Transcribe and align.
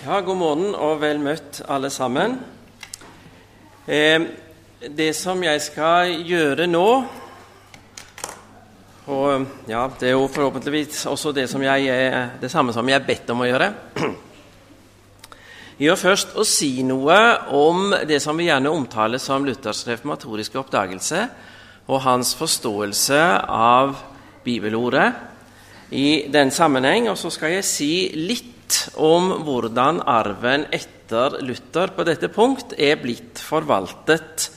Ja, 0.00 0.22
god 0.24 0.38
morgen 0.40 0.70
og 0.80 1.02
vel 1.02 1.18
møtt, 1.20 1.58
alle 1.68 1.90
sammen. 1.92 2.38
Eh, 3.84 4.22
det 4.96 5.10
som 5.12 5.42
jeg 5.44 5.60
skal 5.60 6.14
gjøre 6.24 6.64
nå 6.70 6.84
Og 9.12 9.44
ja, 9.68 9.82
det 10.00 10.08
er 10.08 10.14
jo 10.14 10.30
forhåpentligvis 10.32 11.02
også 11.10 11.34
det, 11.36 11.44
som 11.52 11.60
jeg, 11.60 11.90
det 12.40 12.48
samme 12.48 12.72
som 12.72 12.88
jeg 12.88 12.96
er 12.96 13.04
bedt 13.04 13.28
om 13.34 13.42
å 13.44 13.48
gjøre. 13.50 13.68
Gjør 15.84 16.00
først 16.00 16.32
å 16.40 16.46
si 16.48 16.70
noe 16.86 17.18
om 17.60 17.92
det 18.08 18.22
som 18.24 18.40
vi 18.40 18.46
gjerne 18.48 18.72
omtaler 18.72 19.20
som 19.20 19.44
Luthers 19.44 19.82
reformatoriske 19.90 20.62
oppdagelse, 20.62 21.26
og 21.92 22.00
hans 22.06 22.32
forståelse 22.40 23.20
av 23.52 23.98
bibelordet 24.48 25.10
i 25.92 26.24
den 26.32 26.54
sammenheng. 26.54 27.10
Og 27.12 27.20
så 27.20 27.28
skal 27.34 27.58
jeg 27.58 27.68
si 27.68 27.92
litt 28.16 28.49
om 29.00 29.32
hvordan 29.46 30.02
arven 30.08 30.66
etter 30.74 31.38
Luther 31.44 31.92
på 31.96 32.06
dette 32.06 32.30
punkt 32.32 32.74
er 32.78 33.00
blitt 33.00 33.40
forvaltet, 33.42 34.50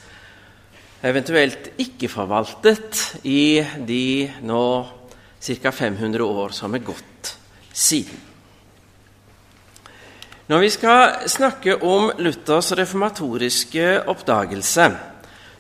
eventuelt 1.03 1.71
ikke 1.81 2.09
forvaltet, 2.11 2.99
i 3.23 3.63
de 3.87 4.29
nå 4.45 4.65
ca. 5.43 5.71
500 5.71 6.23
år 6.23 6.53
som 6.55 6.75
er 6.75 6.85
gått 6.85 7.33
siden. 7.73 8.29
Når 10.47 10.59
vi 10.59 10.69
skal 10.75 11.27
snakke 11.31 11.77
om 11.87 12.09
Luthers 12.19 12.73
reformatoriske 12.75 14.03
oppdagelse, 14.11 14.87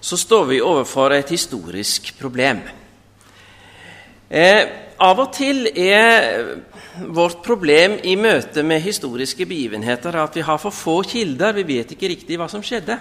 så 0.03 0.17
står 0.19 0.49
vi 0.49 0.59
overfor 0.61 1.15
et 1.15 1.31
historisk 1.31 2.11
problem. 2.19 2.59
Eh, 4.33 4.63
av 4.97 5.19
og 5.21 5.27
til 5.35 5.67
er 5.69 6.55
vårt 7.13 7.43
problem 7.45 7.99
i 8.01 8.15
møte 8.17 8.63
med 8.65 8.81
historiske 8.81 9.45
begivenheter 9.45 10.15
at 10.17 10.33
vi 10.33 10.41
har 10.47 10.57
for 10.57 10.73
få 10.73 10.95
kilder. 11.05 11.53
Vi 11.53 11.65
vet 11.67 11.91
ikke 11.93 12.09
riktig 12.09 12.39
hva 12.41 12.47
som 12.49 12.63
skjedde. 12.65 12.97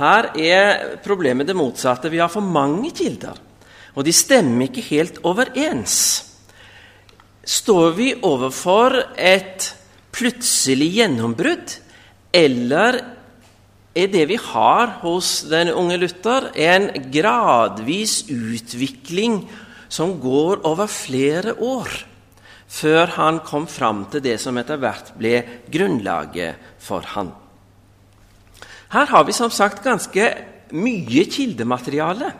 Her 0.00 0.32
er 0.34 0.96
problemet 1.04 1.46
det 1.46 1.54
motsatte. 1.58 2.10
Vi 2.10 2.18
har 2.18 2.30
for 2.32 2.42
mange 2.42 2.90
kilder, 2.90 3.38
og 3.94 4.06
de 4.06 4.14
stemmer 4.14 4.66
ikke 4.66 4.82
helt 4.88 5.20
overens. 5.22 5.94
Står 7.46 7.94
vi 7.94 8.08
overfor 8.26 8.98
et 9.14 9.70
plutselig 10.10 10.90
gjennombrudd, 10.98 11.76
eller 12.34 12.98
er 13.94 14.10
det 14.10 14.26
vi 14.30 14.42
har 14.42 14.98
hos 15.04 15.46
den 15.50 15.70
unge 15.70 16.02
Luther, 16.02 16.50
en 16.54 16.90
gradvis 17.14 18.24
utvikling 18.26 19.44
som 19.88 20.18
går 20.20 20.64
over 20.68 20.86
flere 20.86 21.56
år? 21.58 21.90
før 22.68 23.14
han 23.16 23.40
kom 23.46 23.66
fram 23.70 24.04
til 24.12 24.22
det 24.24 24.36
som 24.42 24.58
etter 24.60 24.80
hvert 24.80 25.14
ble 25.18 25.40
grunnlaget 25.72 26.60
for 26.84 27.06
han. 27.14 27.32
Her 28.92 29.08
har 29.08 29.24
vi 29.28 29.36
som 29.36 29.52
sagt 29.52 29.82
ganske 29.84 30.28
mye 30.76 31.24
kildemateriale. 31.32 32.30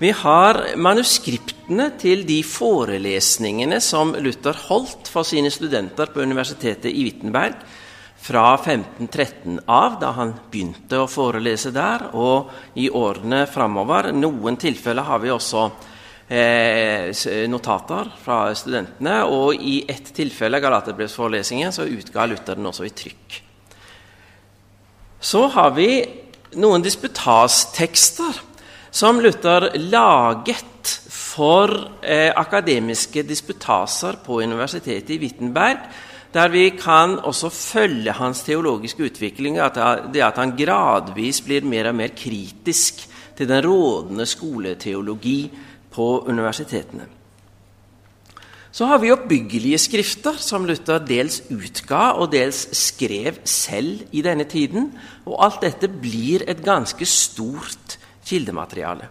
Vi 0.00 0.10
har 0.16 0.58
manuskriptene 0.80 1.92
til 2.00 2.24
de 2.26 2.40
forelesningene 2.44 3.78
som 3.84 4.12
Luther 4.18 4.56
holdt 4.66 5.08
for 5.12 5.28
sine 5.28 5.52
studenter 5.54 6.10
på 6.10 6.24
universitetet 6.24 6.90
i 6.90 7.04
Wittenberg 7.06 7.54
fra 8.24 8.56
1513 8.56 9.60
av, 9.68 10.00
da 10.00 10.10
han 10.16 10.32
begynte 10.50 11.02
å 11.02 11.08
forelese 11.10 11.70
der, 11.76 12.08
og 12.16 12.50
i 12.80 12.88
årene 12.88 13.44
framover. 13.52 14.08
Noen 14.16 14.56
tilfeller 14.58 15.06
har 15.06 15.20
vi 15.22 15.32
også 15.32 15.68
notater 16.24 18.08
fra 18.24 18.38
studentene. 18.56 19.18
Og 19.28 19.60
i 19.60 19.84
ett 19.88 20.08
tilfelle, 20.16 20.60
Galaterbrevsforelesningen, 20.60 21.72
så 21.72 21.84
utga 21.84 22.24
Luther 22.26 22.56
den 22.56 22.70
også 22.70 22.86
i 22.88 22.94
trykk. 22.96 23.40
Så 25.20 25.46
har 25.52 25.70
vi 25.76 25.88
noen 26.60 26.82
disputastekster 26.84 28.40
som 28.94 29.20
Luther 29.20 29.70
laget 29.90 30.92
for 31.10 31.72
eh, 32.04 32.30
akademiske 32.30 33.24
disputaser 33.26 34.20
på 34.24 34.42
universitetet 34.44 35.16
i 35.16 35.18
Wittenberg, 35.22 35.80
der 36.34 36.50
vi 36.50 36.68
kan 36.78 37.16
også 37.22 37.50
følge 37.50 38.14
hans 38.14 38.42
teologiske 38.46 39.08
utvikling, 39.08 39.58
at 39.62 39.78
det 40.14 40.22
at 40.26 40.38
han 40.38 40.54
gradvis 40.58 41.40
blir 41.46 41.66
mer 41.66 41.90
og 41.90 41.98
mer 41.98 42.14
kritisk 42.14 43.04
til 43.34 43.50
den 43.50 43.62
rådende 43.66 44.26
skoleteologi 44.26 45.38
på 45.94 46.24
universitetene. 46.26 47.06
Så 48.74 48.88
har 48.90 48.98
vi 48.98 49.12
oppbyggelige 49.14 49.78
skrifter 49.78 50.38
som 50.42 50.64
Luther 50.66 50.98
dels 51.06 51.44
utga 51.46 52.16
og 52.18 52.32
dels 52.32 52.64
skrev 52.74 53.38
selv 53.46 54.02
i 54.10 54.22
denne 54.26 54.48
tiden. 54.50 54.88
Og 55.30 55.38
alt 55.46 55.60
dette 55.62 55.86
blir 55.86 56.42
et 56.50 56.64
ganske 56.64 57.06
stort 57.06 57.94
kildemateriale. 58.26 59.06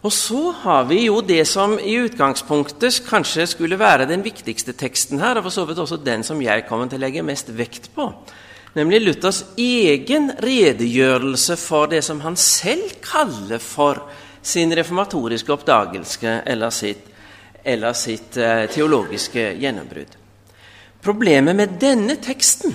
Og 0.00 0.14
så 0.14 0.40
har 0.62 0.86
vi 0.88 1.02
jo 1.08 1.18
det 1.26 1.42
som 1.50 1.74
i 1.76 1.98
utgangspunktet 2.00 3.02
kanskje 3.04 3.44
skulle 3.50 3.80
være 3.80 4.06
den 4.08 4.22
viktigste 4.24 4.72
teksten 4.72 5.20
her, 5.20 5.36
og 5.36 5.48
for 5.48 5.56
så 5.58 5.64
vidt 5.68 5.82
også 5.82 5.98
den 6.00 6.22
som 6.24 6.40
jeg 6.40 6.64
kommer 6.68 6.88
til 6.88 7.02
å 7.02 7.04
legge 7.04 7.26
mest 7.26 7.50
vekt 7.58 7.90
på. 7.96 8.06
Nemlig 8.78 9.02
Luthers 9.02 9.42
egen 9.58 10.30
redegjørelse 10.38 11.58
for 11.60 11.90
det 11.90 12.00
som 12.06 12.22
han 12.22 12.38
selv 12.38 13.02
kaller 13.04 13.60
for 13.60 14.06
sin 14.48 14.72
reformatoriske 14.76 15.52
oppdagelse 15.52 16.40
eller 16.48 16.72
sitt, 16.72 17.04
eller 17.64 17.96
sitt 17.96 18.36
eh, 18.40 18.64
teologiske 18.72 19.52
gjennombrudd. 19.60 20.16
Problemet 21.04 21.56
med 21.56 21.76
denne 21.80 22.16
teksten 22.22 22.74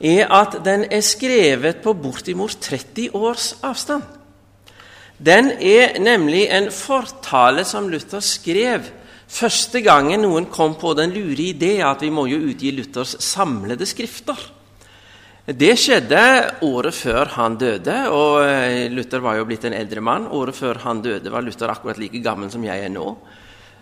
er 0.00 0.32
at 0.32 0.58
den 0.64 0.86
er 0.92 1.04
skrevet 1.04 1.82
på 1.84 1.94
bortimot 1.96 2.58
30 2.60 3.14
års 3.16 3.52
avstand. 3.64 4.02
Den 5.16 5.52
er 5.60 5.96
nemlig 6.02 6.46
en 6.52 6.68
fortale 6.74 7.64
som 7.64 7.88
Luther 7.88 8.20
skrev 8.20 8.90
første 9.26 9.80
gangen 9.80 10.26
noen 10.26 10.48
kom 10.52 10.74
på 10.78 10.92
den 10.98 11.14
lure 11.14 11.48
idé 11.54 11.78
at 11.84 12.04
vi 12.04 12.12
må 12.12 12.26
jo 12.28 12.42
utgi 12.50 12.74
Luthers 12.74 13.16
samlede 13.24 13.88
skrifter. 13.88 14.36
Det 15.46 15.76
skjedde 15.78 16.20
året 16.66 16.94
før 16.98 17.28
han 17.36 17.54
døde, 17.54 17.94
og 18.10 18.40
eh, 18.42 18.88
Luther 18.90 19.22
var 19.22 19.36
jo 19.38 19.44
blitt 19.46 19.62
en 19.68 19.76
eldre 19.78 20.02
mann. 20.02 20.24
Året 20.34 20.58
før 20.58 20.80
han 20.82 20.98
døde, 21.04 21.30
var 21.30 21.44
Luther 21.46 21.70
akkurat 21.70 22.00
like 22.02 22.18
gammel 22.18 22.50
som 22.50 22.64
jeg 22.66 22.82
er 22.82 22.90
nå. 22.90 23.04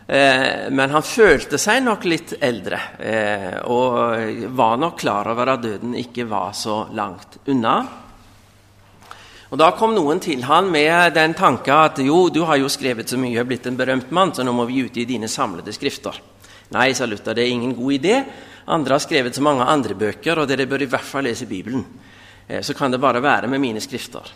Eh, 0.04 0.68
men 0.68 0.92
han 0.92 1.06
følte 1.08 1.56
seg 1.56 1.80
nok 1.86 2.04
litt 2.04 2.36
eldre, 2.36 2.82
eh, 3.00 3.56
og 3.64 4.52
var 4.52 4.76
nok 4.76 5.00
klar 5.00 5.32
over 5.32 5.54
at 5.54 5.64
døden 5.64 5.96
ikke 5.96 6.28
var 6.28 6.52
så 6.52 6.82
langt 6.92 7.40
unna. 7.48 7.78
Og 9.48 9.56
Da 9.56 9.72
kom 9.72 9.96
noen 9.96 10.20
til 10.20 10.44
han 10.44 10.68
med 10.68 11.16
den 11.16 11.32
tanke 11.32 11.72
at 11.72 12.04
jo, 12.04 12.28
du 12.28 12.42
har 12.44 12.60
jo 12.60 12.68
skrevet 12.68 13.08
så 13.08 13.16
mye, 13.16 13.40
og 13.40 13.48
blitt 13.48 13.72
en 13.72 13.80
berømt 13.80 14.12
mann, 14.12 14.36
så 14.36 14.44
nå 14.44 14.52
må 14.52 14.68
vi 14.68 14.84
utgi 14.84 15.08
dine 15.08 15.32
samlede 15.32 15.72
skrifter. 15.72 16.20
Nei, 16.76 16.90
sa 16.92 17.08
Luther, 17.08 17.32
det 17.32 17.48
er 17.48 17.56
ingen 17.56 17.72
god 17.72 17.96
idé. 17.96 18.18
Andre 18.66 18.96
har 18.96 19.02
skrevet 19.04 19.36
så 19.36 19.42
mange 19.44 19.66
andre 19.68 19.96
bøker, 19.98 20.40
og 20.40 20.48
dere 20.48 20.66
bør 20.68 20.86
i 20.86 20.88
hvert 20.88 21.04
fall 21.04 21.26
lese 21.28 21.48
Bibelen. 21.48 21.84
Eh, 22.48 22.62
så 22.62 22.74
kan 22.74 22.90
det 22.90 23.00
bare 23.00 23.22
være 23.22 23.50
med 23.50 23.60
mine 23.60 23.80
skrifter. 23.80 24.30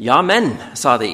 Ja, 0.00 0.22
men, 0.22 0.54
sa 0.74 0.96
de, 0.98 1.12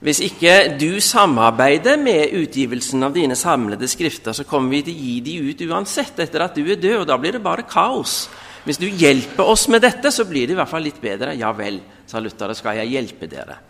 hvis 0.00 0.20
ikke 0.24 0.76
du 0.80 1.00
samarbeider 1.00 1.96
med 2.00 2.34
utgivelsen 2.36 3.04
av 3.06 3.14
dine 3.16 3.36
samlede 3.36 3.88
skrifter, 3.88 4.34
så 4.36 4.44
kommer 4.48 4.76
vi 4.76 4.82
til 4.86 4.96
å 4.96 5.04
gi 5.04 5.14
de 5.24 5.36
ut 5.50 5.62
uansett 5.70 6.18
etter 6.24 6.44
at 6.44 6.56
du 6.56 6.64
er 6.64 6.80
død, 6.80 6.98
og 7.02 7.06
da 7.08 7.16
blir 7.20 7.36
det 7.36 7.44
bare 7.44 7.64
kaos. 7.68 8.26
Hvis 8.66 8.80
du 8.82 8.88
hjelper 8.88 9.46
oss 9.46 9.68
med 9.72 9.84
dette, 9.84 10.10
så 10.10 10.26
blir 10.28 10.48
det 10.48 10.56
i 10.56 10.58
hvert 10.58 10.72
fall 10.72 10.84
litt 10.84 11.00
bedre. 11.00 11.36
Ja 11.38 11.52
vel, 11.56 11.78
sa 12.08 12.20
Luther, 12.20 12.52
skal 12.56 12.80
jeg 12.80 12.92
hjelpe 12.96 13.28
dere. 13.30 13.60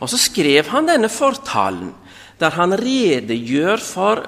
Og 0.00 0.08
så 0.12 0.20
skrev 0.20 0.68
han 0.70 0.88
denne 0.88 1.10
fortalen, 1.12 1.90
der 2.38 2.52
han 2.56 2.76
redegjør 2.76 3.80
for 3.82 4.22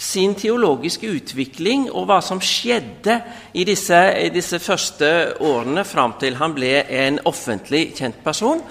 sin 0.00 0.32
teologiske 0.38 1.08
utvikling 1.12 1.90
og 1.90 2.06
hva 2.08 2.20
som 2.24 2.40
skjedde 2.40 3.18
i 3.52 3.66
disse, 3.68 3.98
i 4.16 4.30
disse 4.32 4.58
første 4.62 5.10
årene 5.44 5.84
fram 5.84 6.16
til 6.20 6.38
han 6.40 6.54
ble 6.56 6.72
en 7.02 7.20
offentlig 7.28 7.90
kjent 7.98 8.22
person. 8.24 8.62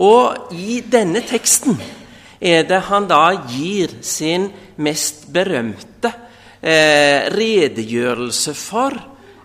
Og 0.00 0.54
i 0.56 0.80
denne 0.86 1.20
teksten 1.26 1.76
er 2.40 2.64
det 2.68 2.80
han 2.88 3.08
da 3.10 3.26
gir 3.50 3.98
sin 4.06 4.46
mest 4.80 5.26
berømte 5.34 6.12
eh, 6.62 7.28
redegjørelse 7.34 8.54
for 8.56 8.96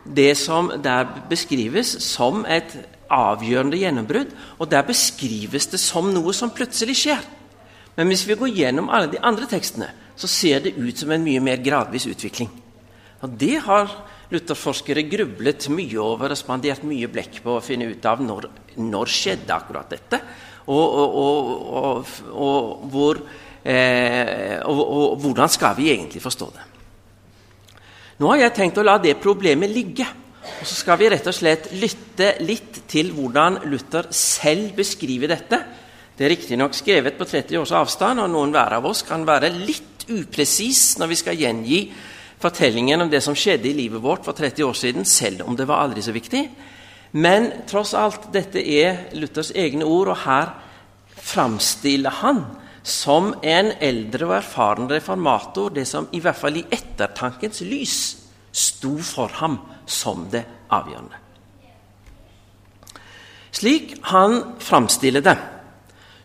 det 0.03 0.33
som 0.37 0.69
der 0.83 1.09
beskrives 1.29 1.95
som 2.05 2.45
et 2.45 2.75
avgjørende 3.13 3.81
gjennombrudd. 3.81 4.31
Og 4.59 4.71
der 4.71 4.85
beskrives 4.87 5.67
det 5.73 5.81
som 5.81 6.07
noe 6.13 6.31
som 6.37 6.53
plutselig 6.55 6.95
skjer. 7.01 7.27
Men 7.97 8.09
hvis 8.09 8.25
vi 8.29 8.37
går 8.39 8.55
gjennom 8.55 8.89
alle 8.89 9.11
de 9.11 9.21
andre 9.21 9.49
tekstene, 9.49 9.91
så 10.15 10.29
ser 10.29 10.65
det 10.65 10.75
ut 10.77 10.97
som 10.97 11.11
en 11.11 11.23
mye 11.23 11.41
mer 11.43 11.61
gradvis 11.63 12.07
utvikling. 12.09 12.49
Og 13.23 13.37
Det 13.39 13.57
har 13.65 13.91
Luther-forskere 14.33 15.05
grublet 15.05 15.67
mye 15.69 15.99
over 16.01 16.33
og 16.33 16.39
spandert 16.39 16.83
mye 16.87 17.09
blekk 17.11 17.41
på 17.43 17.57
å 17.57 17.63
finne 17.63 17.91
ut 17.91 18.05
av 18.09 18.21
når, 18.23 18.47
når 18.81 19.11
skjedde 19.11 19.53
akkurat 19.53 19.93
dette, 19.93 20.19
og, 20.71 20.95
og, 21.19 22.11
og, 22.31 22.85
hvor, 22.91 23.19
eh, 23.67 24.57
og, 24.63 25.17
hvordan 25.21 25.51
skal 25.51 25.75
vi 25.77 25.91
egentlig 25.91 26.23
forstå 26.23 26.49
det. 26.55 26.67
Nå 28.23 28.29
har 28.31 28.45
jeg 28.45 28.55
tenkt 28.55 28.79
å 28.79 28.85
la 28.85 28.99
det 29.01 29.17
problemet 29.19 29.71
ligge 29.73 30.05
Og 30.61 30.67
Så 30.69 30.75
skal 30.77 30.99
vi 30.99 31.07
rett 31.09 31.25
og 31.27 31.33
slett 31.35 31.69
lytte 31.75 32.27
litt 32.43 32.81
til 32.91 33.09
hvordan 33.15 33.61
Luther 33.71 34.09
selv 34.13 34.75
beskriver 34.75 35.31
dette. 35.31 35.59
Det 36.15 36.25
er 36.25 36.33
riktignok 36.33 36.75
skrevet 36.75 37.15
på 37.17 37.25
30 37.25 37.61
års 37.61 37.71
avstand, 37.75 38.19
og 38.19 38.29
noen 38.31 38.51
hver 38.51 38.75
av 38.75 38.85
oss 38.85 39.01
kan 39.07 39.23
være 39.27 39.49
litt 39.55 39.92
upresis 40.09 40.97
når 40.99 41.11
vi 41.11 41.19
skal 41.19 41.39
gjengi 41.39 41.79
fortellingen 42.43 43.05
om 43.05 43.11
det 43.11 43.21
som 43.23 43.35
skjedde 43.37 43.69
i 43.69 43.77
livet 43.77 44.03
vårt 44.03 44.25
for 44.25 44.35
30 44.35 44.65
år 44.67 44.77
siden, 44.77 45.05
selv 45.05 45.45
om 45.47 45.55
det 45.55 45.67
var 45.69 45.83
aldri 45.83 46.03
så 46.03 46.11
viktig. 46.15 46.43
Men 47.13 47.51
tross 47.69 47.93
alt, 47.93 48.31
dette 48.33 48.59
er 48.59 49.13
Luthers 49.15 49.53
egne 49.55 49.85
ord, 49.85 50.11
og 50.15 50.23
her 50.25 50.53
framstiller 51.23 52.21
han 52.23 52.43
som 52.83 53.31
en 53.45 53.71
eldre 53.79 54.27
og 54.27 54.37
erfaren 54.41 54.89
reformator 54.91 55.71
det 55.71 55.85
som 55.87 56.09
i 56.11 56.19
hvert 56.19 56.39
fall 56.39 56.57
i 56.59 56.65
ettertankens 56.67 57.61
lys 57.63 57.99
sto 58.51 58.97
for 58.99 59.31
ham 59.39 59.59
som 59.87 60.25
det 60.31 60.43
avgjørende. 60.73 61.21
Slik 63.53 63.93
han 64.09 64.39
framstiller 64.59 65.23
det, 65.23 65.37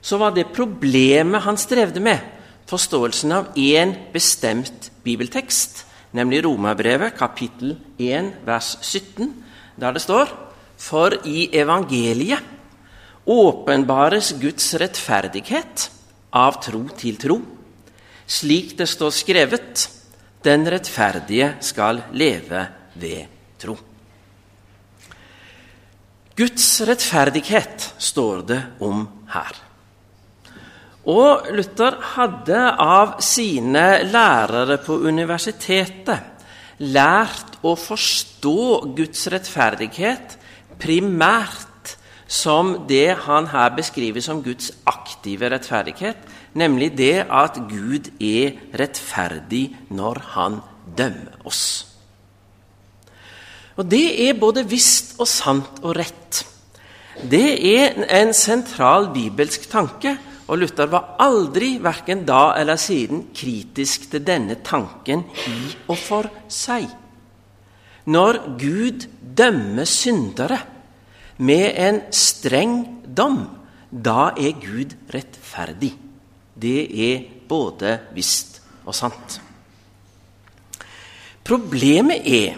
så 0.01 0.17
var 0.19 0.33
det 0.35 0.49
problemet 0.57 1.45
han 1.45 1.61
strevde 1.61 2.01
med, 2.01 2.19
forståelsen 2.69 3.33
av 3.33 3.53
én 3.57 3.95
bestemt 4.13 4.91
bibeltekst, 5.05 5.85
nemlig 6.13 6.43
Romerbrevet 6.45 7.17
kapittel 7.17 7.77
1 7.99 8.45
vers 8.47 8.77
17, 8.83 9.33
der 9.81 9.97
det 9.97 10.05
står 10.05 10.33
For 10.79 11.17
i 11.27 11.49
evangeliet 11.59 12.45
åpenbares 13.27 14.33
Guds 14.41 14.75
rettferdighet 14.79 15.89
av 16.33 16.61
tro 16.63 16.85
til 16.97 17.19
tro, 17.19 17.41
slik 18.27 18.77
det 18.79 18.89
står 18.89 19.11
skrevet:" 19.11 19.89
Den 20.45 20.69
rettferdige 20.71 21.57
skal 21.61 21.99
leve 22.13 22.69
ved 22.95 23.27
tro. 23.59 23.75
Guds 26.37 26.81
rettferdighet 26.87 27.95
står 27.99 28.43
det 28.47 28.61
om 28.81 29.03
her. 29.35 29.68
Og 31.09 31.49
Luther 31.57 31.97
hadde 32.15 32.65
av 32.85 33.17
sine 33.25 33.87
lærere 34.11 34.77
på 34.85 34.99
universitetet 35.09 36.45
lært 36.85 37.57
å 37.67 37.73
forstå 37.81 38.59
Guds 38.99 39.25
rettferdighet 39.33 40.37
primært 40.79 41.97
som 42.29 42.75
det 42.87 43.17
han 43.25 43.49
her 43.49 43.73
beskriver 43.77 44.21
som 44.21 44.43
Guds 44.45 44.71
aktive 44.87 45.49
rettferdighet, 45.49 46.21
nemlig 46.53 46.93
det 46.99 47.25
at 47.25 47.57
Gud 47.71 48.13
er 48.21 48.59
rettferdig 48.77 49.71
når 49.89 50.21
han 50.37 50.61
dømmer 50.99 51.49
oss. 51.49 51.65
Og 53.79 53.87
det 53.89 54.29
er 54.29 54.39
både 54.39 54.67
visst 54.69 55.17
og 55.23 55.29
sant 55.31 55.81
og 55.81 55.97
rett. 55.97 56.43
Det 57.19 57.47
er 57.73 57.97
en 58.21 58.35
sentral 58.37 59.09
bibelsk 59.15 59.65
tanke, 59.71 60.19
og 60.49 60.57
Luther 60.57 60.89
var 60.89 61.17
aldri, 61.21 61.77
verken 61.85 62.25
da 62.29 62.55
eller 62.57 62.81
siden, 62.81 63.27
kritisk 63.37 64.09
til 64.13 64.25
denne 64.25 64.57
tanken 64.65 65.27
i 65.45 65.59
og 65.91 65.99
for 66.01 66.29
seg. 66.49 66.89
Når 68.09 68.39
Gud 68.61 69.05
dømmer 69.21 69.89
syndere 69.89 70.59
med 71.45 71.67
en 71.77 72.01
streng 72.17 72.79
dom, 73.05 73.43
da 73.93 74.31
er 74.37 74.57
Gud 74.63 74.97
rettferdig. 75.13 75.93
Det 76.59 76.81
er 76.89 77.29
både 77.49 77.99
visst 78.17 78.59
og 78.89 78.97
sant. 78.97 79.39
Problemet 81.45 82.25
er 82.25 82.57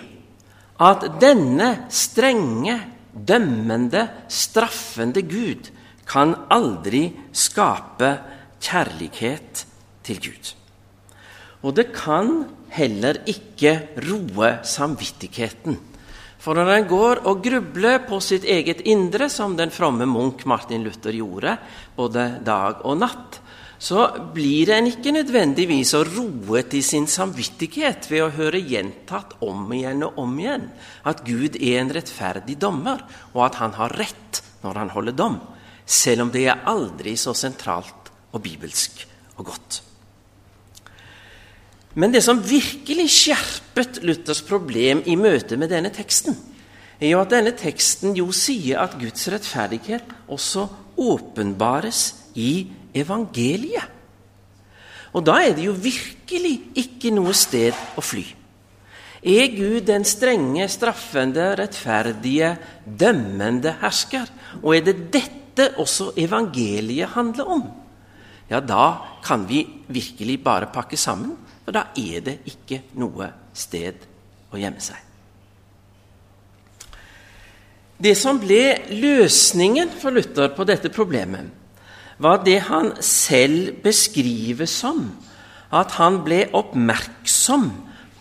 at 0.81 1.05
denne 1.21 1.91
strenge, 1.93 2.79
dømmende, 3.13 4.07
straffende 4.31 5.23
Gud 5.27 5.71
kan 6.11 6.35
aldri 6.51 7.05
skape 7.33 8.15
kjærlighet 8.61 9.65
til 10.07 10.19
Gud. 10.25 10.55
Og 11.63 11.77
det 11.77 11.91
kan 11.95 12.49
heller 12.75 13.21
ikke 13.31 13.77
roe 14.09 14.57
samvittigheten. 14.67 15.77
For 16.41 16.57
når 16.57 16.71
en 16.73 16.89
går 16.89 17.21
og 17.29 17.43
grubler 17.45 18.01
på 18.09 18.17
sitt 18.25 18.47
eget 18.49 18.81
indre, 18.89 19.29
som 19.29 19.59
den 19.59 19.73
fromme 19.75 20.07
munk 20.09 20.47
Martin 20.49 20.87
Luther 20.87 21.13
gjorde 21.13 21.59
både 21.99 22.27
dag 22.47 22.81
og 22.89 22.97
natt, 23.03 23.41
så 23.81 24.07
blir 24.35 24.73
en 24.75 24.89
ikke 24.91 25.13
nødvendigvis 25.17 25.95
å 25.97 26.03
roe 26.05 26.63
til 26.69 26.83
sin 26.85 27.07
samvittighet 27.09 28.09
ved 28.11 28.25
å 28.27 28.33
høre 28.37 28.61
gjentatt 28.61 29.39
om 29.45 29.71
igjen 29.73 30.05
og 30.05 30.19
om 30.21 30.35
igjen 30.41 30.67
at 31.09 31.23
Gud 31.25 31.57
er 31.57 31.81
en 31.81 31.93
rettferdig 31.97 32.59
dommer, 32.61 33.01
og 33.33 33.47
at 33.47 33.61
han 33.61 33.77
har 33.79 33.97
rett 33.97 34.43
når 34.61 34.83
han 34.83 34.93
holder 34.93 35.17
dom, 35.17 35.39
selv 35.91 36.27
om 36.27 36.33
det 36.33 36.47
er 36.47 36.67
aldri 36.71 37.17
så 37.19 37.35
sentralt 37.35 38.11
og 38.31 38.43
bibelsk 38.45 39.03
og 39.41 39.49
godt. 39.51 39.81
Men 41.99 42.15
det 42.15 42.23
som 42.23 42.39
virkelig 42.39 43.09
skjerpet 43.11 43.99
Luthers 44.07 44.45
problem 44.47 45.03
i 45.11 45.17
møte 45.19 45.59
med 45.59 45.73
denne 45.73 45.91
teksten, 45.91 46.37
er 47.01 47.15
jo 47.15 47.23
at 47.23 47.33
denne 47.33 47.53
teksten 47.57 48.15
jo 48.15 48.29
sier 48.37 48.83
at 48.85 48.95
Guds 49.01 49.27
rettferdighet 49.33 50.13
også 50.31 50.69
åpenbares 51.01 52.03
i 52.39 52.69
evangeliet. 52.95 53.97
Og 55.17 55.25
da 55.27 55.41
er 55.43 55.57
det 55.57 55.65
jo 55.65 55.75
virkelig 55.75 56.55
ikke 56.79 57.11
noe 57.11 57.33
sted 57.35 57.75
å 57.99 58.05
fly. 58.05 58.23
Er 59.21 59.51
Gud 59.53 59.83
den 59.89 60.07
strenge, 60.09 60.69
straffende, 60.71 61.51
rettferdige, 61.59 62.55
dømmende 62.87 63.75
hersker? 63.83 64.31
Og 64.63 64.77
er 64.77 64.87
det 64.87 64.97
dette 65.11 65.40
også 65.81 66.13
evangeliet 66.21 67.13
handler 67.15 67.53
om? 67.57 67.63
Ja, 68.51 68.61
da 68.61 69.19
kan 69.25 69.47
vi 69.49 69.63
virkelig 69.87 70.41
bare 70.45 70.71
pakke 70.75 70.99
sammen, 70.99 71.37
for 71.65 71.77
da 71.77 71.87
er 71.99 72.25
det 72.27 72.41
ikke 72.51 72.83
noe 72.99 73.31
sted 73.55 74.03
å 74.51 74.59
gjemme 74.59 74.83
seg. 74.83 74.99
Det 78.01 78.15
som 78.17 78.41
ble 78.41 78.81
løsningen 78.97 79.93
for 80.01 80.17
Luther 80.17 80.55
på 80.57 80.65
dette 80.65 80.89
problemet, 80.93 81.51
var 82.21 82.41
det 82.45 82.59
han 82.67 82.95
selv 83.05 83.83
beskriver 83.85 84.69
som 84.69 85.07
at 85.73 85.95
han 86.01 86.19
ble 86.25 86.43
oppmerksom 86.57 87.69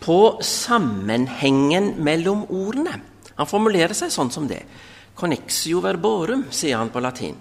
på 0.03 0.19
sammenhengen 0.45 1.94
mellom 2.03 2.45
ordene. 2.47 3.00
Han 3.39 3.50
formulerer 3.50 3.95
seg 3.95 4.11
sånn 4.14 4.31
som 4.31 4.47
det. 4.47 4.61
Connexio 5.19 5.83
verborum, 5.83 6.47
sier 6.56 6.80
han 6.80 6.92
på 6.94 7.04
latin. 7.04 7.38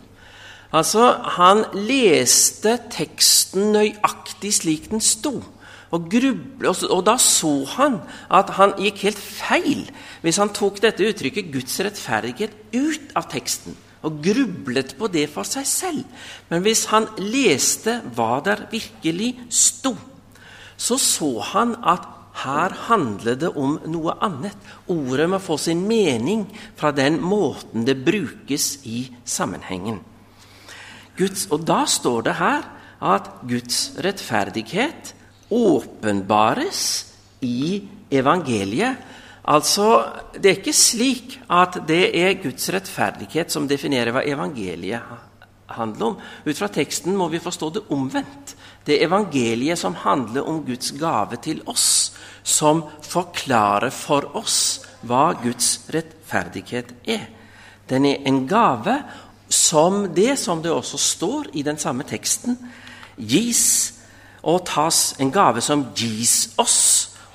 Altså, 0.73 1.15
Han 1.39 1.65
leste 1.73 2.77
teksten 2.93 3.73
nøyaktig 3.73 4.53
slik 4.53 4.91
den 4.91 5.01
sto. 5.01 5.39
Og, 5.91 6.11
gruble, 6.13 6.69
og, 6.69 7.01
da 7.07 7.15
så 7.17 7.65
han 7.79 8.03
at 8.29 8.51
han 8.59 8.75
gikk 8.77 9.07
helt 9.07 9.21
feil 9.23 9.87
hvis 10.21 10.37
han 10.37 10.51
tok 10.53 10.83
dette 10.85 11.01
uttrykket 11.01 11.49
'Guds 11.49 11.79
rettferdighet' 11.81 12.77
ut 12.77 13.15
av 13.17 13.31
teksten 13.33 13.77
og 14.05 14.21
grublet 14.23 14.93
på 14.99 15.09
det 15.09 15.25
for 15.33 15.49
seg 15.49 15.67
selv. 15.67 16.05
Men 16.51 16.63
hvis 16.63 16.85
han 16.93 17.09
leste 17.19 17.99
hva 18.15 18.39
der 18.45 18.67
virkelig 18.71 19.33
sto, 19.51 19.95
så 20.77 20.99
så 21.01 21.31
han 21.55 21.75
at 21.83 22.05
her 22.39 22.75
handler 22.89 23.39
det 23.41 23.51
om 23.59 23.79
noe 23.91 24.15
annet. 24.25 24.57
Ordet 24.93 25.29
må 25.31 25.41
få 25.43 25.59
sin 25.61 25.85
mening 25.89 26.47
fra 26.79 26.93
den 26.95 27.19
måten 27.23 27.87
det 27.87 27.99
brukes 28.07 28.79
i 28.87 29.09
sammenhengen. 29.25 30.01
Guds, 31.19 31.49
og 31.51 31.65
da 31.67 31.83
står 31.91 32.29
det 32.29 32.37
her 32.39 32.67
at 33.03 33.31
Guds 33.49 33.81
rettferdighet 34.05 35.15
åpenbares 35.51 36.83
i 37.43 37.89
evangeliet 38.11 39.07
Altså, 39.49 40.05
Det 40.35 40.51
er 40.51 40.59
ikke 40.59 40.77
slik 40.77 41.39
at 41.49 41.79
det 41.89 42.11
er 42.13 42.35
Guds 42.43 42.69
rettferdighet 42.69 43.49
som 43.51 43.69
definerer 43.69 44.13
hva 44.13 44.21
evangeliet 44.29 45.01
handler 45.73 46.05
om. 46.11 46.19
Ut 46.45 46.59
fra 46.59 46.69
teksten 46.69 47.17
må 47.17 47.31
vi 47.33 47.41
forstå 47.41 47.71
det 47.73 47.83
omvendt. 47.89 48.53
Det 48.89 48.97
er 48.97 49.05
evangeliet 49.05 49.77
som 49.77 49.99
handler 50.01 50.47
om 50.49 50.63
Guds 50.65 50.95
gave 50.97 51.37
til 51.45 51.61
oss, 51.69 52.15
som 52.41 52.81
forklarer 53.05 53.93
for 53.93 54.31
oss 54.39 54.81
hva 55.05 55.35
Guds 55.43 55.91
rettferdighet 55.93 56.95
er. 57.05 57.27
Den 57.89 58.07
er 58.09 58.25
en 58.29 58.47
gave 58.49 58.95
som 59.53 60.07
det 60.17 60.39
som 60.41 60.63
det 60.65 60.73
også 60.73 60.99
står 61.01 61.51
i 61.53 61.65
den 61.67 61.77
samme 61.81 62.07
teksten, 62.09 62.57
gis 63.17 63.93
og 64.41 64.65
tas 64.71 65.19
en 65.21 65.33
gave 65.35 65.61
som 65.65 65.91
gis 65.97 66.55
oss 66.57 66.81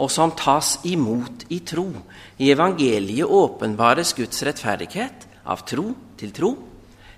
og 0.01 0.09
som 0.09 0.33
tas 0.33 0.79
imot 0.89 1.45
i 1.53 1.59
tro. 1.61 1.85
I 2.41 2.49
evangeliet 2.49 3.29
åpenbares 3.29 4.15
Guds 4.17 4.41
rettferdighet 4.45 5.27
av 5.45 5.61
tro 5.69 5.91
til 6.17 6.33
tro, 6.33 6.55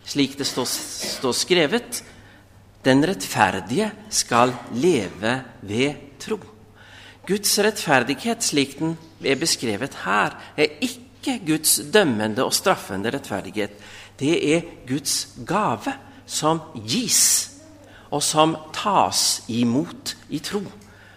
slik 0.06 0.36
det 0.38 0.48
står, 0.50 1.32
skrevet. 1.32 2.04
Den 2.86 3.02
rettferdige 3.08 3.90
skal 4.14 4.54
leve 4.78 5.40
ved 5.66 5.96
tro. 6.22 6.38
Guds 7.26 7.58
rettferdighet, 7.58 8.44
slik 8.46 8.78
den 8.78 8.94
er 9.26 9.40
beskrevet 9.42 9.98
her, 10.04 10.36
er 10.58 10.78
ikke 10.86 11.40
Guds 11.48 11.80
dømmende 11.94 12.46
og 12.46 12.54
straffende 12.54 13.10
rettferdighet. 13.10 13.74
Det 14.20 14.36
er 14.56 14.62
Guds 14.88 15.34
gave 15.48 15.96
som 16.26 16.62
gis, 16.86 17.52
og 18.14 18.22
som 18.24 18.54
tas 18.74 19.42
imot 19.50 20.14
i 20.30 20.40
tro. 20.40 20.62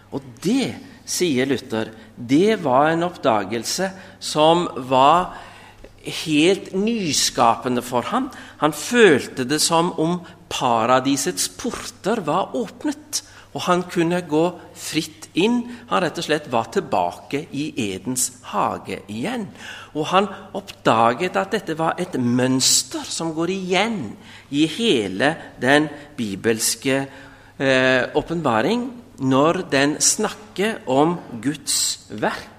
Og 0.09 0.25
det, 0.41 0.73
sier 1.05 1.45
Luther, 1.49 1.93
det 2.17 2.57
var 2.63 2.89
en 2.89 3.05
oppdagelse 3.05 3.91
som 4.19 4.65
var 4.89 5.37
helt 6.03 6.73
nyskapende 6.73 7.83
for 7.85 8.07
ham. 8.11 8.29
Han 8.61 8.73
følte 8.75 9.45
det 9.47 9.61
som 9.61 9.91
om 9.99 10.19
paradisets 10.49 11.49
porter 11.59 12.21
var 12.25 12.55
åpnet, 12.57 13.23
og 13.53 13.65
han 13.65 13.83
kunne 13.89 14.21
gå 14.29 14.43
fritt 14.77 15.29
inn. 15.39 15.63
Han 15.89 16.03
rett 16.03 16.19
og 16.21 16.25
slett 16.27 16.49
var 16.53 16.69
tilbake 16.73 17.47
i 17.57 17.71
Edens 17.89 18.29
hage 18.51 19.01
igjen. 19.09 19.47
Og 19.97 20.05
han 20.11 20.29
oppdaget 20.57 21.37
at 21.39 21.55
dette 21.57 21.77
var 21.77 21.97
et 21.97 22.13
mønster 22.21 23.07
som 23.09 23.33
går 23.33 23.53
igjen 23.55 23.99
i 24.53 24.67
hele 24.69 25.33
den 25.61 25.89
bibelske 26.17 27.03
åpenbaring 28.15 28.85
eh, 28.85 29.05
når 29.19 29.63
den 29.71 29.97
snakker 29.99 30.85
om 30.87 31.17
Guds 31.43 32.07
verk 32.21 32.58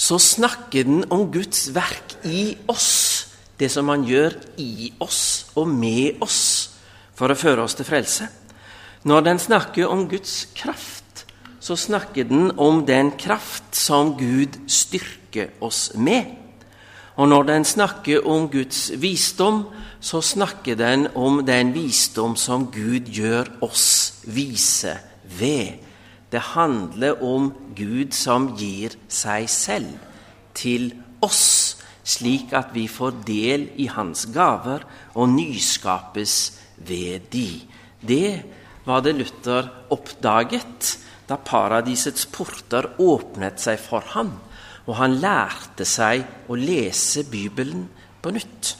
så 0.00 0.16
snakker 0.18 0.86
den 0.88 1.04
om 1.12 1.26
Guds 1.32 1.68
verk 1.76 2.16
i 2.24 2.56
oss. 2.72 3.26
Det 3.60 3.68
som 3.68 3.90
han 3.92 4.06
gjør 4.08 4.32
i 4.56 4.94
oss 5.04 5.50
og 5.60 5.68
med 5.68 6.22
oss 6.24 6.70
for 7.16 7.28
å 7.28 7.36
føre 7.36 7.66
oss 7.66 7.76
til 7.76 7.84
frelse. 7.84 8.30
Når 9.04 9.26
den 9.26 9.40
snakker 9.42 9.92
om 9.92 10.06
Guds 10.08 10.46
kraft, 10.56 11.26
så 11.60 11.76
snakker 11.76 12.24
den 12.24 12.48
om 12.56 12.80
den 12.88 13.12
kraft 13.20 13.76
som 13.76 14.14
Gud 14.16 14.56
styrker 14.72 15.52
oss 15.60 15.90
med. 15.94 16.32
Og 17.20 17.28
når 17.28 17.50
den 17.50 17.68
snakker 17.68 18.24
om 18.24 18.48
Guds 18.48 18.88
visdom, 18.96 19.66
så 20.00 20.22
snakker 20.24 20.80
den 20.80 21.10
om 21.12 21.42
den 21.44 21.74
visdom 21.76 22.38
som 22.40 22.70
Gud 22.72 23.12
gjør 23.12 23.52
oss 23.68 24.22
vise 24.24 24.96
ved. 25.36 25.89
Det 26.30 26.42
handler 26.54 27.22
om 27.26 27.50
Gud 27.74 28.14
som 28.14 28.52
gir 28.58 28.94
seg 29.10 29.48
selv 29.50 29.98
til 30.54 30.92
oss, 31.24 31.76
slik 32.06 32.54
at 32.56 32.70
vi 32.74 32.86
får 32.90 33.20
del 33.26 33.68
i 33.82 33.88
Hans 33.90 34.28
gaver 34.34 34.86
og 35.14 35.30
nyskapes 35.34 36.36
ved 36.86 37.30
de. 37.34 37.48
Det 38.00 38.42
var 38.86 39.02
det 39.04 39.16
Luther 39.18 39.68
oppdaget 39.92 40.96
da 41.30 41.36
paradisets 41.38 42.26
porter 42.30 42.88
åpnet 42.98 43.60
seg 43.62 43.78
for 43.82 44.02
ham, 44.14 44.32
og 44.88 44.96
han 44.98 45.18
lærte 45.22 45.86
seg 45.86 46.24
å 46.50 46.56
lese 46.58 47.26
Bibelen 47.30 47.86
på 48.22 48.32
nytt. 48.34 48.74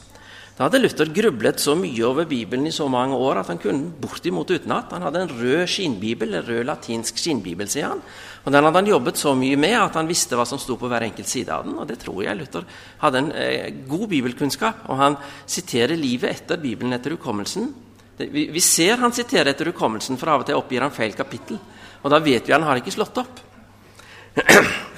Da 0.60 0.66
hadde 0.66 0.82
Luther 0.82 1.08
grublet 1.08 1.56
så 1.56 1.72
mye 1.72 2.02
over 2.04 2.26
Bibelen 2.28 2.66
i 2.68 2.72
så 2.76 2.84
mange 2.92 3.16
år 3.16 3.38
at 3.40 3.48
han 3.48 3.56
kunne 3.62 3.94
bortimot 3.96 4.50
utenat. 4.52 4.90
Han 4.92 5.06
hadde 5.06 5.22
en 5.22 5.30
rød 5.38 5.62
skinnbibel, 5.72 6.34
en 6.36 6.44
rød 6.44 6.66
latinsk 6.68 7.16
skinnbibel, 7.16 7.64
sier 7.64 7.86
han. 7.88 8.02
Og 8.44 8.52
Den 8.52 8.66
hadde 8.68 8.76
han 8.82 8.90
jobbet 8.90 9.16
så 9.16 9.32
mye 9.32 9.56
med 9.56 9.78
at 9.78 9.96
han 9.96 10.10
visste 10.10 10.36
hva 10.36 10.44
som 10.44 10.60
sto 10.60 10.76
på 10.76 10.90
hver 10.92 11.06
enkelt 11.06 11.32
side 11.32 11.48
av 11.48 11.64
den. 11.64 11.78
Og 11.80 11.88
det 11.88 11.96
tror 12.02 12.20
jeg 12.26 12.36
Luther 12.36 12.68
hadde 13.00 13.22
en 13.22 13.32
eh, 13.32 13.72
god 13.88 14.04
bibelkunnskap. 14.12 14.84
Og 14.92 15.00
han 15.00 15.16
siterer 15.48 15.96
livet 15.96 16.28
etter 16.42 16.60
Bibelen 16.60 16.92
etter 16.92 17.16
hukommelsen. 17.16 17.72
Vi, 18.20 18.50
vi, 18.52 18.60
ser 18.60 19.00
han 19.00 19.16
siterer 19.16 19.54
etter 19.54 19.72
hukommelsen, 19.72 20.20
for 20.20 20.34
av 20.34 20.44
og 20.44 20.50
til 20.50 20.60
oppgir 20.60 20.84
han 20.84 20.92
feil 20.92 21.16
kapittel. 21.16 21.56
Og 22.04 22.12
da 22.12 22.20
vet 22.20 22.44
vi 22.44 22.52
han 22.52 22.68
har 22.68 22.84
ikke 22.84 22.98
slått 22.98 23.24
opp. 23.24 23.40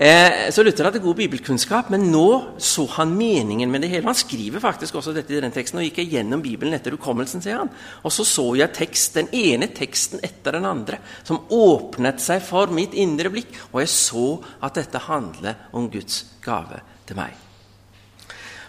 Eh, 0.00 0.48
så 0.50 0.62
Luther 0.62 0.86
hadde 0.88 1.02
god 1.04 1.18
bibelkunnskap, 1.18 1.90
men 1.92 2.06
nå 2.08 2.56
så 2.56 2.86
han 2.94 3.10
meningen 3.12 3.68
med 3.68 3.82
det 3.84 3.90
hele. 3.92 4.08
Han 4.08 4.16
skriver 4.16 4.62
faktisk 4.62 4.96
også 4.96 5.12
dette 5.12 5.34
i 5.34 5.42
den 5.44 5.52
teksten. 5.52 5.76
og 5.76 5.84
gikk 5.84 6.08
gjennom 6.08 6.40
Bibelen 6.40 6.72
etter 6.72 6.96
hukommelsen, 6.96 7.42
sier 7.44 7.58
han. 7.60 7.68
Og 8.00 8.12
så 8.12 8.24
så 8.24 8.46
jeg 8.56 8.72
tekst, 8.72 9.18
den 9.18 9.28
ene 9.36 9.68
teksten 9.76 10.22
etter 10.24 10.56
den 10.56 10.64
andre 10.64 11.02
som 11.22 11.42
åpnet 11.52 12.16
seg 12.24 12.40
for 12.40 12.72
mitt 12.72 12.96
indre 12.96 13.28
blikk. 13.28 13.52
Og 13.74 13.82
jeg 13.82 13.92
så 13.92 14.24
at 14.64 14.80
dette 14.80 15.04
handler 15.04 15.68
om 15.76 15.90
Guds 15.92 16.24
gave 16.40 16.80
til 17.04 17.20
meg. 17.20 17.36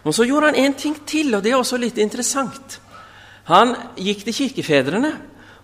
Og 0.04 0.14
Så 0.14 0.28
gjorde 0.28 0.52
han 0.52 0.56
en 0.56 0.74
ting 0.74 1.00
til, 1.06 1.34
og 1.36 1.44
det 1.44 1.52
er 1.54 1.62
også 1.64 1.78
litt 1.80 1.98
interessant. 1.98 2.82
Han 3.46 3.72
gikk 3.96 4.26
til 4.26 4.34
kirkefedrene 4.34 5.14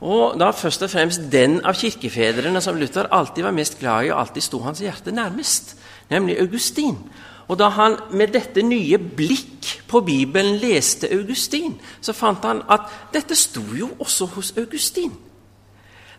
og 0.01 0.37
da 0.37 0.51
først 0.53 0.83
og 0.85 0.91
fremst 0.93 1.23
den 1.31 1.59
av 1.65 1.77
kirkefedrene 1.77 2.61
som 2.61 2.77
Luther 2.77 3.09
alltid 3.11 3.47
var 3.47 3.55
mest 3.55 3.79
glad 3.79 4.05
i 4.05 4.11
og 4.13 4.19
alltid 4.21 4.45
sto 4.45 4.59
hans 4.61 4.81
hjerte 4.83 5.11
nærmest, 5.11 5.75
nemlig 6.11 6.37
Augustin. 6.41 6.99
Og 7.47 7.57
da 7.59 7.69
han 7.73 7.95
med 8.11 8.33
dette 8.35 8.61
nye 8.61 8.99
blikk 8.99 9.69
på 9.87 10.01
Bibelen 10.05 10.59
leste 10.61 11.09
Augustin, 11.15 11.77
så 12.01 12.13
fant 12.13 12.43
han 12.45 12.61
at 12.69 12.91
dette 13.13 13.35
sto 13.39 13.63
jo 13.73 13.89
også 13.99 14.27
hos 14.35 14.53
Augustin. 14.59 15.15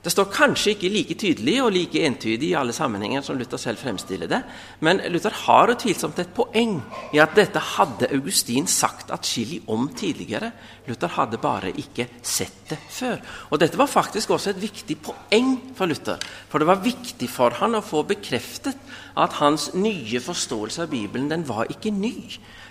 Det 0.03 0.13
står 0.13 0.29
kanskje 0.31 0.73
ikke 0.77 0.91
like 0.93 1.17
tydelig 1.19 1.57
og 1.65 1.73
like 1.75 2.03
entydig 2.07 2.53
i 2.53 2.57
alle 2.59 2.75
sammenhenger 2.77 3.25
som 3.27 3.39
Luther 3.39 3.59
selv 3.61 3.81
fremstiller 3.83 4.31
det, 4.31 4.41
men 4.85 5.01
Luther 5.11 5.35
har 5.45 5.73
utvilsomt 5.75 6.21
et 6.23 6.31
poeng 6.37 6.77
i 7.15 7.21
at 7.23 7.35
dette 7.35 7.63
hadde 7.75 8.11
Augustin 8.15 8.69
sagt 8.71 9.11
atskillig 9.15 9.61
om 9.67 9.89
tidligere. 9.99 10.53
Luther 10.87 11.11
hadde 11.17 11.41
bare 11.43 11.73
ikke 11.75 12.07
sett 12.23 12.71
det 12.71 12.79
før. 12.93 13.19
Og 13.51 13.61
Dette 13.61 13.79
var 13.81 13.91
faktisk 13.91 14.31
også 14.31 14.53
et 14.53 14.63
viktig 14.63 14.99
poeng 15.03 15.55
for 15.77 15.91
Luther. 15.91 16.21
For 16.49 16.61
det 16.61 16.69
var 16.69 16.85
viktig 16.85 17.29
for 17.33 17.57
han 17.59 17.77
å 17.79 17.85
få 17.85 18.05
bekreftet 18.09 18.79
at 19.19 19.39
hans 19.41 19.73
nye 19.75 20.21
forståelse 20.23 20.85
av 20.85 20.93
Bibelen 20.93 21.31
den 21.33 21.47
var 21.49 21.71
ikke 21.73 21.93
ny. 21.95 22.15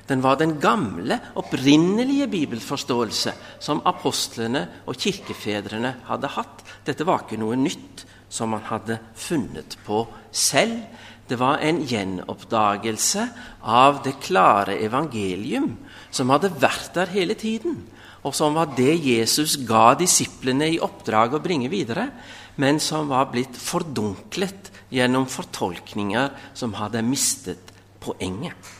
Den 0.07 0.21
var 0.23 0.37
den 0.39 0.55
gamle, 0.63 1.19
opprinnelige 1.35 2.29
bibelforståelse 2.31 3.33
som 3.59 3.83
apostlene 3.87 4.63
og 4.87 4.95
kirkefedrene 4.95 5.97
hadde 6.07 6.31
hatt. 6.37 6.63
Dette 6.87 7.07
var 7.07 7.25
ikke 7.25 7.39
noe 7.41 7.57
nytt 7.59 8.05
som 8.31 8.53
man 8.55 8.63
hadde 8.69 8.99
funnet 9.15 9.75
på 9.85 10.05
selv. 10.31 10.79
Det 11.27 11.35
var 11.39 11.59
en 11.59 11.81
gjenoppdagelse 11.83 13.25
av 13.67 13.99
det 14.05 14.15
klare 14.23 14.77
evangelium 14.79 15.73
som 16.07 16.31
hadde 16.31 16.53
vært 16.55 16.93
der 16.95 17.11
hele 17.11 17.35
tiden, 17.35 17.81
og 18.23 18.35
som 18.35 18.55
var 18.55 18.71
det 18.77 18.95
Jesus 19.03 19.57
ga 19.67 19.91
disiplene 19.99 20.71
i 20.71 20.79
oppdrag 20.83 21.35
å 21.35 21.43
bringe 21.43 21.67
videre, 21.71 22.07
men 22.55 22.79
som 22.79 23.11
var 23.11 23.27
blitt 23.33 23.59
fordunklet 23.59 24.71
gjennom 24.95 25.27
fortolkninger 25.29 26.31
som 26.55 26.79
hadde 26.79 27.03
mistet 27.03 27.75
poenget. 27.99 28.76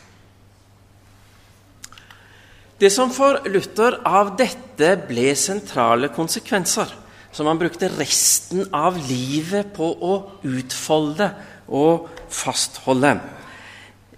Det 2.78 2.92
som 2.94 3.10
for 3.10 3.40
Luther 3.50 3.96
av 4.06 4.36
dette 4.38 4.92
ble 5.08 5.32
sentrale 5.34 6.12
konsekvenser, 6.14 6.92
som 7.34 7.48
han 7.50 7.58
brukte 7.58 7.88
resten 7.90 8.68
av 8.70 8.94
livet 9.08 9.72
på 9.74 9.88
å 9.98 10.12
utfolde 10.46 11.26
og 11.74 12.06
fastholde, 12.30 13.16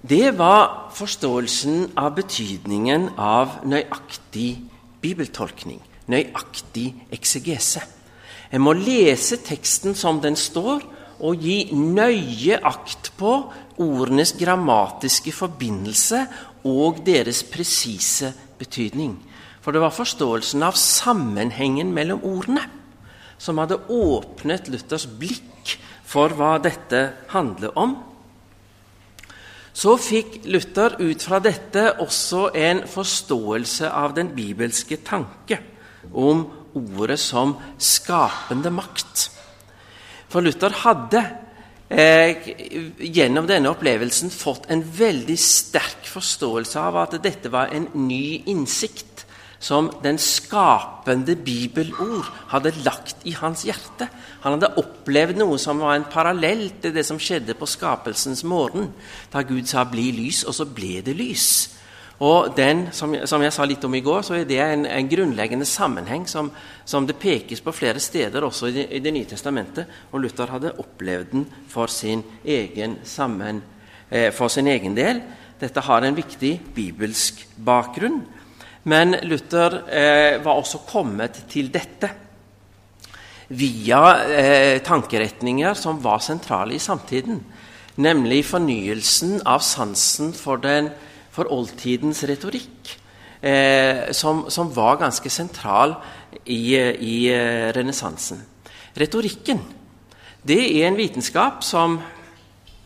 det 0.05 0.35
var 0.37 0.93
forståelsen 0.97 1.95
av 2.01 2.13
betydningen 2.19 3.09
av 3.17 3.63
nøyaktig 3.65 4.51
bibeltolkning, 5.01 5.81
nøyaktig 6.13 6.87
eksegese. 7.17 7.81
En 8.53 8.65
må 8.65 8.77
lese 8.77 9.41
teksten 9.41 9.97
som 9.97 10.21
den 10.21 10.37
står, 10.37 10.85
og 11.21 11.41
gi 11.45 11.73
nøye 11.77 12.61
akt 12.65 13.11
på 13.21 13.33
ordenes 13.81 14.33
grammatiske 14.37 15.33
forbindelse 15.37 16.23
og 16.69 17.03
deres 17.05 17.43
presise 17.45 18.33
betydning. 18.61 19.17
For 19.61 19.73
det 19.73 19.83
var 19.83 19.95
forståelsen 19.95 20.63
av 20.65 20.79
sammenhengen 20.79 21.93
mellom 21.97 22.23
ordene 22.25 22.67
som 23.41 23.59
hadde 23.61 23.81
åpnet 23.89 24.69
Luthers 24.69 25.07
blikk 25.09 25.79
for 26.05 26.33
hva 26.37 26.59
dette 26.63 27.03
handler 27.33 27.77
om. 27.79 27.97
Så 29.73 29.95
fikk 30.03 30.43
Luther 30.51 30.97
ut 31.01 31.23
fra 31.23 31.39
dette 31.41 31.87
også 32.03 32.49
en 32.59 32.83
forståelse 32.91 33.89
av 33.89 34.17
den 34.17 34.33
bibelske 34.37 34.99
tanke 35.07 35.61
om 36.11 36.43
ordet 36.77 37.19
som 37.23 37.55
skapende 37.81 38.73
makt. 38.75 39.29
For 40.31 40.45
Luther 40.45 40.75
hadde 40.83 41.23
eh, 41.91 42.51
gjennom 42.99 43.49
denne 43.51 43.73
opplevelsen 43.73 44.33
fått 44.33 44.71
en 44.71 44.83
veldig 44.83 45.39
sterk 45.39 46.07
forståelse 46.11 46.81
av 46.81 47.01
at 47.03 47.19
dette 47.23 47.53
var 47.53 47.75
en 47.75 47.89
ny 48.07 48.43
innsikt 48.51 49.27
som 49.61 49.91
den 50.03 50.17
skapende 50.17 51.35
bibelord 51.37 52.25
hadde 52.49 52.73
lagt 52.81 53.27
i 53.29 53.35
hans 53.37 53.67
hjerte. 53.69 54.09
Han 54.41 54.57
hadde 54.57 54.73
opplevd 54.81 55.37
noe 55.37 55.59
som 55.61 55.83
var 55.85 55.99
en 55.99 56.09
parallell 56.09 56.71
til 56.81 56.95
det 56.97 57.05
som 57.05 57.21
skjedde 57.21 57.59
på 57.59 57.69
skapelsens 57.69 58.41
morgen, 58.49 58.89
da 59.33 59.43
Gud 59.45 59.69
sa 59.69 59.85
'bli 59.85 60.09
lys', 60.17 60.47
og 60.49 60.55
så 60.55 60.65
ble 60.65 61.03
det 61.05 61.17
lys. 61.17 61.77
Og 62.21 62.51
den, 62.53 62.87
som, 62.93 63.15
som, 63.25 63.41
jeg 63.41 63.53
sa 63.57 63.65
litt 63.65 63.85
om 63.89 63.95
i 63.97 64.03
går, 64.05 64.21
så 64.27 64.35
er 64.37 64.49
det 64.49 64.59
en, 64.61 64.85
en 64.85 65.09
grunnleggende 65.09 65.65
sammenheng 65.65 66.27
som, 66.29 66.51
som, 66.85 67.07
det 67.09 67.17
pekes 67.21 67.63
på 67.65 67.73
flere 67.73 68.01
steder, 68.03 68.45
også 68.45 68.69
i 68.69 68.75
Det, 68.77 68.87
i 68.93 69.01
det 69.01 69.13
nye 69.17 69.29
testamentet. 69.29 69.89
Og 70.13 70.21
Luther 70.21 70.53
hadde 70.53 70.75
opplevd 70.83 71.33
den 71.33 71.47
for 71.69 71.89
sin 71.89 72.23
egen 72.45 72.99
sammen, 73.09 73.63
eh, 74.11 74.29
for 74.37 74.53
sin 74.53 74.69
egen 74.69 74.97
del. 74.97 75.23
Dette 75.61 75.81
har 75.81 76.05
en 76.05 76.17
viktig 76.17 76.59
bibelsk 76.77 77.47
bakgrunn. 77.57 78.21
Men 78.85 79.17
Luther 79.25 79.81
eh, 79.89 80.45
var 80.45 80.61
også 80.61 80.85
kommet 80.89 81.45
til 81.49 81.73
dette 81.73 82.09
via 83.51 84.05
eh, 84.29 84.79
tankeretninger 84.85 85.75
som 85.75 85.99
var 86.05 86.21
sentrale 86.25 86.77
i 86.77 86.83
samtiden. 86.83 87.41
Nemlig 88.01 88.45
fornyelsen 88.47 89.41
av 89.49 89.65
sansen 89.65 90.33
for, 90.37 90.61
den, 90.63 90.93
for 91.41 91.51
oldtidens 91.57 92.23
retorikk. 92.29 92.97
Eh, 93.41 94.11
som, 94.13 94.45
som, 94.53 94.69
var 94.77 95.01
ganske 95.01 95.31
sentral 95.33 95.95
i, 96.45 96.77
i 96.77 97.15
eh, 97.33 97.71
renessansen. 97.73 98.43
Retorikken 99.01 99.63
det 100.45 100.61
er 100.81 100.87
en 100.89 100.97
vitenskap 100.97 101.65
som 101.65 101.99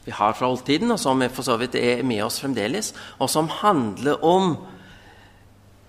vi 0.05 0.13
har 0.13 0.35
fra 0.35 0.49
oldtiden, 0.51 0.91
og 0.91 0.99
som 0.99 1.23
for 1.31 1.47
så 1.47 1.57
vidt 1.61 1.77
er 1.79 2.03
med 2.07 2.25
oss 2.25 2.41
fremdeles, 2.43 2.93
og 3.19 3.31
som 3.31 3.49
handler 3.49 4.19
om 4.27 4.57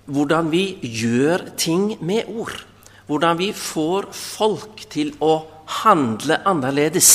hvordan 0.05 0.51
vi 0.53 0.77
gjør 0.81 1.49
ting 1.57 1.95
med 2.05 2.29
ord. 2.29 2.53
Hvordan 3.07 3.37
vi 3.37 3.49
får 3.53 4.11
folk 4.13 4.85
til 4.93 5.11
å 5.21 5.39
handle 5.81 6.37
annerledes 6.45 7.09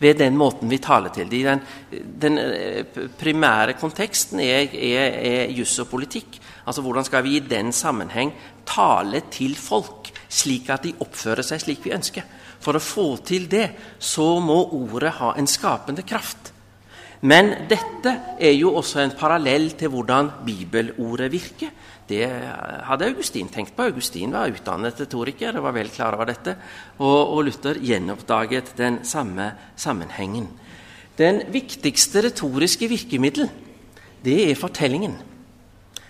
ved 0.00 0.18
den 0.18 0.36
måten 0.36 0.70
vi 0.70 0.80
taler 0.82 1.12
til 1.14 1.30
dem. 1.30 1.60
Den, 1.90 2.08
den, 2.20 2.38
eh, 2.38 3.08
primære 3.18 3.76
konteksten 3.80 4.40
er, 4.40 4.72
er, 4.74 5.18
er 5.20 5.52
juss 5.54 5.78
og 5.78 5.90
politikk. 5.92 6.40
Altså 6.66 6.82
Hvordan 6.82 7.04
skal 7.04 7.24
vi 7.24 7.36
i 7.36 7.44
den 7.44 7.72
sammenheng 7.72 8.32
tale 8.66 9.22
til 9.30 9.54
folk 9.56 10.10
slik 10.28 10.70
at 10.70 10.86
de 10.86 10.94
oppfører 11.00 11.44
seg 11.46 11.62
slik 11.62 11.84
vi 11.84 11.94
ønsker? 11.94 12.24
For 12.64 12.76
å 12.76 12.82
få 12.82 13.06
til 13.26 13.46
det 13.50 13.68
så 14.00 14.38
må 14.40 14.56
ordet 14.72 15.18
ha 15.20 15.34
en 15.36 15.48
skapende 15.50 16.02
kraft. 16.02 16.54
Men 17.24 17.54
dette 17.68 18.12
er 18.36 18.52
jo 18.52 18.74
også 18.76 19.00
en 19.00 19.14
parallell 19.16 19.70
til 19.78 19.92
hvordan 19.92 20.30
bibelordet 20.44 21.30
virker. 21.32 21.70
Det 22.08 22.26
hadde 22.84 23.08
Augustin 23.08 23.48
tenkt 23.48 23.72
på. 23.76 23.86
Augustin 23.88 24.34
var 24.34 24.52
utdannet 24.52 24.98
retoriker 25.00 25.56
og 25.56 25.64
var 25.64 25.76
vel 25.78 25.92
klar 25.92 26.16
over 26.16 26.28
dette. 26.28 26.56
Og, 26.98 27.20
og 27.32 27.44
Luther 27.46 27.80
gjenoppdaget 27.80 28.74
den 28.76 29.00
samme 29.08 29.52
sammenhengen. 29.80 30.50
Den 31.16 31.44
viktigste 31.54 32.24
retoriske 32.26 32.88
virkemiddel, 32.90 33.48
det 34.24 34.40
er 34.50 34.58
fortellingen. 34.58 35.14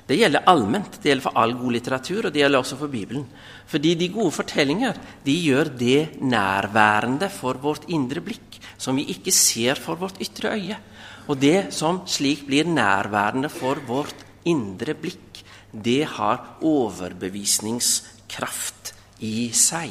Det 0.05 0.19
gjelder 0.19 0.45
allment. 0.51 0.99
Det 1.01 1.09
gjelder 1.09 1.25
for 1.25 1.41
all 1.41 1.55
god 1.57 1.75
litteratur, 1.79 2.27
og 2.27 2.33
det 2.33 2.43
gjelder 2.43 2.61
også 2.61 2.77
for 2.81 2.93
Bibelen. 2.93 3.25
Fordi 3.71 3.95
de 3.97 4.11
gode 4.13 4.35
fortellinger 4.37 4.99
de 5.25 5.37
gjør 5.47 5.71
det 5.81 6.21
nærværende 6.21 7.31
for 7.33 7.61
vårt 7.61 7.87
indre 7.89 8.21
blikk, 8.25 8.59
som 8.77 8.99
vi 9.01 9.07
ikke 9.15 9.33
ser 9.33 9.81
for 9.81 10.01
vårt 10.01 10.21
ytre 10.25 10.53
øye. 10.59 10.81
Og 11.29 11.41
det 11.41 11.73
som 11.73 12.03
slik 12.11 12.45
blir 12.49 12.69
nærværende 12.69 13.49
for 13.49 13.81
vårt 13.89 14.27
indre 14.45 14.93
blikk, 14.93 15.41
det 15.83 16.05
har 16.17 16.39
overbevisningskraft 16.63 18.95
i 19.27 19.51
seg. 19.55 19.91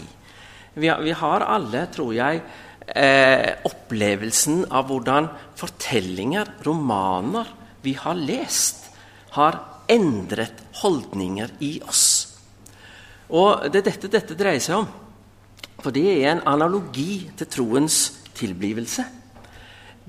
Vi 0.73 0.87
har, 0.87 1.01
vi 1.03 1.11
har 1.11 1.41
alle, 1.45 1.87
tror 1.93 2.13
jeg, 2.15 2.41
eh, 2.87 3.53
opplevelsen 3.67 4.65
av 4.71 4.87
hvordan 4.89 5.29
fortellinger, 5.59 6.45
romaner 6.65 7.47
vi 7.83 7.93
har 7.99 8.15
lest, 8.15 8.75
har 9.35 9.59
endret 9.91 10.63
holdninger 10.81 11.49
i 11.59 11.81
oss. 11.85 12.33
Og 13.33 13.71
Det 13.71 13.81
er 13.81 13.91
dette 13.91 14.07
dette 14.07 14.35
dreier 14.37 14.61
seg 14.61 14.77
om. 14.77 14.87
For 15.81 15.91
det 15.91 16.05
er 16.05 16.31
en 16.31 16.47
analogi 16.47 17.31
til 17.35 17.47
troens 17.47 18.13
tilblivelse. 18.37 19.03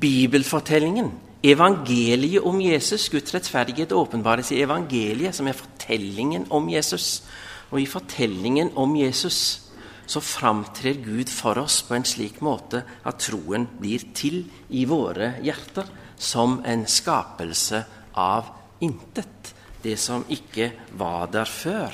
Bibelfortellingen, 0.01 1.13
evangeliet 1.45 2.45
om 2.47 2.61
Jesus, 2.63 3.09
Guds 3.13 3.35
rettferdighet 3.35 3.93
åpenbares 3.93 4.53
i 4.53 4.63
evangeliet, 4.65 5.35
som 5.37 5.49
er 5.49 5.59
fortellingen 5.59 6.47
om 6.55 6.69
Jesus. 6.73 7.23
Og 7.71 7.83
i 7.83 7.89
fortellingen 7.91 8.73
om 8.81 8.97
Jesus 8.97 9.61
så 10.07 10.21
framtrer 10.21 11.01
Gud 11.05 11.31
for 11.33 11.59
oss 11.63 11.81
på 11.85 11.97
en 11.97 12.05
slik 12.05 12.41
måte 12.45 12.83
at 13.09 13.23
troen 13.25 13.67
blir 13.81 14.11
til 14.17 14.43
i 14.77 14.85
våre 14.89 15.35
hjerter 15.45 15.89
som 16.21 16.59
en 16.65 16.85
skapelse 16.89 17.81
av 18.21 18.51
intet. 18.85 19.53
Det 19.85 19.97
som 20.01 20.25
ikke 20.33 20.71
var 20.97 21.29
der 21.33 21.49
før, 21.49 21.93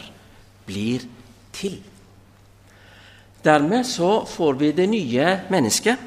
blir 0.67 1.07
til. 1.55 1.81
Dermed 3.43 3.87
så 3.89 4.25
får 4.29 4.59
vi 4.61 4.73
det 4.77 4.87
nye 4.91 5.29
mennesket 5.51 6.07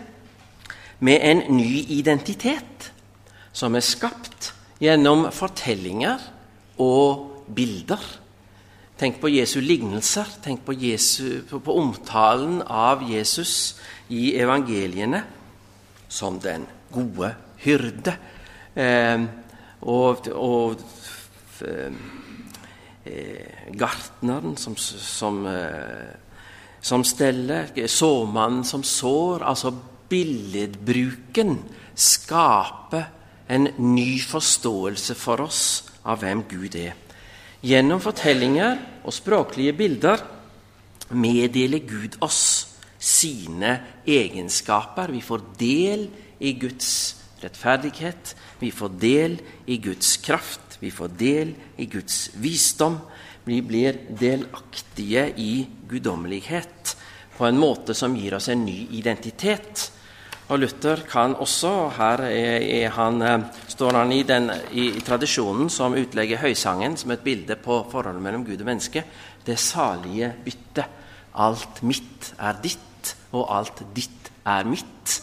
med 1.03 1.19
en 1.27 1.41
ny 1.58 1.84
identitet, 1.97 2.92
som 3.53 3.75
er 3.77 3.85
skapt 3.85 4.51
gjennom 4.81 5.27
fortellinger 5.33 6.21
og 6.81 7.45
bilder. 7.53 8.01
Tenk 8.97 9.19
på 9.21 9.31
Jesu 9.33 9.59
lignelser, 9.61 10.29
tenk 10.43 10.63
på, 10.65 10.75
Jesu, 10.77 11.43
på, 11.49 11.77
omtalen 11.77 12.61
av 12.65 13.03
Jesus 13.09 13.75
i 14.13 14.33
evangeliene 14.39 15.23
som 16.09 16.37
den 16.41 16.67
gode 16.93 17.33
hyrde. 17.63 18.13
Eh, 18.73 19.25
og, 19.83 20.29
og 20.33 20.81
eh, 21.65 21.91
gartneren 23.73 24.55
som, 24.61 24.77
som, 24.77 25.41
eh, 25.49 26.13
som 26.81 27.03
steller, 27.03 27.73
såmannen 27.89 28.63
som 28.63 28.85
sår. 28.85 29.43
altså 29.43 29.73
billedbruken 30.13 31.57
skaper 31.97 33.09
en 33.47 33.67
ny 33.77 34.19
forståelse 34.21 35.15
for 35.19 35.43
oss 35.43 35.63
av 36.08 36.21
hvem 36.23 36.43
Gud 36.49 36.75
er. 36.79 36.95
Gjennom 37.63 38.01
fortellinger 38.03 38.79
og 39.03 39.15
språklige 39.15 39.75
bilder 39.77 40.23
meddeler 41.15 41.84
Gud 41.88 42.17
oss 42.23 42.43
sine 42.99 43.77
egenskaper. 44.08 45.12
Vi 45.12 45.21
får 45.23 45.45
del 45.60 46.08
i 46.43 46.53
Guds 46.60 46.89
rettferdighet, 47.43 48.36
vi 48.60 48.71
får 48.71 48.99
del 48.99 49.38
i 49.67 49.77
Guds 49.84 50.17
kraft, 50.23 50.77
vi 50.79 50.91
får 50.91 51.15
del 51.19 51.56
i 51.79 51.88
Guds 51.91 52.29
visdom. 52.39 52.99
Vi 53.43 53.60
blir 53.62 53.97
delaktige 54.19 55.25
i 55.36 55.65
guddommelighet 55.89 56.95
på 57.36 57.47
en 57.47 57.60
måte 57.60 57.95
som 57.97 58.15
gir 58.15 58.38
oss 58.38 58.47
en 58.51 58.63
ny 58.63 58.88
identitet. 58.95 59.89
Og 60.53 60.59
Luther 60.61 61.01
kan 61.09 61.33
også 61.41 61.69
Her 61.95 62.21
er, 62.27 62.61
er 62.61 62.91
han, 62.93 63.21
eh, 63.25 63.45
står 63.67 63.95
han 63.97 64.11
i, 64.13 64.21
den, 64.21 64.51
i, 64.69 64.91
i, 64.99 65.01
tradisjonen 65.01 65.71
som 65.73 65.95
utlegger 65.97 66.43
høysangen 66.43 66.93
som 66.99 67.09
et 67.11 67.23
bilde 67.25 67.57
på 67.57 67.79
forholdet 67.89 68.21
mellom 68.21 68.43
Gud 68.45 68.61
og 68.61 68.67
menneske. 68.69 69.01
Det 69.45 69.57
salige 69.57 70.29
byttet. 70.45 71.01
Alt 71.33 71.81
mitt 71.81 72.35
er 72.37 72.59
ditt, 72.61 73.15
og 73.33 73.49
alt 73.49 73.81
ditt 73.97 74.29
er 74.45 74.69
mitt. 74.69 75.15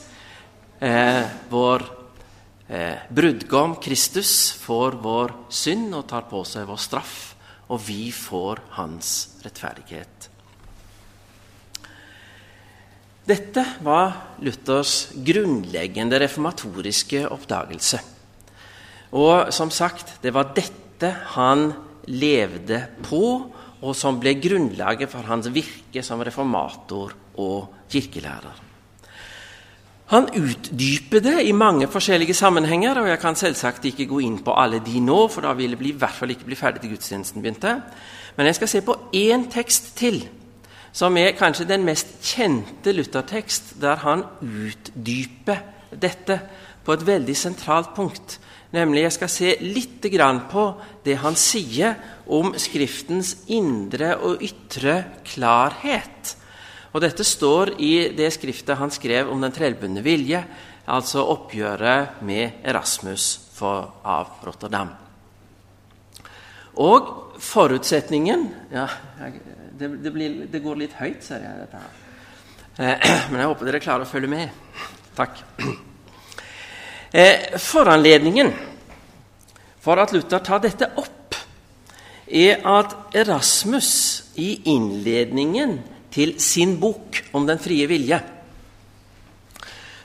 Eh, 0.82 1.22
vår 1.52 1.84
eh, 2.66 3.06
brudgom 3.14 3.76
Kristus 3.78 4.50
får 4.58 4.98
vår 4.98 5.36
synd 5.46 5.94
og 5.94 6.08
tar 6.10 6.26
på 6.26 6.42
seg 6.42 6.66
vår 6.66 6.82
straff, 6.82 7.16
og 7.70 7.78
vi 7.86 8.10
får 8.10 8.64
hans 8.80 9.14
rettferdighet. 9.46 10.30
Dette 13.30 13.62
var 13.86 14.40
Luthers 14.42 15.12
grunnleggende 15.14 16.18
reformatoriske 16.18 17.28
oppdagelse. 17.30 18.00
Og 19.14 19.52
som 19.54 19.70
sagt, 19.70 20.16
det 20.22 20.32
var 20.34 20.50
dette 20.56 21.12
han 21.36 21.68
levde 22.10 22.80
på, 23.06 23.22
og 23.80 23.94
som 23.96 24.18
ble 24.20 24.34
grunnlaget 24.42 25.12
for 25.12 25.28
hans 25.30 25.46
virke 25.54 26.02
som 26.04 26.22
reformator 26.26 27.14
og 27.40 27.86
kirkelærer. 27.92 28.66
Han 30.10 30.26
utdyper 30.34 31.22
det 31.22 31.36
i 31.46 31.54
mange 31.54 31.86
forskjellige 31.86 32.34
sammenhenger, 32.34 32.98
og 32.98 33.08
jeg 33.12 33.20
kan 33.22 33.38
selvsagt 33.38 33.84
ikke 33.92 34.08
gå 34.10 34.24
inn 34.26 34.40
på 34.42 34.56
alle 34.58 34.80
de 34.82 34.98
nå, 34.98 35.20
for 35.30 35.46
da 35.46 35.54
ville 35.54 35.78
vi 35.78 35.92
i 35.92 35.98
hvert 35.98 36.16
fall 36.18 36.34
ikke 36.34 36.48
bli 36.50 36.58
ferdig 36.58 36.82
til 36.82 36.96
gudstjenesten 36.96 37.44
begynte. 37.44 37.76
Men 38.34 38.50
jeg 38.50 38.58
skal 38.58 38.72
se 38.74 38.82
på 38.82 38.96
én 39.14 39.46
tekst 39.52 39.92
til 40.00 40.24
som 40.92 41.16
er 41.18 41.37
kanskje 41.38 41.68
den 41.70 41.85
mest 41.87 42.16
kjente 42.26 42.94
Luther-tekst, 42.94 43.76
der 43.83 44.03
han 44.03 44.24
utdyper 44.42 45.62
dette 45.90 46.40
på 46.85 46.94
et 46.94 47.05
veldig 47.07 47.37
sentralt 47.37 47.94
punkt. 47.96 48.38
Nemlig 48.74 49.03
jeg 49.03 49.14
skal 49.16 49.31
se 49.33 49.55
litt 49.62 50.05
på 50.50 50.64
det 51.05 51.16
han 51.22 51.35
sier 51.35 51.96
om 52.26 52.55
Skriftens 52.55 53.37
indre 53.50 54.16
og 54.16 54.42
ytre 54.42 55.22
klarhet. 55.26 56.37
Og 56.94 57.03
Dette 57.03 57.24
står 57.26 57.74
i 57.79 58.11
det 58.14 58.31
skriftet 58.35 58.79
han 58.79 58.90
skrev 58.90 59.31
om 59.31 59.40
den 59.40 59.55
trellbundne 59.55 60.03
vilje, 60.03 60.42
altså 60.87 61.22
oppgjøret 61.22 62.22
med 62.26 62.62
Erasmus 62.66 63.38
for, 63.55 64.00
av 64.03 64.40
Rotterdam. 64.42 64.90
Og 66.81 67.38
forutsetningen 67.42 68.46
ja, 68.72 68.87
jeg, 69.20 69.42
det, 69.80 69.88
det, 70.04 70.12
blir, 70.14 70.38
det, 70.52 70.62
går 70.62 70.80
litt 70.82 70.96
høyt, 71.00 71.22
ser 71.24 71.44
jeg. 71.44 71.60
dette 71.64 71.80
her. 71.80 72.00
Eh, 72.78 73.14
men 73.30 73.42
jeg 73.42 73.52
håper 73.52 73.70
dere 73.70 73.82
klarer 73.82 74.06
å 74.06 74.10
følge 74.10 74.32
med. 74.32 74.58
Takk. 75.18 75.44
Eh, 77.10 77.56
foranledningen 77.58 78.52
for 79.82 79.98
at 79.98 80.12
Luther 80.14 80.38
tar 80.46 80.60
dette 80.62 80.86
opp, 80.94 81.34
er 82.30 82.60
at 82.70 82.92
Erasmus 83.18 83.88
i 84.38 84.52
innledningen 84.70 85.72
til 86.14 86.36
sin 86.38 86.76
bok 86.78 87.18
om 87.34 87.48
den 87.48 87.58
frie 87.58 87.88
vilje 87.90 88.20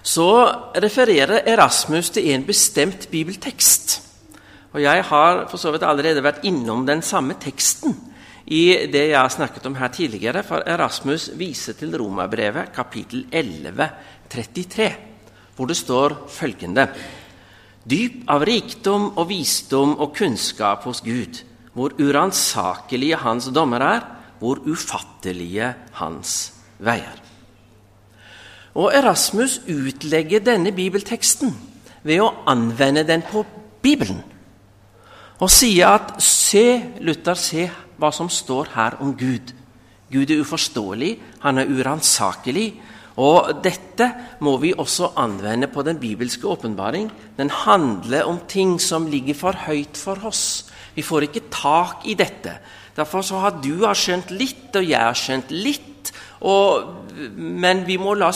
så 0.05 0.29
refererer 0.77 1.47
Erasmus 1.49 2.11
til 2.13 2.29
en 2.35 2.43
bestemt 2.45 3.07
bibeltekst. 3.11 4.01
Og 4.73 4.81
Jeg 4.81 5.03
har 5.03 5.47
for 5.49 5.57
så 5.57 5.71
vidt 5.71 5.83
allerede 5.83 6.23
vært 6.23 6.43
innom 6.45 6.85
den 6.85 7.01
samme 7.01 7.33
teksten 7.41 7.95
i 8.45 8.85
det 8.91 9.07
jeg 9.09 9.17
har 9.17 9.31
snakket 9.33 9.65
om 9.65 9.75
her 9.79 9.89
tidligere, 9.89 10.43
for 10.45 10.61
Erasmus 10.69 11.31
viser 11.37 11.73
til 11.77 11.95
Romerbrevet 11.97 12.69
kapittel 12.75 13.25
11, 13.31 13.89
33, 14.29 14.89
hvor 15.55 15.69
det 15.69 15.77
står 15.79 16.17
følgende 16.29 16.87
Dyp 17.85 18.23
av 18.33 18.41
rikdom 18.47 19.11
og 19.13 19.27
visdom 19.29 19.91
og 20.01 20.15
kunnskap 20.17 20.87
hos 20.89 21.03
Gud, 21.05 21.43
hvor 21.77 21.93
uransakelige 22.01 23.19
hans 23.21 23.51
dommer 23.53 23.83
er, 23.85 24.07
hvor 24.41 24.57
ufattelige 24.65 25.69
hans 25.99 26.31
veier. 26.81 27.21
Og 28.75 28.89
Erasmus 28.89 29.59
utlegger 29.69 30.41
denne 30.43 30.73
bibelteksten 30.75 31.53
ved 32.03 32.23
å 32.25 32.31
anvende 32.49 33.05
den 33.05 33.21
på 33.25 33.45
Bibelen. 33.85 34.23
Og 35.43 35.51
sier 35.51 35.97
at 35.97 36.15
se, 36.23 36.95
Luther, 37.03 37.35
se 37.35 37.67
hva 37.99 38.11
som 38.15 38.29
står 38.31 38.71
her 38.75 38.99
om 39.03 39.11
Gud. 39.17 39.51
Gud 40.11 40.31
er 40.31 40.43
uforståelig, 40.43 41.15
han 41.43 41.59
er 41.59 41.71
uransakelig. 41.71 42.69
Og 43.19 43.61
dette 43.63 44.09
må 44.43 44.57
vi 44.59 44.73
også 44.75 45.13
anvende 45.19 45.69
på 45.71 45.83
den 45.87 45.99
bibelske 45.99 46.47
åpenbaring. 46.51 47.09
Den 47.37 47.49
handler 47.49 48.27
om 48.27 48.41
ting 48.47 48.75
som 48.81 49.07
ligger 49.07 49.37
for 49.39 49.55
høyt 49.67 49.95
for 49.99 50.19
oss. 50.27 50.71
Vi 50.95 51.03
får 51.03 51.27
ikke 51.29 51.47
tak 51.51 52.07
i 52.07 52.15
dette. 52.15 52.57
Derfor 52.95 53.23
har 53.39 53.59
du 53.63 53.85
har 53.85 53.95
skjønt 53.95 54.31
litt, 54.35 54.69
og 54.75 54.83
jeg 54.83 54.99
har 54.99 55.15
skjønt 55.15 55.51
litt. 55.51 55.94
Og, 56.43 56.89
men 57.37 57.85
vi 57.87 57.95
må 57.97 58.13
la 58.19 58.31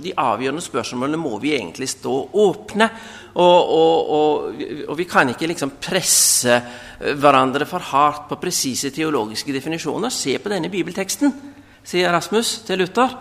de 0.00 0.14
avgjørende 0.16 0.64
spørsmålene 0.64 1.20
må 1.20 1.36
vi 1.42 1.52
egentlig 1.56 1.90
stå 1.92 2.14
åpne. 2.32 2.88
Og, 3.34 3.72
og, 3.76 4.56
og, 4.88 4.96
vi 4.96 5.04
kan 5.08 5.28
ikke 5.32 5.48
liksom 5.48 5.76
presse 5.80 6.56
hverandre 6.98 7.66
for 7.68 7.84
hardt 7.92 8.26
på 8.28 8.40
presise 8.40 8.92
teologiske 8.92 9.52
definisjoner. 9.52 10.12
Se 10.12 10.38
på 10.38 10.52
denne 10.52 10.72
bibelteksten, 10.72 11.32
sier 11.84 12.12
Rasmus 12.12 12.62
til 12.66 12.82
Luther. 12.82 13.14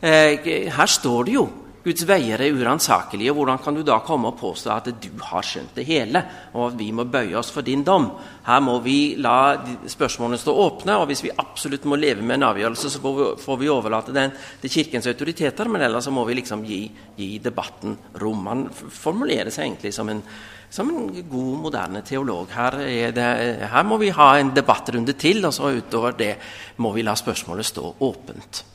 Eh, 0.00 0.68
her 0.72 0.86
står 0.86 1.24
det 1.24 1.36
jo 1.38 1.46
Guds 1.86 2.02
veier 2.02 2.40
er 2.42 2.56
uransakelige. 2.56 3.30
Hvordan 3.30 3.60
kan 3.62 3.76
du 3.76 3.84
da 3.86 4.00
komme 4.02 4.32
og 4.32 4.40
påstå 4.40 4.70
at 4.74 4.88
du 4.98 5.20
har 5.22 5.44
skjønt 5.46 5.76
det 5.78 5.84
hele, 5.86 6.22
og 6.58 6.72
at 6.72 6.80
vi 6.80 6.88
må 6.90 7.04
bøye 7.06 7.36
oss 7.38 7.52
for 7.54 7.62
din 7.62 7.84
dom? 7.86 8.08
Her 8.48 8.64
må 8.64 8.80
vi 8.82 9.14
la 9.22 9.54
spørsmålene 9.86 10.40
stå 10.42 10.54
åpne, 10.64 10.96
og 10.98 11.06
hvis 11.12 11.22
vi 11.28 11.30
absolutt 11.30 11.86
må 11.86 11.98
leve 12.00 12.26
med 12.26 12.40
en 12.40 12.48
avgjørelse, 12.48 12.90
så 12.90 13.14
får 13.38 13.62
vi 13.62 13.70
overlate 13.70 14.16
den 14.16 14.34
til 14.64 14.74
Kirkens 14.80 15.06
autoriteter, 15.06 15.70
men 15.70 15.86
ellers 15.86 16.10
må 16.10 16.26
vi 16.26 16.40
liksom 16.40 16.66
gi, 16.66 16.82
gi 17.14 17.30
debatten 17.44 17.94
rom. 18.18 18.50
Han 18.50 18.66
formulerer 18.74 19.54
seg 19.54 19.68
egentlig 19.68 19.94
som 19.94 20.10
en, 20.10 20.26
som 20.66 20.90
en 20.90 21.06
god, 21.22 21.56
moderne 21.68 22.02
teolog. 22.02 22.50
Her, 22.50 22.82
det, 23.14 23.32
her 23.62 23.86
må 23.86 24.02
vi 24.02 24.10
ha 24.10 24.32
en 24.40 24.56
debattrunde 24.58 25.14
til, 25.14 25.44
og 25.46 25.54
så 25.54 25.70
utover 25.70 26.18
det 26.18 26.34
må 26.82 26.90
vi 26.98 27.06
la 27.06 27.14
spørsmålet 27.14 27.74
stå 27.76 27.94
åpent. 28.10 28.66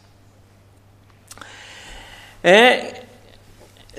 Eh, 2.42 3.01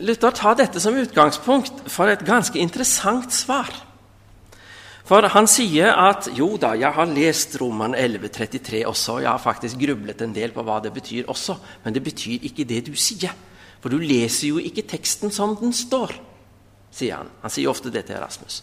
Luther 0.00 0.32
tar 0.32 0.56
dette 0.56 0.80
som 0.80 0.96
utgangspunkt 0.96 1.84
for 1.92 2.08
et 2.08 2.24
ganske 2.24 2.56
interessant 2.58 3.32
svar. 3.34 3.68
For 5.04 5.26
han 5.34 5.48
sier 5.50 5.92
at 5.98 6.30
jo 6.32 6.54
da, 6.60 6.72
jeg 6.78 6.94
har 6.94 7.10
lest 7.10 7.58
Roman 7.60 7.92
1133 7.98 8.84
også, 8.88 9.18
og 9.18 9.24
jeg 9.24 9.30
har 9.30 9.42
faktisk 9.42 9.80
grublet 9.82 10.22
en 10.22 10.32
del 10.32 10.54
på 10.54 10.62
hva 10.64 10.78
det 10.80 10.94
betyr 10.94 11.28
også, 11.28 11.58
men 11.84 11.96
det 11.96 12.04
betyr 12.06 12.46
ikke 12.48 12.64
det 12.68 12.84
du 12.86 12.94
sier. 12.96 13.34
For 13.82 13.92
du 13.92 13.98
leser 13.98 14.52
jo 14.52 14.62
ikke 14.62 14.86
teksten 14.88 15.34
som 15.34 15.56
den 15.58 15.74
står, 15.74 16.14
sier 16.94 17.18
han. 17.18 17.32
Han 17.42 17.52
sier 17.52 17.72
ofte 17.72 17.90
det 17.92 18.06
til 18.06 18.16
Erasmus. 18.16 18.62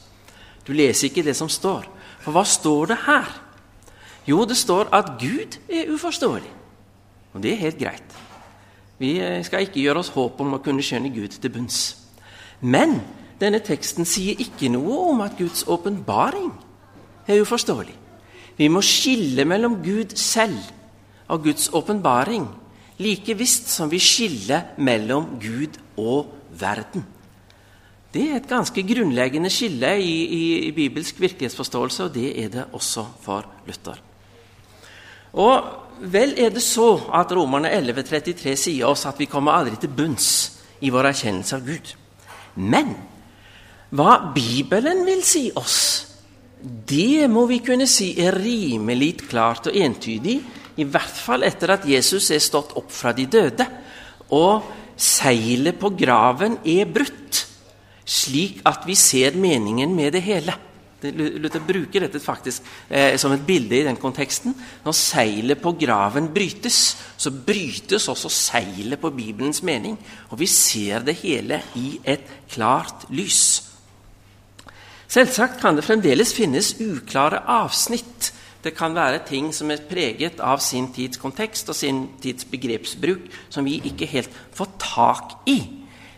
Du 0.66 0.72
leser 0.74 1.10
ikke 1.10 1.26
det 1.28 1.36
som 1.38 1.52
står. 1.52 1.86
For 2.24 2.34
hva 2.34 2.46
står 2.48 2.94
det 2.94 3.00
her? 3.06 3.30
Jo, 4.30 4.46
det 4.48 4.58
står 4.58 4.90
at 4.96 5.18
Gud 5.20 5.60
er 5.68 5.92
uforståelig. 5.92 6.52
Og 7.34 7.44
det 7.44 7.54
er 7.54 7.64
helt 7.68 7.80
greit. 7.82 8.18
Vi 9.00 9.16
eh, 9.24 9.40
skal 9.48 9.66
ikke 9.66 9.82
gjøre 9.82 10.04
oss 10.04 10.12
håp 10.14 10.42
om 10.44 10.58
å 10.58 10.62
kunne 10.64 10.84
skjønne 10.84 11.12
Gud 11.16 11.40
til 11.40 11.54
bunns. 11.54 11.80
Men 12.60 13.00
denne 13.40 13.62
teksten 13.64 14.08
sier 14.08 14.40
ikke 14.44 14.72
noe 14.72 14.98
om 15.14 15.24
at 15.24 15.38
Guds 15.40 15.64
åpenbaring 15.72 16.52
er 17.30 17.40
uforståelig. 17.40 17.96
Vi 18.60 18.68
må 18.68 18.84
skille 18.84 19.46
mellom 19.48 19.78
Gud 19.84 20.18
selv 20.20 20.60
og 21.32 21.46
Guds 21.46 21.70
åpenbaring, 21.72 22.50
like 23.00 23.36
visst 23.40 23.70
som 23.72 23.88
vi 23.92 24.02
skiller 24.04 24.74
mellom 24.84 25.38
Gud 25.40 25.80
og 25.96 26.34
verden. 26.60 27.06
Det 28.10 28.26
er 28.26 28.40
et 28.40 28.50
ganske 28.50 28.84
grunnleggende 28.84 29.52
skille 29.54 29.94
i, 30.02 30.16
i, 30.26 30.44
i 30.68 30.72
bibelsk 30.76 31.22
virkelighetsforståelse, 31.22 32.08
og 32.10 32.16
det 32.16 32.32
er 32.44 32.50
det 32.52 32.66
også 32.74 33.06
for 33.22 33.46
Luther. 33.68 34.02
Og 35.38 35.89
Vel 36.00 36.38
er 36.40 36.54
det 36.56 36.64
så 36.64 36.94
at 37.12 37.32
Romerne 37.36 37.72
11,33 37.76 38.56
sier 38.56 38.88
oss 38.88 39.04
at 39.10 39.18
vi 39.20 39.28
kommer 39.28 39.58
aldri 39.58 39.76
til 39.82 39.92
bunns 39.92 40.30
i 40.80 40.92
vår 40.94 41.10
erkjennelse 41.12 41.58
av 41.58 41.66
Gud. 41.68 41.92
Men 42.56 42.94
hva 43.92 44.20
Bibelen 44.32 45.04
vil 45.08 45.24
si 45.28 45.50
oss, 45.60 45.80
det 46.60 47.28
må 47.32 47.46
vi 47.50 47.60
kunne 47.66 47.88
si 47.90 48.14
er 48.22 48.38
rimelig 48.40 49.16
klart 49.26 49.68
og 49.72 49.76
entydig, 49.76 50.38
i 50.80 50.86
hvert 50.88 51.20
fall 51.20 51.44
etter 51.44 51.76
at 51.76 51.88
Jesus 51.88 52.30
er 52.32 52.44
stått 52.44 52.76
opp 52.80 52.92
fra 52.96 53.12
de 53.16 53.26
døde, 53.28 53.66
og 54.36 54.70
seilet 55.00 55.80
på 55.80 55.92
graven 56.00 56.60
er 56.64 56.88
brutt, 56.88 57.44
slik 58.08 58.64
at 58.68 58.88
vi 58.88 58.96
ser 58.96 59.36
meningen 59.36 59.92
med 59.96 60.16
det 60.16 60.24
hele. 60.24 60.56
Luther 61.02 61.62
bruker 61.64 62.04
dette 62.04 62.20
faktisk 62.20 62.66
eh, 62.90 63.16
som 63.20 63.32
et 63.32 63.46
bilde 63.48 63.78
i 63.78 63.86
den 63.88 64.00
konteksten. 64.00 64.56
Når 64.84 64.96
seilet 64.98 65.62
på 65.62 65.72
graven 65.80 66.28
brytes, 66.36 66.80
så 67.18 67.32
brytes 67.32 68.10
også 68.12 68.32
seilet 68.34 69.00
på 69.00 69.12
Bibelens 69.16 69.64
mening. 69.64 69.96
Og 70.30 70.42
vi 70.42 70.50
ser 70.52 71.06
det 71.08 71.16
hele 71.22 71.62
i 71.80 71.94
et 72.04 72.26
klart 72.52 73.08
lys. 73.16 73.64
Selvsagt 75.10 75.62
kan 75.62 75.80
det 75.80 75.88
fremdeles 75.88 76.36
finnes 76.36 76.76
uklare 76.84 77.42
avsnitt. 77.50 78.34
Det 78.60 78.76
kan 78.76 78.94
være 78.94 79.24
ting 79.30 79.54
som 79.56 79.72
er 79.72 79.86
preget 79.88 80.42
av 80.44 80.60
sin 80.60 80.92
tids 80.94 81.18
kontekst 81.18 81.72
og 81.72 81.78
sin 81.80 82.04
tids 82.22 82.44
begrepsbruk, 82.46 83.24
som 83.50 83.66
vi 83.66 83.80
ikke 83.88 84.10
helt 84.12 84.36
får 84.54 84.76
tak 84.84 85.34
i. 85.48 85.62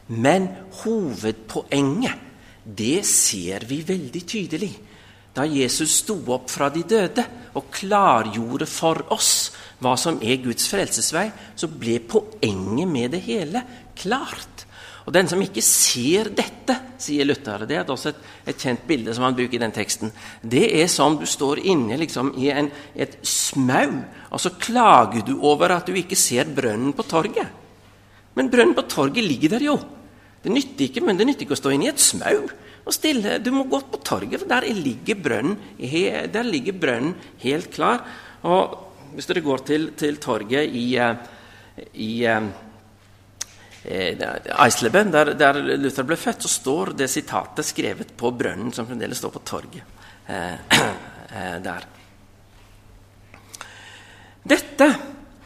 Men 0.09 0.49
hovedpoenget 0.81 2.30
det 2.77 3.01
ser 3.07 3.65
vi 3.67 3.81
veldig 3.85 4.23
tydelig 4.27 4.71
da 5.35 5.45
Jesus 5.47 6.01
sto 6.01 6.17
opp 6.33 6.49
fra 6.51 6.67
de 6.73 6.83
døde 6.87 7.23
og 7.55 7.69
klargjorde 7.71 8.67
for 8.67 9.05
oss 9.15 9.51
hva 9.81 9.95
som 9.97 10.19
er 10.21 10.41
Guds 10.43 10.67
frelsesvei, 10.69 11.29
så 11.55 11.69
ble 11.71 12.01
poenget 12.03 12.89
med 12.89 13.15
det 13.15 13.21
hele 13.25 13.63
klart. 13.97 14.65
Og 15.07 15.13
Den 15.15 15.27
som 15.31 15.41
ikke 15.41 15.63
ser 15.65 16.29
dette, 16.37 16.75
sier 17.01 17.25
Luther, 17.25 17.63
det 17.65 17.79
er 17.79 17.89
også 17.89 18.11
et, 18.11 18.19
et, 18.51 18.59
kjent 18.59 18.83
bilde 18.85 19.15
som 19.15 19.25
han 19.25 19.37
bruker 19.37 19.57
i 19.57 19.63
den 19.63 19.73
teksten, 19.73 20.11
det 20.43 20.67
er 20.77 20.91
som 20.91 21.15
du 21.17 21.25
står 21.25 21.63
inne 21.63 21.97
liksom, 21.97 22.35
i 22.37 22.51
en, 22.53 22.69
et 22.93 23.17
smau, 23.25 24.03
og 24.29 24.43
så 24.43 24.53
klager 24.61 25.25
du 25.25 25.39
over 25.39 25.73
at 25.73 25.89
du 25.89 25.97
ikke 25.97 26.19
ser 26.19 26.51
brønnen 26.53 26.93
på 26.93 27.07
torget. 27.09 27.49
Men 28.37 28.51
brønnen 28.51 28.77
på 28.77 28.85
torget 28.91 29.25
ligger 29.25 29.55
der 29.55 29.65
jo. 29.71 29.79
Det 30.43 30.53
nytter 30.53 30.85
ikke, 30.85 31.01
men 31.05 31.17
det 31.17 31.25
nytter 31.27 31.47
ikke 31.47 31.57
å 31.57 31.63
stå 31.63 31.73
inne 31.73 31.89
i 31.89 31.93
et 31.95 32.03
smau 32.03 32.45
og 32.85 32.95
stille. 32.95 33.37
Du 33.43 33.51
må 33.53 33.65
gå 33.69 33.81
på 33.91 33.99
torget, 34.05 34.39
for 34.41 34.49
der 34.49 34.67
ligger 34.73 35.19
brønnen, 35.21 35.57
der 36.33 36.47
ligger 36.47 36.77
brønnen 36.77 37.15
helt 37.43 37.71
klar. 37.73 38.05
Og 38.43 38.87
Hvis 39.11 39.27
dere 39.27 39.41
går 39.43 39.57
til, 39.67 39.89
til 39.99 40.17
torget 40.23 40.71
i, 40.71 40.95
eh, 40.95 41.15
i 41.99 42.23
eh, 42.23 42.45
Eisleben, 43.83 45.11
der, 45.11 45.33
der, 45.35 45.59
Luther 45.75 46.05
ble 46.07 46.15
født, 46.15 46.45
så 46.45 46.47
står 46.47 46.93
det 46.95 47.09
sitatet 47.11 47.67
skrevet 47.67 48.13
på 48.17 48.31
brønnen 48.31 48.71
som 48.71 48.87
fremdeles 48.87 49.19
står 49.19 49.33
på 49.35 49.43
torget 49.43 49.83
eh, 50.31 50.53
eh, 51.35 51.57
der. 51.65 51.87
Dette, 54.47 54.87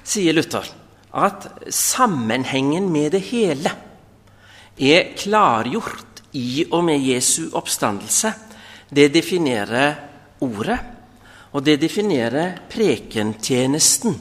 sier 0.06 0.38
Luther, 0.38 0.67
at 1.15 1.48
sammenhengen 1.74 2.91
med 2.93 3.15
det 3.15 3.24
hele 3.32 3.71
er 4.78 5.15
klargjort 5.17 6.14
i 6.36 6.65
og 6.71 6.84
med 6.86 7.02
Jesu 7.02 7.50
oppstandelse. 7.56 8.34
Det 8.89 9.10
definerer 9.13 9.95
ordet, 10.43 10.80
og 11.56 11.63
det 11.65 11.80
definerer 11.82 12.58
prekentjenesten, 12.69 14.15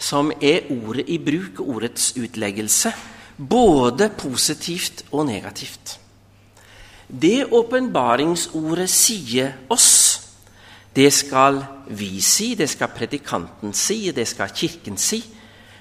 som 0.00 0.32
er 0.42 0.70
ordet 0.74 1.06
i 1.08 1.18
bruk, 1.22 1.60
ordets 1.60 2.12
utleggelse, 2.18 2.92
både 3.36 4.10
positivt 4.18 5.04
og 5.12 5.26
negativt. 5.28 5.98
Det 7.10 7.46
åpenbaringsordet 7.52 8.90
sier 8.90 9.54
oss, 9.70 9.90
det 10.94 11.10
skal 11.14 11.60
vi 11.94 12.20
si, 12.22 12.54
det 12.58 12.68
skal 12.70 12.90
predikanten 12.94 13.74
si, 13.74 14.10
det 14.14 14.26
skal 14.28 14.50
Kirken 14.54 14.98
si. 14.98 15.22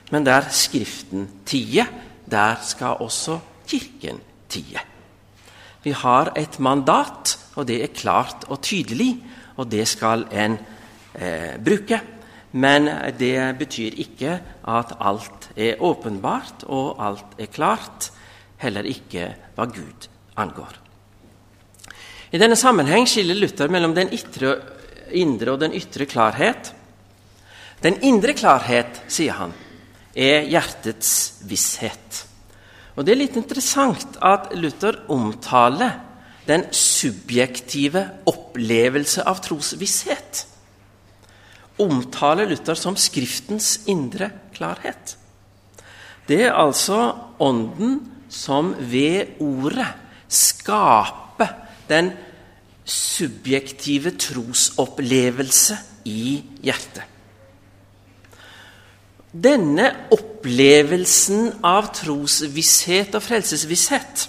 Men 0.09 0.25
der 0.25 0.49
Skriften 0.53 1.27
tier, 1.45 1.89
der 2.25 2.61
skal 2.65 3.01
også 3.01 3.39
Kirken 3.67 4.21
tie. 4.49 4.88
Vi 5.83 5.93
har 5.95 6.33
et 6.35 6.59
mandat, 6.59 7.37
og 7.55 7.67
det 7.69 7.81
er 7.83 7.95
klart 7.95 8.47
og 8.49 8.61
tydelig, 8.61 9.13
og 9.57 9.69
det 9.71 9.85
skal 9.87 10.25
en 10.31 10.57
eh, 11.15 11.55
bruke. 11.63 12.01
Men 12.51 12.89
det 13.19 13.37
betyr 13.59 13.99
ikke 14.01 14.39
at 14.67 14.95
alt 14.99 15.51
er 15.55 15.81
åpenbart 15.85 16.65
og 16.65 16.97
alt 16.97 17.37
er 17.37 17.51
klart, 17.53 18.09
heller 18.59 18.87
ikke 18.89 19.29
hva 19.55 19.67
Gud 19.69 20.09
angår. 20.39 20.79
I 22.31 22.41
denne 22.41 22.57
sammenheng 22.59 23.07
skiller 23.09 23.37
Luther 23.37 23.69
mellom 23.71 23.93
den 23.97 24.11
ytre, 24.13 24.55
indre 25.17 25.55
og 25.55 25.61
den 25.61 25.73
ytre 25.77 26.05
klarhet. 26.09 26.73
Den 27.81 28.01
indre 28.05 28.35
klarhet, 28.37 29.03
sier 29.09 29.37
han, 29.37 29.53
er 30.13 30.45
hjertets 30.49 31.41
visshet. 31.47 32.25
Og 32.97 33.05
Det 33.05 33.13
er 33.13 33.21
litt 33.21 33.37
interessant 33.39 34.17
at 34.25 34.49
Luther 34.57 35.01
omtaler 35.11 35.99
den 36.49 36.65
subjektive 36.73 38.05
opplevelse 38.29 39.23
av 39.29 39.41
trosvisshet. 39.45 40.45
Omtaler 41.79 42.49
Luther 42.49 42.75
som 42.75 42.97
Skriftens 42.99 43.85
indre 43.91 44.31
klarhet. 44.55 45.15
Det 46.27 46.43
er 46.45 46.57
altså 46.57 47.15
Ånden 47.41 48.01
som 48.29 48.73
ved 48.77 49.39
ordet 49.41 49.87
skaper 50.29 51.55
den 51.89 52.11
subjektive 52.89 54.13
trosopplevelse 54.17 55.77
i 56.09 56.41
hjertet. 56.65 57.08
Denne 59.29 59.91
opplevelsen 60.09 61.59
av 61.65 61.91
trosvisshet 61.93 63.13
og 63.13 63.21
frelsesvisshet 63.21 64.25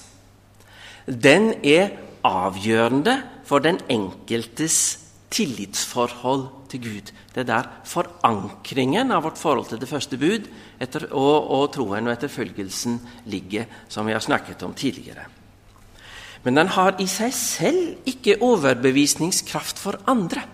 den 1.11 1.55
er 1.65 1.95
avgjørende 2.27 3.15
for 3.49 3.65
den 3.65 3.81
enkeltes 3.91 4.99
tillitsforhold 5.33 6.45
til 6.71 6.83
Gud. 6.85 7.11
Det 7.35 7.43
er 7.43 7.49
der 7.49 7.71
forankringen 7.89 9.11
av 9.15 9.25
vårt 9.25 9.41
forhold 9.41 9.71
til 9.71 9.81
det 9.81 9.89
første 9.89 10.19
bud 10.21 10.47
etter, 10.83 11.09
og, 11.11 11.49
og 11.51 11.67
troen 11.75 12.07
og 12.07 12.15
etterfølgelsen 12.15 13.01
ligger, 13.33 13.67
som 13.89 14.07
vi 14.07 14.15
har 14.15 14.23
snakket 14.23 14.63
om 14.67 14.75
tidligere. 14.75 15.25
Men 16.45 16.57
den 16.57 16.71
har 16.77 17.01
i 17.01 17.09
seg 17.11 17.33
selv 17.37 18.09
ikke 18.09 18.39
overbevisningskraft 18.45 19.81
for 19.81 20.01
andre. 20.09 20.45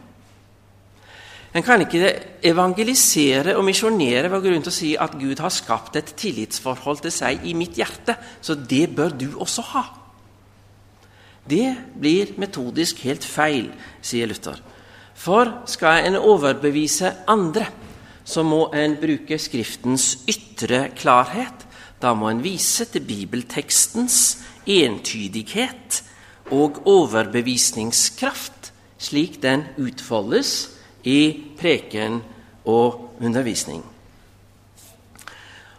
En 1.56 1.64
kan 1.64 1.80
ikke 1.80 2.10
evangelisere 2.44 3.54
og 3.56 3.64
misjonere 3.64 4.28
ved 4.28 4.36
å 4.36 4.42
gå 4.44 4.50
rundt 4.52 4.68
og 4.68 4.74
si 4.76 4.90
at 5.00 5.14
Gud 5.16 5.40
har 5.40 5.54
skapt 5.54 5.94
et 5.96 6.10
tillitsforhold 6.20 7.00
til 7.06 7.14
seg 7.14 7.46
i 7.48 7.54
mitt 7.56 7.78
hjerte, 7.80 8.12
så 8.44 8.58
det 8.60 8.90
bør 8.92 9.16
du 9.16 9.30
også 9.40 9.64
ha. 9.70 9.84
Det 11.48 11.70
blir 11.96 12.34
metodisk 12.42 13.00
helt 13.06 13.24
feil, 13.24 13.70
sier 14.04 14.28
Luther. 14.28 14.60
For 15.16 15.62
skal 15.70 16.04
en 16.04 16.20
overbevise 16.20 17.14
andre, 17.32 17.70
så 18.26 18.44
må 18.44 18.66
en 18.76 18.98
bruke 19.00 19.38
Skriftens 19.40 20.26
ytre 20.28 20.90
klarhet. 20.98 21.64
Da 22.02 22.12
må 22.12 22.28
en 22.28 22.44
vise 22.44 22.84
til 22.90 23.06
bibeltekstens 23.06 24.42
entydighet 24.68 26.02
og 26.52 26.82
overbevisningskraft, 26.84 28.74
slik 29.00 29.40
den 29.40 29.70
utfoldes 29.80 30.75
i 31.06 31.20
preken 31.58 32.20
og 32.66 33.18
undervisning. 33.22 33.84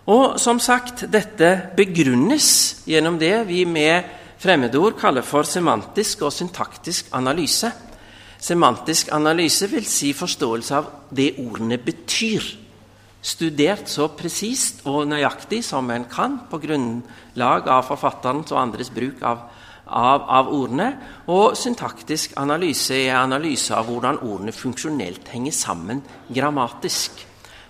Og 0.08 0.38
som 0.40 0.60
sagt, 0.64 1.04
dette 1.12 1.50
begrunnes 1.76 2.50
gjennom 2.88 3.18
det 3.20 3.36
vi 3.50 3.66
med 3.68 4.08
fremmedord 4.40 4.96
kaller 5.00 5.26
for 5.26 5.44
semantisk 5.44 6.24
og 6.24 6.32
syntaktisk 6.32 7.10
analyse. 7.18 7.74
Semantisk 8.40 9.12
analyse 9.12 9.68
vil 9.68 9.84
si 9.90 10.14
forståelse 10.16 10.78
av 10.78 10.88
det 11.12 11.34
ordene 11.42 11.80
betyr 11.82 12.46
studert 13.28 13.90
så 13.92 14.08
presist 14.16 14.86
og 14.88 15.08
nøyaktig 15.10 15.64
som 15.66 15.90
en 15.92 16.06
kan 16.08 16.40
på 16.48 16.60
grunnlag 16.64 17.68
av 17.68 17.88
forfatterens 17.90 18.54
og 18.54 18.62
andres 18.62 18.92
bruk 18.94 19.24
av, 19.26 19.42
av, 19.88 20.26
av, 20.28 20.52
ordene. 20.54 20.90
Og 21.34 21.56
syntaktisk 21.60 22.36
analyse 22.40 22.96
er 22.98 23.18
analyse 23.20 23.76
av 23.76 23.90
hvordan 23.90 24.22
ordene 24.28 24.56
funksjonelt 24.56 25.32
henger 25.34 25.56
sammen 25.56 26.04
grammatisk. 26.28 27.24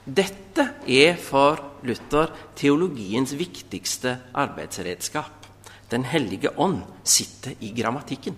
Dette 0.07 0.69
er 0.87 1.17
for 1.19 1.81
Luther 1.87 2.31
teologiens 2.57 3.35
viktigste 3.37 4.17
arbeidsredskap. 4.33 5.47
Den 5.91 6.03
hellige 6.07 6.51
ånd 6.59 6.81
sitter 7.07 7.55
i 7.63 7.71
grammatikken, 7.75 8.35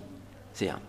sier 0.53 0.77
han. 0.77 0.85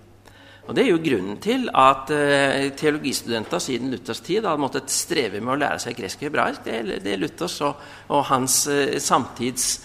Og 0.71 0.77
Det 0.77 0.85
er 0.85 0.91
jo 0.93 1.01
grunnen 1.03 1.39
til 1.43 1.65
at 1.75 2.11
eh, 2.15 2.69
teologistudenter 2.79 3.59
siden 3.59 3.91
Luthers 3.91 4.21
tid 4.23 4.45
har 4.47 4.61
måttet 4.61 4.93
streve 4.93 5.41
med 5.41 5.57
å 5.57 5.59
lære 5.59 5.81
seg 5.83 5.97
gresk 5.99 6.21
og 6.21 6.29
hebraisk. 6.29 6.63
Det 6.63 6.75
er, 6.77 6.91
det 7.03 7.15
er 7.15 7.19
Luthers 7.19 7.57
og, 7.67 7.81
og 8.15 8.29
hans 8.29 8.61
eh, 8.71 9.01
samtids 9.03 9.81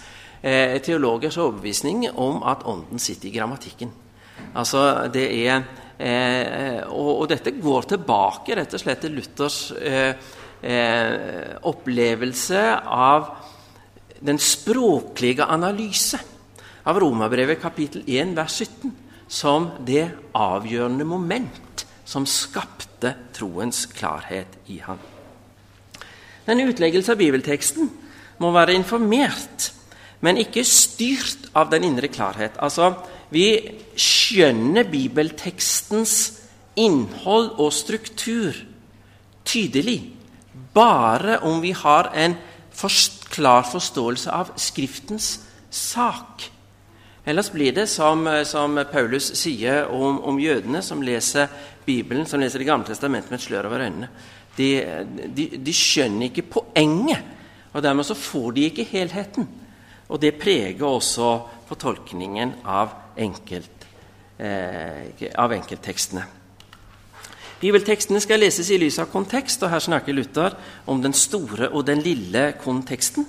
uh, 0.45 0.77
teologers 0.85 1.39
overbevisning 1.41 2.05
om 2.11 2.43
at 2.47 2.65
ånden 2.69 3.01
sitter 3.01 3.29
i 3.29 3.35
grammatikken. 3.35 3.91
Altså, 4.55 5.07
det 5.11 5.25
er, 5.47 5.63
og, 6.91 7.11
og, 7.21 7.25
dette 7.31 7.53
går 7.55 7.87
tilbake 7.87 8.55
rett 8.59 8.73
og 8.75 8.81
slett 8.81 8.99
til 9.03 9.13
Luthers 9.15 9.59
opplevelse 11.71 12.63
av 12.83 13.29
den 14.19 14.39
språklige 14.41 15.47
analyse 15.47 16.19
av 16.85 16.99
Romerbrevet 16.99 17.61
kapittel 17.61 18.03
1 18.07 18.35
vers 18.37 18.59
17 18.61 18.91
som 19.27 19.71
det 19.85 20.05
avgjørende 20.37 21.07
moment 21.07 21.85
som 22.05 22.27
skapte 22.29 23.15
troens 23.33 23.85
klarhet 23.89 24.59
i 24.69 24.77
ham. 24.85 24.99
Denne 26.45 26.67
utleggelse 26.69 27.15
av 27.15 27.21
bibelteksten 27.21 27.89
må 28.41 28.51
være 28.53 28.75
informert, 28.77 29.71
men 30.25 30.41
ikke 30.41 30.65
styrt 30.65 31.51
av 31.53 31.69
den 31.73 31.85
indre 31.87 32.09
klarhet. 32.09 32.57
Altså, 32.57 32.95
Vi 33.29 33.47
skjønner 33.97 34.85
bibeltekstens 34.85 36.15
innhold 36.77 37.55
og 37.57 37.71
struktur 37.73 38.53
tydelig 39.45 39.97
bare 40.75 41.39
om 41.47 41.61
vi 41.63 41.71
har 41.71 42.11
en 42.13 42.35
klar 43.33 43.65
forståelse 43.67 44.31
av 44.31 44.53
Skriftens 44.59 45.39
sak. 45.71 46.45
Ellers 47.25 47.49
blir 47.51 47.73
det 47.73 47.87
som, 47.89 48.27
som 48.45 48.77
Paulus 48.91 49.31
sier 49.39 49.89
om, 49.89 50.19
om, 50.21 50.39
jødene 50.39 50.81
som 50.85 51.01
leser 51.01 51.49
Bibelen, 51.85 52.25
som 52.25 52.39
leser 52.39 52.59
Det 52.61 52.67
gamle 52.67 52.85
testamentet 52.85 53.31
med 53.31 53.39
et 53.39 53.45
slør 53.47 53.69
over 53.71 53.81
øynene. 53.87 54.09
De, 54.57 54.69
de, 55.35 55.47
de, 55.57 55.73
skjønner 55.73 56.29
ikke 56.29 56.45
poenget, 56.59 57.23
og 57.73 57.83
dermed 57.83 58.05
så 58.07 58.15
får 58.15 58.51
de 58.55 58.67
ikke 58.69 58.85
helheten. 58.91 59.49
Og 60.09 60.21
det 60.21 60.35
preger 60.39 60.85
også 60.85 61.29
fortolkningen 61.69 62.53
av, 62.65 62.93
enkelt, 63.17 63.85
eh, 64.39 65.31
av 65.35 65.51
enkelttekstene. 65.51 66.25
Bibeltekstene 67.59 68.19
skal 68.21 68.39
leses 68.39 68.69
i 68.69 68.77
lys 68.77 68.99
av 68.99 69.09
kontekst, 69.09 69.63
og 69.63 69.71
her 69.71 69.79
snakker 69.79 70.13
Luther 70.13 70.57
om 70.85 71.01
den 71.01 71.13
store 71.13 71.69
og 71.71 71.85
den 71.87 72.03
lille 72.03 72.53
konteksten. 72.61 73.25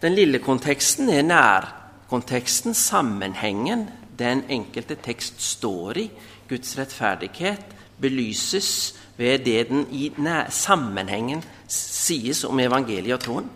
Den 0.00 0.14
lille 0.14 0.38
konteksten 0.38 1.10
er 1.10 1.22
nærkonteksten, 1.22 2.74
sammenhengen 2.74 3.88
den 4.18 4.44
enkelte 4.48 4.96
tekst 5.02 5.42
står 5.42 5.98
i, 5.98 6.10
Guds 6.48 6.78
rettferdighet, 6.78 7.74
belyses 8.00 8.94
ved 9.16 9.44
det 9.44 9.68
den 9.68 9.86
i 9.90 10.10
sammenhengen 10.50 11.42
sies 11.68 12.44
om 12.44 12.60
evangeliet 12.60 13.14
og 13.16 13.20
troen. 13.20 13.50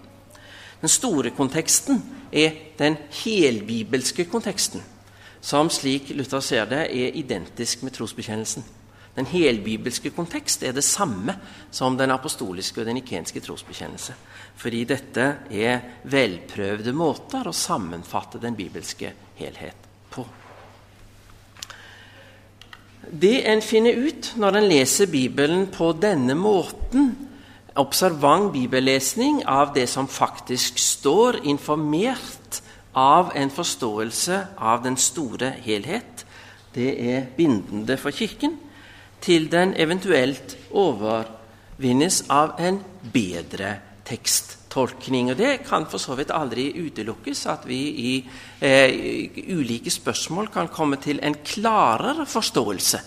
Den 0.80 0.88
store 0.88 1.30
konteksten 1.30 2.02
er 2.32 2.56
den 2.78 2.96
helbibelske 3.22 4.24
konteksten, 4.30 4.82
som 5.40 5.70
slik 5.70 6.10
Luther 6.16 6.42
ser 6.44 6.66
det, 6.70 6.88
er 6.90 7.16
identisk 7.16 7.82
med 7.86 7.94
trosbekjennelsen. 7.94 8.64
Den 9.18 9.26
helbibelske 9.26 10.12
kontekst 10.14 10.62
er 10.62 10.74
det 10.76 10.84
samme 10.86 11.34
som 11.74 11.96
den 11.98 12.12
apostoliske 12.14 12.82
og 12.82 12.86
den 12.86 13.00
ikenske 13.00 13.40
trosbekjennelse. 13.42 14.14
Fordi 14.58 14.84
dette 14.86 15.24
er 15.50 16.04
velprøvde 16.06 16.94
måter 16.94 17.48
å 17.48 17.54
sammenfatte 17.54 18.38
den 18.42 18.54
bibelske 18.58 19.10
helhet 19.40 19.88
på. 20.14 20.22
Det 23.08 23.40
en 23.48 23.62
finner 23.64 23.98
ut 23.98 24.32
når 24.36 24.58
en 24.58 24.68
leser 24.68 25.10
Bibelen 25.10 25.66
på 25.72 25.90
denne 25.98 26.36
måten, 26.38 27.10
observant 27.78 28.52
bibellesning 28.52 29.42
av 29.46 29.72
det 29.74 29.86
som 29.88 30.08
faktisk 30.08 30.78
står, 30.78 31.40
informert 31.46 32.62
av 32.98 33.32
en 33.34 33.50
forståelse 33.50 34.38
av 34.58 34.82
den 34.82 34.96
store 34.96 35.52
helhet, 35.64 36.24
det 36.74 36.90
er 37.10 37.26
bindende 37.36 37.96
for 37.98 38.14
Kirken, 38.14 38.58
til 39.20 39.48
den 39.50 39.74
eventuelt 39.78 40.56
overvinnes 40.70 42.22
av 42.30 42.58
en 42.62 42.80
bedre 43.12 43.76
teksttolkning. 44.06 45.32
Og 45.32 45.38
Det 45.38 45.64
kan 45.66 45.86
for 45.86 45.98
så 45.98 46.14
vidt 46.18 46.30
aldri 46.34 46.70
utelukkes 46.78 47.46
at 47.46 47.66
vi 47.66 47.80
i 48.12 48.12
eh, 48.60 49.54
ulike 49.54 49.90
spørsmål 49.90 50.50
kan 50.54 50.68
komme 50.68 50.96
til 51.02 51.20
en 51.22 51.34
klarere 51.44 52.26
forståelse 52.26 53.00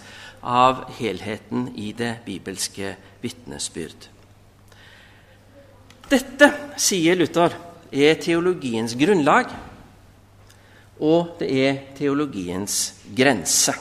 av 0.43 0.88
helheten 0.97 1.69
i 1.75 1.91
det 1.93 2.17
bibelske 2.25 2.95
vitnesbyrd. 3.21 4.20
Dette, 6.12 6.50
sier 6.76 7.15
Luther, 7.15 7.54
er 7.91 8.17
teologiens 8.19 8.97
grunnlag, 9.00 9.52
og 11.00 11.38
det 11.39 11.47
er 11.63 11.78
teologiens 11.95 12.76
grense. 13.15 13.74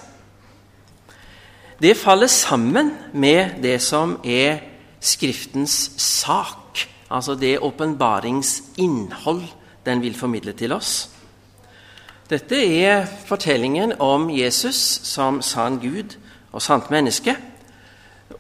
Det 1.80 1.96
faller 1.98 2.30
sammen 2.30 2.92
med 3.12 3.58
det 3.64 3.80
som 3.82 4.18
er 4.22 4.66
Skriftens 5.00 5.94
sak, 5.96 6.82
altså 7.08 7.34
det 7.34 7.58
åpenbaringsinnhold 7.64 9.46
den 9.86 10.02
vil 10.04 10.14
formidle 10.14 10.52
til 10.52 10.74
oss. 10.76 11.08
Dette 12.28 12.58
er 12.84 13.06
fortellingen 13.26 13.96
om 13.98 14.28
Jesus 14.30 14.76
som 15.08 15.40
sann 15.42 15.80
Gud 15.80 16.18
og 16.52 16.60
sant 16.62 16.92
menneske, 16.92 17.34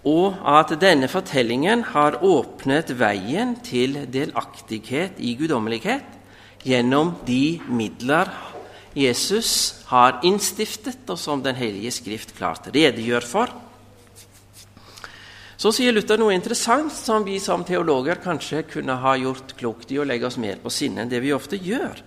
og 0.06 0.38
at 0.48 0.72
denne 0.80 1.08
fortellingen 1.10 1.82
har 1.92 2.20
åpnet 2.24 2.92
veien 2.98 3.56
til 3.64 3.98
delaktighet 4.12 5.18
i 5.18 5.34
guddommelighet 5.38 6.16
gjennom 6.64 7.16
de 7.26 7.60
midler 7.68 8.30
Jesus 8.96 9.84
har 9.86 10.18
innstiftet, 10.26 11.04
og 11.08 11.18
som 11.18 11.42
Den 11.42 11.54
hellige 11.54 11.92
skrift 11.94 12.34
klart 12.36 12.66
redegjør 12.74 13.22
for. 13.22 13.52
Så 15.60 15.70
sier 15.76 15.92
Luther 15.92 16.18
noe 16.18 16.34
interessant 16.34 16.92
som 16.92 17.22
vi 17.24 17.36
som 17.38 17.62
teologer 17.68 18.18
kanskje 18.22 18.64
kunne 18.64 18.96
ha 18.96 19.14
gjort 19.20 19.54
klokt 19.58 19.92
i 19.92 20.00
å 20.00 20.06
legge 20.08 20.26
oss 20.26 20.40
mer 20.40 20.56
på 20.62 20.72
sinne 20.72 21.04
enn 21.04 21.10
det 21.10 21.20
vi 21.20 21.34
ofte 21.36 21.60
gjør. 21.60 22.00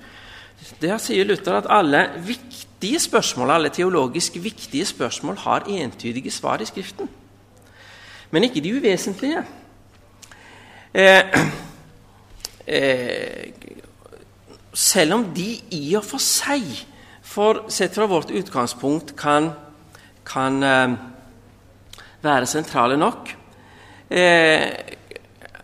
Der 0.82 0.98
sier 0.98 1.28
Luther 1.28 1.60
at 1.60 1.70
alle 1.70 2.08
viktige 2.26 3.00
spørsmål, 3.00 3.52
alle 3.54 3.70
teologisk 3.70 4.40
viktige 4.42 4.88
spørsmål 4.90 5.38
har 5.46 5.70
entydige 5.70 6.34
svar 6.34 6.64
i 6.64 6.68
Skriften. 6.68 7.08
Men 8.34 8.48
ikke 8.48 8.62
de 8.66 8.72
uvesentlige. 8.74 9.44
Eh, 10.94 11.24
eh, 12.68 13.54
selv 14.74 15.14
om 15.14 15.26
de 15.36 15.48
i 15.72 15.94
og 15.98 16.06
for 16.06 16.22
seg, 16.22 16.66
for 17.22 17.68
sett 17.70 17.94
fra 17.94 18.08
vårt 18.10 18.34
utgangspunkt, 18.34 19.14
kan, 19.18 19.52
kan 20.26 20.58
eh, 20.64 20.98
være 22.26 22.50
sentrale 22.50 22.98
nok 22.98 23.30
eh, 24.10 24.66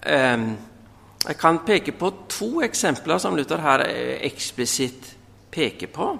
eh, 0.06 0.48
Jeg 1.28 1.38
kan 1.42 1.60
peke 1.66 1.92
på 1.92 2.14
to 2.30 2.62
eksempler 2.62 3.18
som 3.18 3.36
Luther 3.36 3.60
her 3.66 3.82
eksplisitt 4.24 5.16
peker 5.52 5.88
på. 5.88 6.14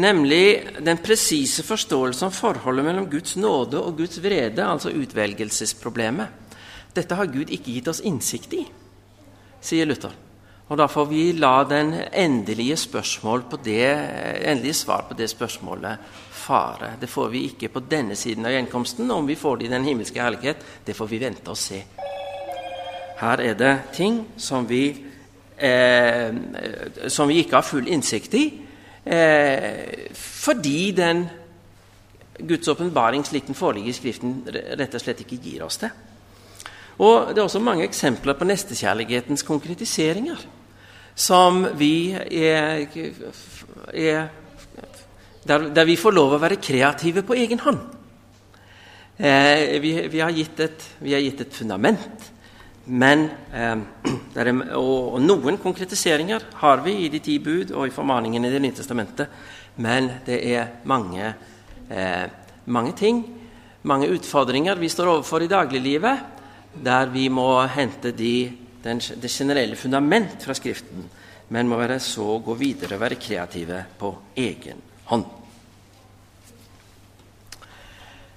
Nemlig 0.00 0.68
den 0.80 1.00
presise 1.02 1.64
forståelsen 1.66 2.30
av 2.30 2.36
forholdet 2.36 2.86
mellom 2.86 3.08
Guds 3.10 3.36
nåde 3.36 3.80
og 3.82 3.98
Guds 3.98 4.20
vrede, 4.22 4.64
altså 4.64 4.92
utvelgelsesproblemet. 4.94 6.56
Dette 6.96 7.18
har 7.18 7.30
Gud 7.30 7.50
ikke 7.52 7.74
gitt 7.74 7.90
oss 7.90 8.00
innsikt 8.06 8.54
i, 8.56 8.64
sier 9.60 9.88
Luther. 9.88 10.14
Og 10.70 10.78
Da 10.78 10.86
får 10.86 11.06
vi 11.10 11.32
la 11.34 11.64
den 11.66 11.92
endelige, 12.12 12.76
det, 13.64 13.86
endelige 14.46 14.74
svar 14.74 15.02
på 15.08 15.16
det 15.18 15.26
spørsmålet 15.30 15.98
fare. 16.30 16.92
Det 17.00 17.10
får 17.10 17.28
vi 17.28 17.44
ikke 17.48 17.72
på 17.74 17.82
denne 17.90 18.14
siden 18.14 18.46
av 18.46 18.54
gjenkomsten. 18.54 19.10
Om 19.10 19.26
vi 19.26 19.36
får 19.36 19.56
det 19.56 19.66
i 19.66 19.72
den 19.74 19.84
himmelske 19.84 20.22
herlighet, 20.22 20.62
det 20.86 20.94
får 20.94 21.10
vi 21.10 21.18
vente 21.18 21.50
og 21.50 21.58
se. 21.58 21.82
Her 23.18 23.42
er 23.42 23.58
det 23.58 23.74
ting 23.92 24.22
som 24.36 24.68
vi, 24.68 24.94
eh, 25.58 26.30
som 27.08 27.28
vi 27.28 27.42
ikke 27.42 27.58
har 27.58 27.66
full 27.66 27.88
innsikt 27.88 28.34
i, 28.34 28.46
eh, 29.04 30.10
fordi 30.16 30.92
den 30.96 31.26
Guds 32.40 32.68
åpenbaring 32.68 33.24
slik 33.24 33.46
den 33.46 33.58
foreligger 33.58 33.92
i 33.92 33.96
Skriften, 33.96 34.38
rett 34.48 34.94
og 34.96 35.02
slett 35.02 35.20
ikke 35.24 35.40
gir 35.42 35.64
oss 35.66 35.80
det. 35.82 35.90
Og 37.00 37.34
Det 37.34 37.38
er 37.38 37.46
også 37.46 37.60
mange 37.64 37.84
eksempler 37.84 38.36
på 38.36 38.44
nestekjærlighetens 38.48 39.42
konkretiseringer 39.42 40.40
som 41.14 41.64
vi 41.76 42.12
er, 42.12 42.86
er 43.92 44.28
der, 45.44 45.68
der, 45.74 45.84
vi 45.84 45.96
får 45.96 46.12
lov 46.12 46.36
å 46.36 46.40
være 46.40 46.60
kreative 46.60 47.24
på 47.26 47.36
egen 47.40 47.60
hånd. 47.64 47.80
Eh, 49.16 49.80
vi, 49.80 49.94
vi, 50.12 50.20
har 50.20 50.30
et, 50.30 50.84
vi, 51.00 51.14
har 51.14 51.20
gitt 51.24 51.40
et, 51.44 51.56
fundament, 51.56 52.30
men, 52.90 53.28
eh, 53.54 53.76
er, 54.42 54.50
og, 54.78 55.20
noen 55.22 55.58
konkretiseringer 55.62 56.48
har 56.62 56.82
vi 56.84 56.96
i 57.04 57.10
de 57.12 57.20
ti 57.22 57.38
bud 57.42 57.74
og 57.74 57.86
i 57.86 57.94
formaningene 57.94 58.50
i 58.50 58.54
Det 58.54 58.62
nye 58.62 58.76
testamentet, 58.76 59.28
men 59.80 60.10
det 60.26 60.40
er 60.50 60.74
mange, 60.90 61.34
eh, 61.88 62.26
mange 62.66 62.96
ting, 62.98 63.22
mange 63.82 64.10
utfordringer 64.12 64.80
vi 64.80 64.90
står 64.92 65.14
overfor 65.14 65.46
i 65.46 65.50
dagliglivet, 65.50 66.26
der 66.74 67.06
vi 67.10 67.28
må 67.32 67.48
hente 67.72 68.12
de 68.12 68.34
den, 68.82 68.98
det 68.98 69.30
generelle 69.30 69.76
fundament 69.76 70.42
fra 70.42 70.54
Skriften, 70.56 71.04
men 71.50 71.68
må 71.68 71.78
være 71.80 71.98
så 72.00 72.38
gå 72.44 72.54
videre 72.54 72.96
og 72.96 73.02
være 73.02 73.18
kreative 73.20 73.84
på 73.98 74.10
egen 74.36 74.82
hånd. 75.10 75.24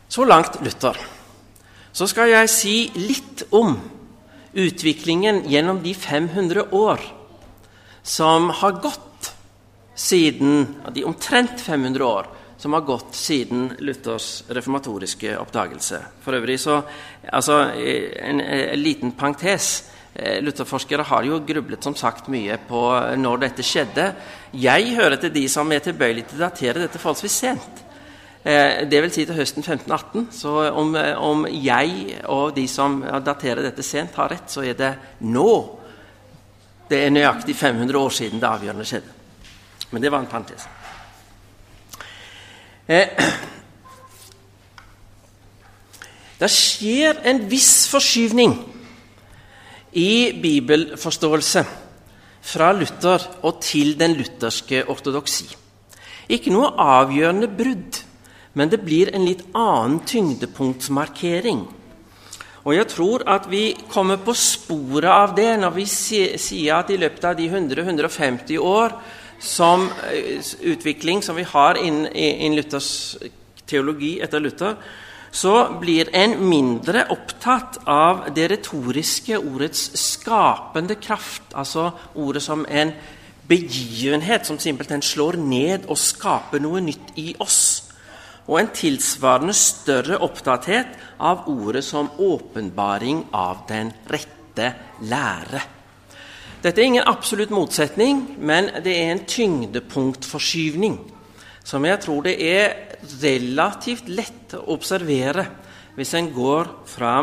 Så 0.10 0.26
langt 0.26 0.60
Luther. 0.62 0.98
Så 1.94 2.08
skal 2.10 2.30
jeg 2.30 2.50
si 2.50 2.76
litt 2.98 3.46
om 3.54 3.76
utviklingen 4.54 5.44
gjennom 5.50 5.82
de 5.84 5.94
500 5.94 6.66
år 6.72 7.00
som 8.04 8.50
har 8.50 8.72
gått 8.72 9.34
siden 9.96 10.76
De 10.94 11.04
omtrent 11.06 11.62
500 11.62 12.06
år 12.06 12.28
som 12.58 12.74
har 12.74 12.82
gått 12.82 13.16
siden 13.16 13.74
Luthers 13.80 14.44
reformatoriske 14.48 15.38
oppdagelse. 15.38 16.00
For 16.24 16.34
øvrig 16.38 16.60
så 16.60 16.82
altså, 17.28 17.58
en, 18.24 18.39
en 18.39 18.80
liten 18.80 19.12
parentes. 19.12 19.92
Eh, 20.13 20.39
Lutherforskere 20.42 21.04
har 21.04 21.28
jo 21.28 21.42
grublet 21.44 21.84
som 21.84 21.96
sagt 21.96 22.30
mye 22.32 22.56
på 22.68 22.82
når 23.20 23.42
dette 23.42 23.66
skjedde. 23.68 24.06
Jeg 24.56 24.94
hører 24.96 25.20
til 25.20 25.34
de 25.36 25.44
som 25.52 25.72
er 25.76 25.84
tilbøyelige 25.84 26.32
til 26.32 26.39
å 26.39 26.46
datere 26.46 26.86
dette 26.86 27.02
forholdsvis 27.02 27.39
sent. 27.46 27.84
Eh, 28.43 28.84
det 28.91 29.01
vil 29.01 29.12
si 29.12 29.23
til 29.25 29.38
høsten 29.38 29.63
1518. 29.63 30.27
Så 30.32 30.71
om, 30.71 30.95
eh, 30.95 31.15
om 31.17 31.45
jeg 31.47 32.19
og 32.25 32.56
de 32.56 32.67
som 32.67 33.01
daterer 33.01 33.62
dette 33.63 33.84
sent, 33.84 34.15
har 34.15 34.29
rett, 34.29 34.51
så 34.51 34.63
er 34.63 34.73
det 34.73 34.97
nå. 35.21 35.79
Det 36.89 37.06
er 37.06 37.10
nøyaktig 37.10 37.56
500 37.56 37.97
år 37.97 38.10
siden 38.10 38.39
det 38.39 38.49
avgjørende 38.49 38.86
skjedde. 38.86 39.10
Men 39.91 40.01
det 40.01 40.12
var 40.12 40.19
en 40.19 40.27
parentes. 40.27 40.67
Det 46.43 46.49
skjer 46.51 47.21
en 47.29 47.38
viss 47.47 47.88
forskyvning 47.88 48.58
i 49.93 50.34
bibelforståelse 50.41 51.62
fra 52.43 52.71
Luther 52.75 53.23
og 53.45 53.62
til 53.63 53.93
den 53.99 54.17
lutherske 54.17 54.84
ortodoksi. 54.91 55.45
Ikke 56.34 56.51
noe 56.51 56.73
avgjørende 56.79 57.47
brudd, 57.47 58.01
men 58.54 58.70
det 58.70 58.84
blir 58.86 59.12
en 59.13 59.26
litt 59.26 59.44
annen 59.54 60.00
tyngdepunktsmarkering. 60.08 61.63
Og 62.63 62.76
jeg 62.78 62.88
tror 62.94 63.26
at 63.28 63.50
vi 63.52 63.74
kommer 63.92 64.22
på 64.24 64.36
sporet 64.38 65.10
av 65.12 65.34
det 65.36 65.50
når 65.60 65.73
vi 65.75 65.86
sier 65.90 66.77
at 66.77 66.92
i 66.94 67.00
løpet 67.02 67.25
av 67.27 67.36
de 67.40 67.50
100-150 67.50 68.62
år 68.62 68.96
som 69.44 69.90
eh, 70.08 70.40
utvikling 70.71 71.23
som 71.25 71.36
vi 71.36 71.44
har 71.44 71.75
innen, 71.82 72.08
innen 72.13 72.56
Luthers 72.62 73.17
teologi 73.67 74.15
etter 74.23 74.40
Luther, 74.40 74.77
så 75.34 75.56
blir 75.82 76.12
en 76.15 76.38
mindre 76.46 77.08
opptatt 77.12 77.80
av 77.90 78.27
det 78.36 78.46
retoriske 78.52 79.40
ordets 79.40 79.90
skapende 79.98 80.96
kraft, 81.02 81.50
altså 81.58 81.90
ordet 82.13 82.44
som 82.46 82.67
en 82.69 82.94
begivenhet 83.50 84.46
som 84.48 84.60
simpelthen 84.62 85.02
slår 85.02 85.40
ned 85.42 85.90
og 85.90 85.98
skaper 86.00 86.62
noe 86.63 86.84
nytt 86.86 87.17
i 87.19 87.34
oss. 87.44 87.90
Og 88.48 88.60
en 88.60 88.71
tilsvarende 88.75 89.56
større 89.56 90.19
opptatthet 90.25 90.98
av 91.23 91.48
ordet 91.48 91.83
som 91.87 92.12
åpenbaring 92.19 93.25
av 93.31 93.63
den 93.69 93.94
rette 94.12 94.73
lære. 95.08 95.62
Dette 96.63 96.79
er 96.79 96.87
ingen 96.87 97.08
absolutt 97.08 97.52
motsetning, 97.52 98.21
men 98.39 98.69
det 98.83 98.94
er 98.96 99.12
en 99.12 99.25
tyngdepunktforskyvning 99.27 101.00
som 101.63 101.83
jeg 101.87 102.00
tror 102.04 102.23
det 102.27 102.35
er 102.44 102.73
relativt 103.23 104.10
lett 104.12 104.56
å 104.58 104.65
observere 104.75 105.46
hvis 105.96 106.13
en 106.19 106.29
går 106.35 106.71
fra 106.89 107.13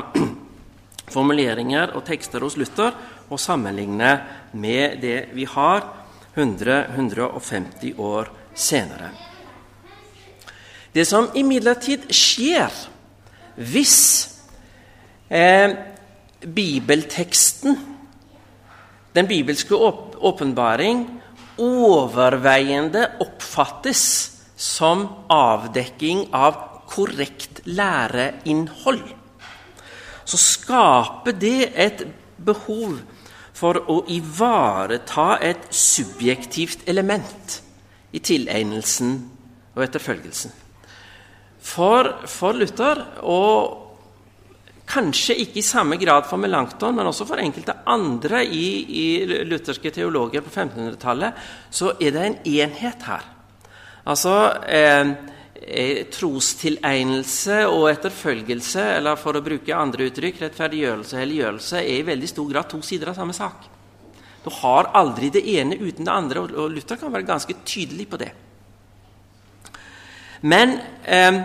formuleringer 1.15 1.97
og 1.97 2.05
tekster 2.09 2.45
hos 2.45 2.57
Luther 2.61 2.95
og 3.31 3.41
sammenligner 3.41 4.23
med 4.53 5.01
det 5.05 5.19
vi 5.37 5.49
har 5.49 5.85
100-150 6.37 7.99
år 8.01 8.31
senere. 8.55 9.30
Det 10.95 11.07
som 11.07 11.29
imidlertid 11.39 12.09
skjer 12.15 12.75
hvis 13.61 13.99
eh, 15.31 15.77
bibelteksten, 16.41 17.79
den 19.15 19.29
bibelske 19.31 19.75
åpenbaring, 19.75 21.05
overveiende 21.61 23.05
oppfattes 23.21 24.03
som 24.57 25.07
avdekking 25.31 26.29
av 26.35 26.59
korrekt 26.91 27.63
læreinnhold, 27.69 29.03
så 30.25 30.39
skaper 30.39 31.35
det 31.39 31.71
et 31.75 32.05
behov 32.39 33.01
for 33.61 33.83
å 33.93 34.01
ivareta 34.09 35.35
et 35.45 35.69
subjektivt 35.75 36.87
element 36.89 37.61
i 38.17 38.23
tilegnelsen 38.25 39.15
og 39.75 39.85
etterfølgelsen. 39.85 40.55
For, 41.61 42.09
for, 42.31 42.57
Luther, 42.57 43.03
og 43.29 43.91
kanskje 44.91 45.37
ikke 45.45 45.61
i 45.61 45.67
samme 45.67 45.99
grad 46.01 46.27
for 46.27 46.41
Melanchthon, 46.41 46.97
men 46.97 47.07
også 47.11 47.27
for 47.29 47.41
enkelte 47.43 47.77
andre 47.91 48.43
i, 48.47 48.69
i 49.03 49.05
lutherske 49.47 49.93
teologer 49.95 50.43
på 50.43 50.51
1500-tallet, 50.51 51.45
så 51.71 51.93
er 52.01 52.17
det 52.17 52.25
en 52.25 52.39
enhet 52.57 53.07
her. 53.07 53.29
Altså 54.11 54.35
eh, 54.67 55.13
eh, 55.61 56.01
Trostilegnelse 56.11 57.63
og 57.69 57.91
etterfølgelse, 57.93 58.87
eller 58.97 59.21
for 59.21 59.37
å 59.37 59.45
bruke 59.45 59.77
andre 59.77 60.09
uttrykk, 60.09 60.47
rettferdiggjørelse 60.47 61.17
og 61.17 61.23
helliggjørelse, 61.23 61.85
er 61.85 62.01
i 62.01 62.09
veldig 62.09 62.33
stor 62.33 62.51
grad 62.51 62.73
to 62.73 62.83
sider 62.87 63.13
av 63.13 63.21
samme 63.21 63.37
sak. 63.37 63.69
Du 64.41 64.49
har 64.63 64.89
aldri 64.97 65.29
det 65.31 65.45
ene 65.53 65.77
uten 65.77 66.07
det 66.09 66.15
andre, 66.15 66.49
og 66.49 66.73
Luther 66.73 66.99
kan 66.99 67.13
være 67.13 67.29
ganske 67.29 67.61
tydelig 67.69 68.09
på 68.11 68.21
det. 68.25 68.33
Men 70.41 70.79
eh, 71.05 71.41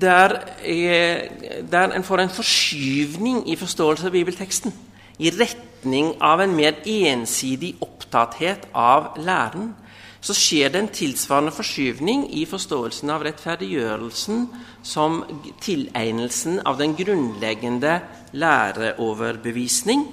der, 0.00 0.36
er, 0.64 1.28
der 1.70 1.92
en 1.96 2.04
får 2.04 2.24
en 2.24 2.32
forskyvning 2.36 3.44
i 3.50 3.56
forståelse 3.56 4.06
av 4.06 4.12
bibelteksten 4.12 4.74
i 5.20 5.30
retning 5.30 6.14
av 6.20 6.40
en 6.40 6.54
mer 6.56 6.80
ensidig 6.88 7.74
opptatthet 7.84 8.66
av 8.76 9.14
læren, 9.20 9.74
så 10.20 10.36
skjer 10.36 10.72
det 10.72 10.80
en 10.82 10.90
tilsvarende 10.92 11.52
forskyvning 11.56 12.26
i 12.36 12.44
forståelsen 12.48 13.12
av 13.12 13.22
rettferdiggjørelsen 13.24 14.42
som 14.84 15.22
tilegnelsen 15.64 16.60
av 16.68 16.76
den 16.80 16.92
grunnleggende 16.96 18.00
læreoverbevisning, 18.36 20.04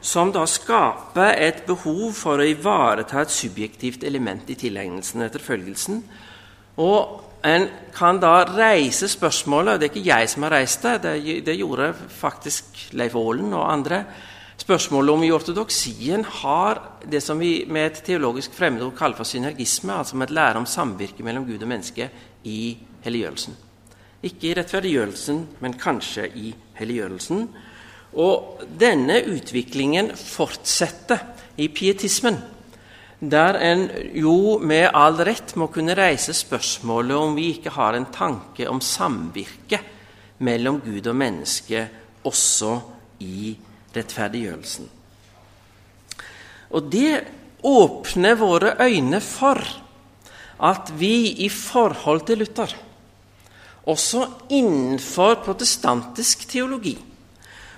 som 0.00 0.30
da 0.30 0.44
skaper 0.46 1.34
et 1.42 1.64
behov 1.66 2.12
for 2.14 2.38
å 2.38 2.46
ivareta 2.46 3.24
et 3.24 3.34
subjektivt 3.34 4.06
element 4.06 4.46
i 4.50 4.58
tilegnelsen 4.58 5.24
etter 5.24 5.40
etterfølgelsen, 5.40 6.04
og 6.76 7.22
en 7.46 7.68
kan 7.94 8.18
da 8.20 8.42
reise 8.48 9.08
spørsmålet 9.08 9.80
Det 9.80 9.86
er 9.86 9.92
ikke 9.94 10.08
jeg 10.08 10.28
som 10.28 10.44
har 10.46 10.56
reist 10.56 10.82
det, 10.82 10.96
det, 11.04 11.36
det 11.46 11.58
gjorde 11.58 11.92
faktisk 11.94 12.88
Leif 12.98 13.14
Aalen 13.16 13.52
og 13.54 13.68
andre. 13.72 14.02
Spørsmålet 14.56 15.14
om 15.14 15.22
i 15.22 15.30
ortodoksien 15.30 16.24
har 16.40 16.80
det 17.04 17.20
som 17.22 17.38
vi 17.38 17.66
med 17.68 17.86
et 17.86 18.02
teologisk 18.06 18.54
fremmedord 18.56 18.96
kaller 18.96 19.16
for 19.16 19.28
synergisme, 19.28 19.92
altså 19.92 20.16
med 20.16 20.30
et 20.30 20.34
lære 20.34 20.62
om 20.62 20.66
samvirke 20.66 21.22
mellom 21.22 21.44
Gud 21.46 21.62
og 21.62 21.68
menneske 21.68 22.08
i 22.44 22.78
helliggjørelsen. 23.04 23.56
Ikke 24.24 24.48
i 24.48 24.54
rettferdiggjørelsen, 24.56 25.42
men 25.60 25.76
kanskje 25.78 26.26
i 26.40 26.54
helliggjørelsen. 26.80 27.46
Og 28.16 28.64
denne 28.80 29.20
utviklingen 29.28 30.10
fortsetter 30.16 31.20
i 31.60 31.68
pietismen 31.68 32.40
der 33.20 33.56
en 33.64 33.86
jo 34.12 34.58
med 34.60 34.90
all 34.92 35.16
rett 35.24 35.54
må 35.56 35.70
kunne 35.72 35.96
reise 35.96 36.34
spørsmålet 36.36 37.16
om 37.16 37.36
vi 37.36 37.48
ikke 37.54 37.72
har 37.72 37.96
en 37.96 38.08
tanke 38.12 38.68
om 38.68 38.82
samvirke 38.84 39.80
mellom 40.44 40.82
Gud 40.84 41.06
og 41.08 41.16
menneske 41.16 41.86
også 42.26 42.74
i 43.24 43.56
rettferdiggjørelsen. 43.96 44.90
Og 46.76 46.92
det 46.92 47.24
åpner 47.64 48.36
våre 48.36 48.74
øyne 48.84 49.20
for 49.24 49.62
at 50.66 50.92
vi 50.98 51.44
i 51.44 51.48
forhold 51.52 52.26
til 52.28 52.42
Luther, 52.42 52.72
også 53.86 54.26
innenfor 54.50 55.40
protestantisk 55.44 56.48
teologi, 56.50 56.96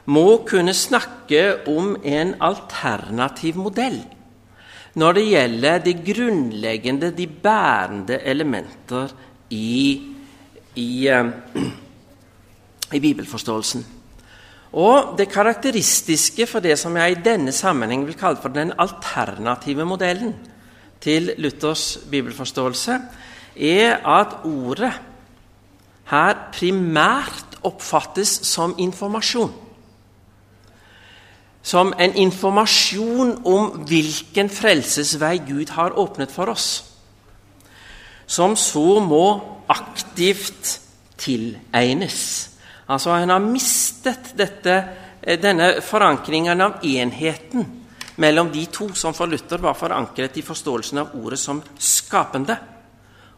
må 0.09 0.43
kunne 0.49 0.72
snakke 0.74 1.66
om 1.68 1.97
en 2.03 2.34
alternativ 2.41 3.59
modell 3.61 4.01
når 4.99 5.19
det 5.19 5.27
gjelder 5.29 5.83
de 5.85 5.95
grunnleggende, 6.07 7.13
de 7.15 7.27
bærende 7.27 8.19
elementer 8.27 9.13
i, 9.51 10.03
i, 10.75 10.91
uh, 11.11 11.63
i 12.93 13.01
bibelforståelsen. 13.01 13.87
Og 14.73 15.15
Det 15.19 15.29
karakteristiske 15.33 16.47
for 16.47 16.61
det 16.61 16.79
som 16.79 16.97
jeg 16.97 17.13
i 17.13 17.23
denne 17.25 17.53
sammenheng 17.53 18.05
vil 18.07 18.19
kalle 18.19 18.41
for 18.43 18.53
den 18.53 18.73
alternative 18.79 19.87
modellen 19.89 20.35
til 21.01 21.33
Luthers 21.39 21.99
bibelforståelse, 22.11 22.99
er 23.57 23.97
at 24.07 24.35
ordet 24.45 24.93
her 26.11 26.35
primært 26.53 27.59
oppfattes 27.63 28.29
som 28.47 28.75
informasjon 28.79 29.68
som 31.63 31.93
en 31.99 32.15
informasjon 32.15 33.35
om 33.45 33.71
hvilken 33.89 34.51
frelsesvei 34.51 35.39
Gud 35.47 35.73
har 35.77 35.99
åpnet 35.99 36.33
for 36.33 36.53
oss, 36.53 36.69
som 38.27 38.57
så 38.57 39.01
må 39.01 39.25
aktivt 39.69 40.79
tilegnes. 41.19 42.51
Altså, 42.89 43.11
Han 43.11 43.29
har 43.29 43.39
mistet 43.39 44.33
dette, 44.37 44.85
eh, 45.23 45.41
denne 45.41 45.81
forankringen 45.83 46.61
av 46.61 46.85
enheten 46.85 47.67
mellom 48.17 48.51
de 48.51 48.67
to 48.67 48.89
som 48.95 49.15
for 49.15 49.27
Luther 49.27 49.59
var 49.59 49.75
forankret 49.75 50.37
i 50.37 50.43
forståelsen 50.43 50.99
av 50.99 51.15
ordet 51.15 51.39
som 51.39 51.63
skapende, 51.79 52.57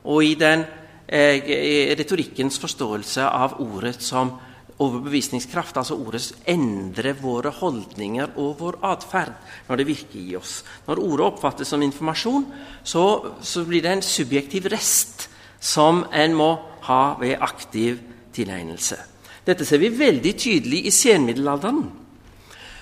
og 0.04 0.24
i 0.24 0.34
den 0.34 0.64
eh, 1.08 1.96
retorikkens 1.98 2.58
forståelse 2.58 3.26
av 3.26 3.60
ordet 3.60 4.02
som 4.02 4.38
overbevisningskraft, 4.80 5.76
altså 5.76 5.98
ordet 6.00 6.22
endrer 6.48 7.18
våre 7.20 7.52
holdninger 7.52 8.32
og 8.40 8.56
vår 8.60 8.80
atferd 8.90 9.36
når 9.68 9.80
det 9.80 9.88
virker 9.90 10.20
i 10.20 10.36
oss. 10.38 10.60
Når 10.88 11.02
ordet 11.04 11.26
oppfattes 11.26 11.70
som 11.72 11.84
informasjon, 11.84 12.46
så, 12.82 13.04
så 13.40 13.64
blir 13.68 13.84
det 13.84 13.94
en 13.96 14.04
subjektiv 14.04 14.70
rest 14.72 15.28
som 15.60 16.04
en 16.16 16.36
må 16.36 16.50
ha 16.88 17.02
ved 17.20 17.38
aktiv 17.44 18.00
tilegnelse. 18.34 18.98
Dette 19.44 19.66
ser 19.66 19.80
vi 19.82 19.92
veldig 19.92 20.32
tydelig 20.38 20.84
i 20.86 20.94
senmiddelalderen. 20.94 21.82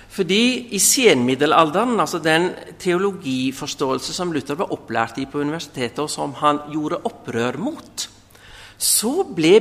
Fordi 0.09 0.73
i 0.73 0.79
senmiddelalderen, 0.81 1.99
altså 2.01 2.19
den 2.23 2.49
teologiforståelse 2.81 4.13
som 4.15 4.31
Luther 4.33 4.57
var 4.57 4.71
opplært 4.73 5.19
i 5.21 5.27
på 5.29 5.43
universitetet, 5.43 6.01
og 6.01 6.09
som 6.09 6.33
han 6.41 6.63
gjorde 6.73 7.03
opprør 7.05 7.59
mot, 7.61 8.07
så 8.79 9.25
ble 9.35 9.57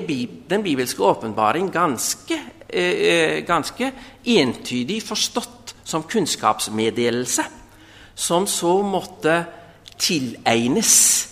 den 0.49 0.63
bibelske 0.63 1.03
åpenbaring 1.03 1.73
ganske, 1.75 2.39
eh, 2.69 3.45
ganske 3.45 3.93
entydig 4.25 5.03
forstått 5.03 5.75
som 5.85 6.05
kunnskapsmeddelelse, 6.07 7.45
som 8.15 8.47
så 8.47 8.83
måtte 8.83 9.45
tilegnes 9.99 11.27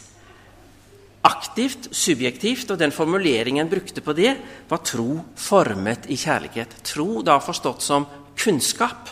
aktivt, 1.26 1.88
subjektivt, 1.94 2.70
og 2.70 2.78
den 2.78 2.94
formuleringen 2.94 3.68
brukte 3.68 4.02
på 4.02 4.14
det, 4.16 4.36
var 4.68 4.82
tro 4.86 5.20
formet 5.36 6.06
i 6.10 6.16
kjærlighet. 6.16 6.82
Tro 6.86 7.22
da 7.22 7.38
forstått 7.42 7.82
som 7.82 8.06
kunnskap 8.36 9.10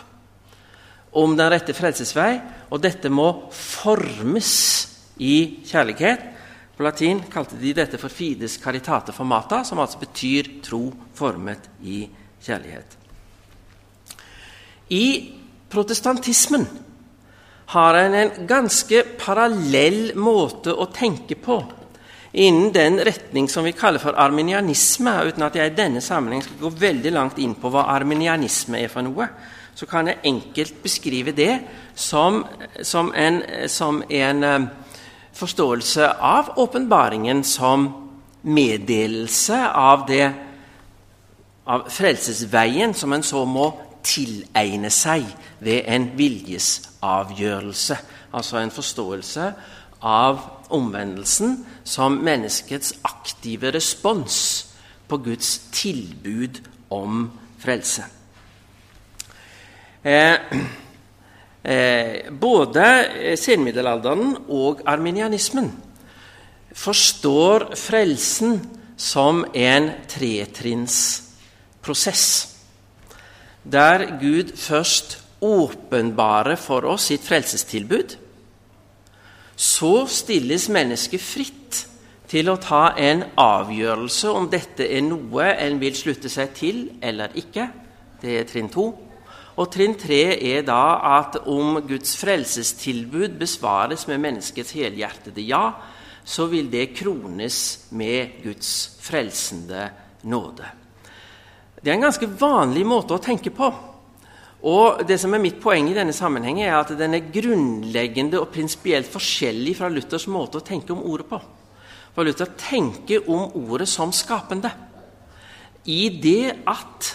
om 1.15 1.35
den 1.37 1.51
rette 1.51 1.75
frelsesvei, 1.75 2.41
og 2.71 2.81
dette 2.83 3.11
må 3.11 3.27
formes 3.55 4.53
i 5.23 5.63
kjærlighet. 5.67 6.34
På 6.75 6.83
latin 6.83 7.21
kalte 7.31 7.55
de 7.55 7.73
dette 7.73 7.97
for 7.97 8.09
'fides 8.09 8.57
caritate 8.57 9.11
formata', 9.11 9.63
som 9.63 9.79
altså 9.79 9.99
betyr 9.99 10.61
tro 10.61 10.93
formet 11.13 11.69
i 11.83 12.09
kjærlighet. 12.43 12.97
I 14.89 15.33
protestantismen 15.69 16.67
har 17.65 17.93
en 17.93 18.13
en 18.13 18.47
ganske 18.47 19.03
parallell 19.17 20.15
måte 20.15 20.73
å 20.73 20.85
tenke 20.85 21.35
på 21.35 21.63
innen 22.35 22.71
den 22.71 22.99
retning 22.99 23.47
som 23.49 23.63
vi 23.63 23.71
kaller 23.71 23.99
for 23.99 24.13
arminianisme. 24.19 25.11
Uten 25.27 25.43
at 25.43 25.55
jeg 25.55 25.71
i 25.71 25.75
denne 25.75 26.01
sammenheng 26.01 26.43
skal 26.43 26.59
gå 26.59 26.69
veldig 26.69 27.11
langt 27.11 27.39
inn 27.39 27.55
på 27.55 27.71
hva 27.71 27.87
arminianisme 27.95 28.81
er 28.83 28.91
for 28.91 29.01
noe, 29.01 29.27
så 29.75 29.87
kan 29.87 30.07
jeg 30.07 30.19
enkelt 30.23 30.81
beskrive 30.83 31.31
det 31.35 31.59
som, 31.95 32.43
som 32.83 33.11
en, 33.15 33.41
som 33.67 34.03
en 34.09 34.43
eh, 34.43 34.67
forståelse 35.35 36.09
av 36.19 36.53
åpenbaringen 36.59 37.43
som 37.43 37.87
meddelelse 38.41 39.57
av, 39.67 40.05
det, 40.07 40.33
av 41.65 41.89
frelsesveien 41.89 42.93
som 42.93 43.13
en 43.13 43.23
så 43.25 43.45
må 43.45 43.69
tilegne 44.05 44.91
seg 44.93 45.25
ved 45.59 45.87
en 45.89 46.11
viljesavgjørelse. 46.17 47.97
altså 48.35 48.57
en 48.57 48.71
forståelse 48.71 49.53
av 50.01 50.39
omvendelsen 50.69 51.65
som 51.83 52.19
menneskets 52.23 52.93
aktive 53.03 53.71
respons 53.71 54.67
på 55.07 55.17
Guds 55.17 55.57
tilbud 55.71 56.59
om 56.89 57.31
frelse. 57.59 58.03
Eh, 60.03 60.35
eh, 61.65 62.29
både 62.29 62.85
senmiddelalderen 63.41 64.37
og 64.47 64.85
arminianismen 64.85 65.71
forstår 66.75 67.69
frelsen 67.79 68.59
som 68.97 69.45
en 69.53 69.91
tretrinnsprosess, 70.11 72.47
der 73.63 74.19
Gud 74.21 74.57
først 74.59 75.17
åpenbarer 75.41 76.55
for 76.59 76.85
oss 76.89 77.03
sitt 77.09 77.23
frelsestilbud. 77.25 78.17
Så 79.55 80.07
stilles 80.11 80.69
mennesket 80.71 81.21
fritt 81.21 81.87
til 82.29 82.49
å 82.51 82.57
ta 82.61 82.93
en 82.99 83.23
avgjørelse 83.39 84.29
om 84.35 84.49
dette 84.51 84.87
er 84.87 85.01
noe 85.05 85.43
en 85.53 85.79
vil 85.79 85.95
slutte 85.95 86.29
seg 86.31 86.53
til 86.57 86.89
eller 87.01 87.29
ikke. 87.39 87.69
Det 88.21 88.39
er 88.39 88.43
trinn 88.49 88.69
to. 88.73 89.04
Og 89.55 89.69
trinn 89.71 89.95
tre 89.95 90.35
er 90.35 90.65
da 90.67 90.99
at 91.15 91.37
om 91.47 91.77
Guds 91.87 92.17
frelsestilbud 92.19 93.37
besvares 93.39 94.03
med 94.09 94.23
menneskets 94.23 94.75
helhjertede 94.75 95.45
ja, 95.47 95.69
så 96.25 96.49
vil 96.51 96.67
det 96.71 96.89
krones 96.97 97.87
med 97.95 98.41
Guds 98.43 98.97
frelsende 99.05 99.87
nåde. 100.27 100.67
Det 101.79 101.91
er 101.91 101.99
en 101.99 102.07
ganske 102.07 102.27
vanlig 102.39 102.83
måte 102.87 103.15
å 103.15 103.21
tenke 103.21 103.53
på. 103.53 103.69
Og 104.65 105.03
det 105.05 105.19
som 105.21 105.35
er 105.37 105.43
Mitt 105.43 105.59
poeng 105.61 105.91
i 105.91 105.95
denne 105.95 106.15
sammenhengen 106.15 106.65
er 106.65 106.79
at 106.79 106.95
den 106.97 107.13
er 107.13 107.27
grunnleggende 107.29 108.41
og 108.41 108.49
prinsipielt 108.51 109.07
forskjellig 109.11 109.75
fra 109.77 109.91
Luthers 109.93 110.25
måte 110.31 110.57
å 110.57 110.65
tenke 110.65 110.95
om 110.95 111.03
ordet 111.05 111.29
på. 111.29 111.39
For 112.15 112.25
Luther 112.25 112.49
tenker 112.57 113.27
om 113.29 113.51
ordet 113.59 113.87
som 113.91 114.13
skapende. 114.15 114.71
I 115.85 116.09
det 116.09 116.55
at 116.65 117.11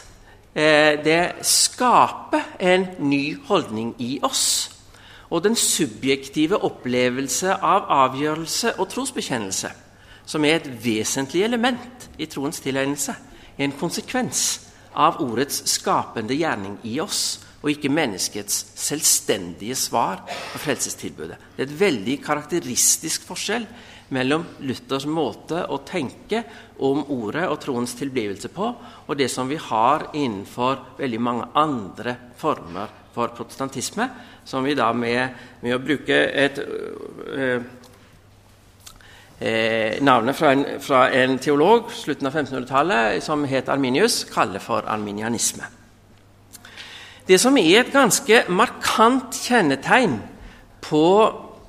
det 0.54 1.44
skaper 1.46 2.56
en 2.58 2.86
ny 2.98 3.36
holdning 3.46 3.94
i 4.02 4.18
oss. 4.22 4.70
Og 5.30 5.44
den 5.44 5.54
subjektive 5.56 6.58
opplevelse 6.66 7.54
av 7.54 7.86
avgjørelse 7.94 8.72
og 8.82 8.88
trosbekjennelse, 8.90 9.70
som 10.26 10.44
er 10.44 10.58
et 10.58 10.66
vesentlig 10.84 11.44
element 11.46 12.08
i 12.18 12.26
troens 12.26 12.58
tilegnelse, 12.60 13.14
er 13.58 13.64
en 13.64 13.78
konsekvens 13.78 14.42
av 14.94 15.20
ordets 15.22 15.62
skapende 15.70 16.34
gjerning 16.34 16.80
i 16.82 16.98
oss, 17.02 17.38
og 17.60 17.74
ikke 17.74 17.92
menneskets 17.92 18.70
selvstendige 18.80 19.76
svar 19.76 20.22
på 20.26 20.58
frelsestilbudet. 20.62 21.36
Det 21.56 21.62
er 21.62 21.68
et 21.68 21.80
veldig 21.80 22.16
karakteristisk 22.24 23.26
forskjell 23.28 23.66
mellom 24.14 24.44
Luthers 24.66 25.06
måte 25.06 25.64
å 25.70 25.80
tenke 25.86 26.42
om 26.82 27.04
ordet 27.14 27.46
og 27.48 27.60
troens 27.62 27.94
tilblivelse 27.98 28.50
på, 28.54 28.70
og 29.06 29.18
det 29.18 29.28
som 29.30 29.48
vi 29.50 29.58
har 29.60 30.08
innenfor 30.12 30.98
veldig 30.98 31.20
mange 31.22 31.50
andre 31.60 32.16
former 32.40 32.96
for 33.14 33.34
protestantisme, 33.36 34.08
som 34.44 34.64
vi 34.64 34.76
da 34.78 34.90
med, 34.96 35.36
med 35.62 35.76
å 35.76 35.82
bruke 35.82 36.16
et 36.30 36.58
øh, 36.62 37.66
eh, 39.40 39.98
navnet 40.02 40.38
fra 40.38 40.54
en, 40.54 40.64
fra 40.82 41.04
en, 41.14 41.36
teolog 41.42 41.90
slutten 41.94 42.30
av 42.30 42.38
1500-tallet 42.38 43.22
som 43.24 43.44
het 43.50 43.70
Arminius, 43.70 44.24
kaller 44.30 44.62
for 44.62 44.88
arminianisme. 44.90 45.66
Det 47.26 47.38
som 47.38 47.54
er 47.60 47.84
et 47.84 47.92
ganske 47.94 48.44
markant 48.50 49.36
kjennetegn 49.44 50.16
på 50.82 51.04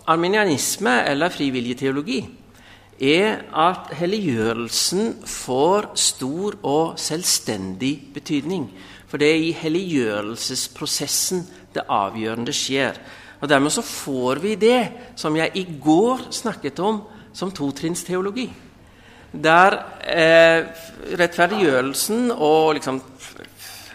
arminianisme 0.07 1.01
eller 1.07 1.33
frivilligteologi, 1.33 2.21
er 3.01 3.41
at 3.57 3.93
helliggjørelsen 3.97 5.15
får 5.25 5.91
stor 5.97 6.57
og 6.61 6.99
selvstendig 7.01 7.95
betydning. 8.13 8.67
For 9.09 9.17
det 9.17 9.31
er 9.31 9.47
i 9.47 9.55
helliggjørelsesprosessen 9.57 11.41
det 11.73 11.87
avgjørende 11.89 12.53
skjer. 12.53 12.99
Og 13.41 13.49
Dermed 13.49 13.73
så 13.73 13.81
får 13.81 14.39
vi 14.43 14.55
det 14.55 14.81
som 15.17 15.35
jeg 15.35 15.51
i 15.57 15.65
går 15.81 16.27
snakket 16.31 16.79
om, 16.79 17.01
som 17.33 17.51
totrinnsteologi. 17.51 18.45
Der 19.31 19.77
eh, 20.03 20.67
rettferdiggjørelsen 21.17 22.31
og 22.35 22.75
liksom 22.77 22.99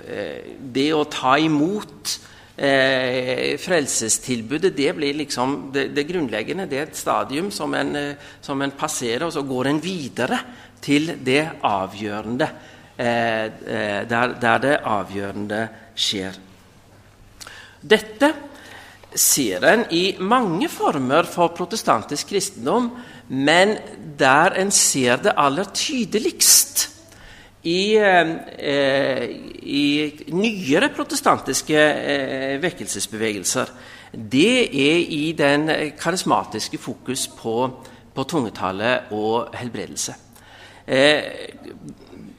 eh, 0.09 0.57
det 0.59 0.89
å 0.97 1.05
ta 1.13 1.37
imot 1.39 2.17
eh, 2.57 3.57
frelsestilbudet, 3.61 4.77
det 4.77 4.93
blir 4.97 5.15
liksom 5.15 5.71
det, 5.73 5.89
det, 5.97 6.07
grunnleggende. 6.09 6.69
Det 6.71 6.79
er 6.79 6.89
et 6.89 6.97
stadium 6.99 7.51
som 7.51 7.75
en, 7.75 7.95
eh, 7.97 8.31
som 8.41 8.63
en, 8.63 8.75
passerer, 8.77 9.27
og 9.27 9.35
så 9.35 9.45
går 9.47 9.71
en 9.71 9.83
videre 9.83 10.41
til 10.81 11.15
det 11.25 11.45
avgjørende. 11.63 12.51
Eh, 12.97 13.45
eh, 13.45 14.03
der, 14.09 14.37
der 14.41 14.59
det 14.65 14.77
avgjørende 14.85 15.63
skjer. 15.95 16.39
Dette 17.81 18.33
ser 19.17 19.65
en 19.65 19.85
i 19.95 20.17
mange 20.21 20.69
former 20.69 21.29
for 21.29 21.55
protestantisk 21.57 22.33
kristendom 22.33 22.91
men 23.29 23.77
der 24.19 24.55
en 24.61 24.71
ser 24.71 25.17
det 25.23 25.35
aller 25.37 25.67
tydeligst 25.75 26.89
i, 27.67 27.97
eh, 27.99 29.23
i 29.63 29.85
nyere 30.33 30.91
protestantiske 30.95 31.79
eh, 31.79 32.63
vekkelsesbevegelser, 32.63 33.73
det 34.17 34.69
er 34.71 35.03
i 35.13 35.33
den 35.37 35.69
karismatiske 35.99 36.79
fokus 36.79 37.27
på, 37.29 37.57
på 38.15 38.25
tungetale 38.31 38.93
og 39.17 39.57
helbredelse. 39.59 40.15
Eh, 40.87 41.23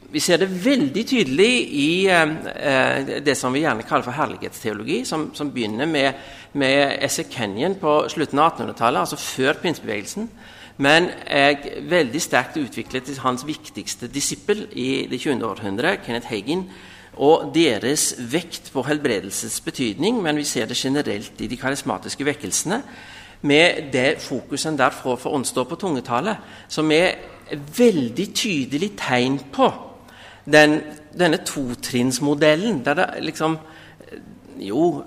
vi 0.09 0.19
ser 0.23 0.39
det 0.39 0.47
veldig 0.65 1.03
tydelig 1.07 1.51
i 1.75 2.07
eh, 2.07 3.09
det 3.25 3.35
som 3.37 3.53
vi 3.53 3.65
gjerne 3.65 3.83
kaller 3.83 4.07
for 4.07 4.15
herlighetsteologi, 4.15 5.01
som, 5.05 5.29
som 5.35 5.51
begynner 5.51 5.89
med, 5.91 6.13
med 6.53 7.03
Esse 7.03 7.27
Kenyon 7.27 7.75
på 7.81 7.99
slutten 8.09 8.39
av 8.39 8.53
1800-tallet, 8.55 9.03
altså 9.03 9.19
før 9.19 9.59
pinsebevegelsen 9.61 10.29
men 10.77 11.09
er 11.25 11.57
veldig 11.89 12.21
sterkt 12.21 12.59
utviklet 12.61 13.07
til 13.07 13.19
hans 13.23 13.45
viktigste 13.47 14.09
disippel 14.11 14.67
i 14.77 15.07
det 15.09 15.19
20. 15.23 15.41
århundre, 15.45 15.97
Kenneth 16.05 16.29
Hagin, 16.29 16.67
og 17.17 17.49
deres 17.55 18.11
vekt 18.29 18.69
på 18.73 18.83
helbredelsens 18.85 19.57
betydning, 19.65 20.19
men 20.21 20.37
vi 20.37 20.45
ser 20.45 20.69
det 20.69 20.77
generelt 20.77 21.41
i 21.41 21.49
de 21.49 21.57
karismatiske 21.57 22.25
vekkelsene, 22.25 22.81
med 23.41 23.89
det 23.93 24.21
fokusen 24.21 24.77
der 24.77 24.93
får 24.93 25.17
for 25.21 25.37
åndsdåp 25.37 25.69
på 25.69 25.79
tungetale, 25.81 26.37
som 26.69 26.91
er 26.91 27.17
veldig 27.77 28.27
tydelig 28.35 28.91
tegn 28.99 29.39
på 29.53 29.69
den, 30.45 30.79
denne 31.17 31.39
totrinnsmodellen, 31.45 32.83
der 32.85 32.93
det 32.93 33.07
liksom 33.29 33.57
jo, 34.63 35.03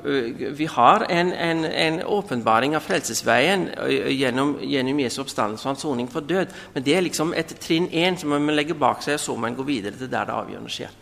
vi 0.56 0.66
har 0.66 1.04
en, 1.10 1.32
en, 1.32 1.64
en 1.64 2.00
åpenbaring 2.04 2.76
av 2.76 2.84
frelsesveien 2.84 3.68
gjennom, 4.12 4.56
gjennom 4.62 5.00
Jesu 5.02 5.20
oppstandelse 5.24 5.66
og 5.66 5.70
hans 5.72 5.84
soning 5.84 6.10
for 6.10 6.26
død. 6.26 6.52
Men 6.74 6.86
det 6.86 6.96
er 6.96 7.06
liksom 7.06 7.34
et 7.36 7.54
trinn 7.62 7.88
én 7.88 8.18
som 8.20 8.32
man 8.34 8.54
legger 8.56 8.78
bak 8.78 9.02
seg, 9.04 9.18
og 9.18 9.24
så 9.24 9.36
må 9.36 9.46
man 9.46 9.58
gå 9.58 9.66
videre 9.68 9.98
til 9.98 10.10
der 10.10 10.28
det 10.28 10.36
avgjørende 10.36 10.74
skjer. 10.74 10.94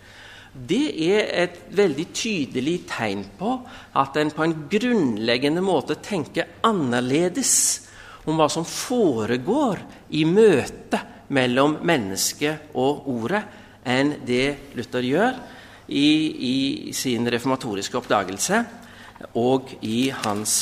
Det 0.69 0.85
er 1.05 1.29
et 1.45 1.59
veldig 1.77 2.07
tydelig 2.17 2.79
tegn 2.89 3.27
på 3.39 3.53
at 4.01 4.17
en 4.19 4.33
på 4.35 4.47
en 4.47 4.57
grunnleggende 4.73 5.63
måte 5.63 5.99
tenker 6.03 6.59
annerledes 6.67 7.53
om 8.29 8.41
hva 8.41 8.49
som 8.53 8.67
foregår 8.67 9.85
i 10.17 10.25
møtet 10.29 11.31
mellom 11.33 11.77
mennesket 11.85 12.73
og 12.81 13.07
ordet, 13.13 13.45
enn 13.89 14.17
det 14.27 14.75
Luther 14.77 15.05
gjør 15.05 15.37
i, 15.89 16.09
i 16.89 16.93
sin 16.93 17.28
reformatoriske 17.30 17.97
oppdagelse 17.99 18.62
og 19.41 19.72
i 19.82 20.11
hans 20.24 20.61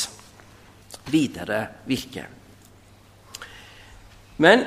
videre 1.11 1.61
virke. 1.87 2.25
Men 4.37 4.63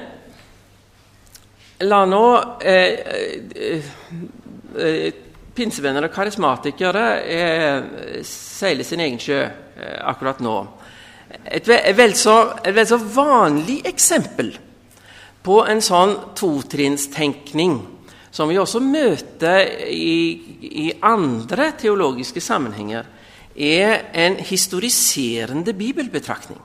la 1.86 2.00
nå 2.08 2.24
eh, 2.60 3.00
eh, 3.56 3.90
eh, 4.76 5.12
pinsevenner 5.54 6.06
og 6.06 6.14
karismatikere 6.14 7.04
eh, 7.24 8.22
seile 8.26 8.84
sin 8.86 9.02
egen 9.04 9.20
sjø 9.20 9.40
eh, 9.44 9.98
akkurat 10.10 10.42
nå. 10.44 10.56
Et, 11.44 11.62
et, 11.62 11.94
vel 11.96 12.16
så, 12.18 12.36
et 12.64 12.74
vel 12.74 12.88
så 12.90 12.98
vanlig 12.98 13.80
eksempel 13.88 14.52
på 15.46 15.60
en 15.70 15.80
sånn 15.84 16.16
totrinnstenkning 16.36 17.78
som 18.30 18.48
vi 18.48 18.58
også 18.58 18.80
møter 18.82 19.66
i, 19.90 20.18
i 20.60 20.90
andre 21.02 21.72
teologiske 21.78 22.40
sammenhenger, 22.40 23.04
er 23.56 24.10
en 24.14 24.36
historiserende 24.46 25.74
bibelbetraktning. 25.74 26.60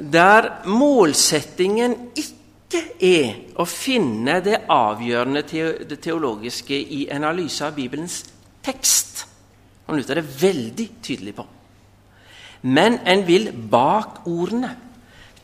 Der 0.00 0.48
målsettingen 0.66 1.96
ikke 2.16 2.80
er 3.04 3.60
å 3.60 3.66
finne 3.68 4.38
det 4.44 4.62
avgjørende 4.70 5.42
det 5.90 5.98
teologiske 6.00 6.74
i 6.74 7.06
analyse 7.12 7.66
av 7.66 7.76
Bibelens 7.76 8.22
tekst. 8.64 9.26
Han 9.86 9.98
lytter 9.98 10.20
det 10.20 10.42
veldig 10.42 10.88
tydelig 11.02 11.34
på. 11.34 11.46
men 12.62 12.98
en 13.08 13.26
vil 13.26 13.52
bak 13.70 14.26
ordene 14.28 14.76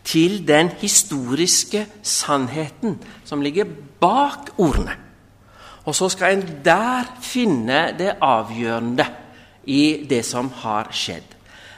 til 0.05 0.43
den 0.49 0.69
historiske 0.69 1.87
sannheten 2.03 2.99
som 3.25 3.41
ligger 3.43 3.65
bak 4.01 4.55
ordene. 4.63 4.97
Og 5.87 5.95
så 5.95 6.09
skal 6.11 6.35
en 6.35 6.45
der 6.65 7.09
finne 7.23 7.93
det 7.99 8.17
avgjørende 8.23 9.07
i 9.71 10.07
det 10.09 10.25
som 10.27 10.51
har 10.63 10.91
skjedd. 10.95 11.35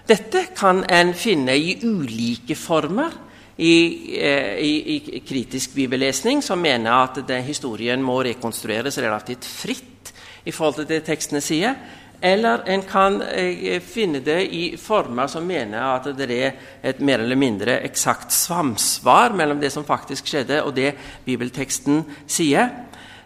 Dette 0.08 0.46
kan 0.56 0.80
en 0.88 1.12
finne 1.16 1.52
i 1.52 1.76
ulike 1.84 2.56
former 2.56 3.12
i, 3.58 3.74
eh, 4.16 4.56
i, 4.64 4.72
i 5.18 5.20
kritisk 5.20 5.74
bibellesning, 5.76 6.40
som 6.44 6.60
mener 6.62 6.94
at 6.94 7.30
historien 7.44 8.00
må 8.02 8.22
rekonstrueres 8.24 9.00
relativt 9.02 9.44
fritt 9.44 10.12
i 10.48 10.54
forhold 10.54 10.80
til 10.80 10.88
det 10.88 11.02
tekstene 11.04 11.42
sier. 11.44 11.74
Eller 12.20 12.64
en 12.66 12.82
kan 12.82 13.20
eh, 13.22 13.78
finne 13.82 14.18
det 14.26 14.40
i 14.54 14.62
former 14.80 15.28
som 15.30 15.44
mener 15.46 15.84
at 15.86 16.08
det 16.18 16.26
er 16.34 16.56
et 16.82 17.00
mer 17.00 17.22
eller 17.22 17.38
mindre 17.38 17.76
eksakt 17.86 18.34
samsvar 18.34 19.36
mellom 19.38 19.60
det 19.62 19.70
som 19.70 19.86
faktisk 19.86 20.26
skjedde, 20.26 20.62
og 20.64 20.74
det 20.74 20.96
bibelteksten 21.26 22.02
sier. 22.26 22.72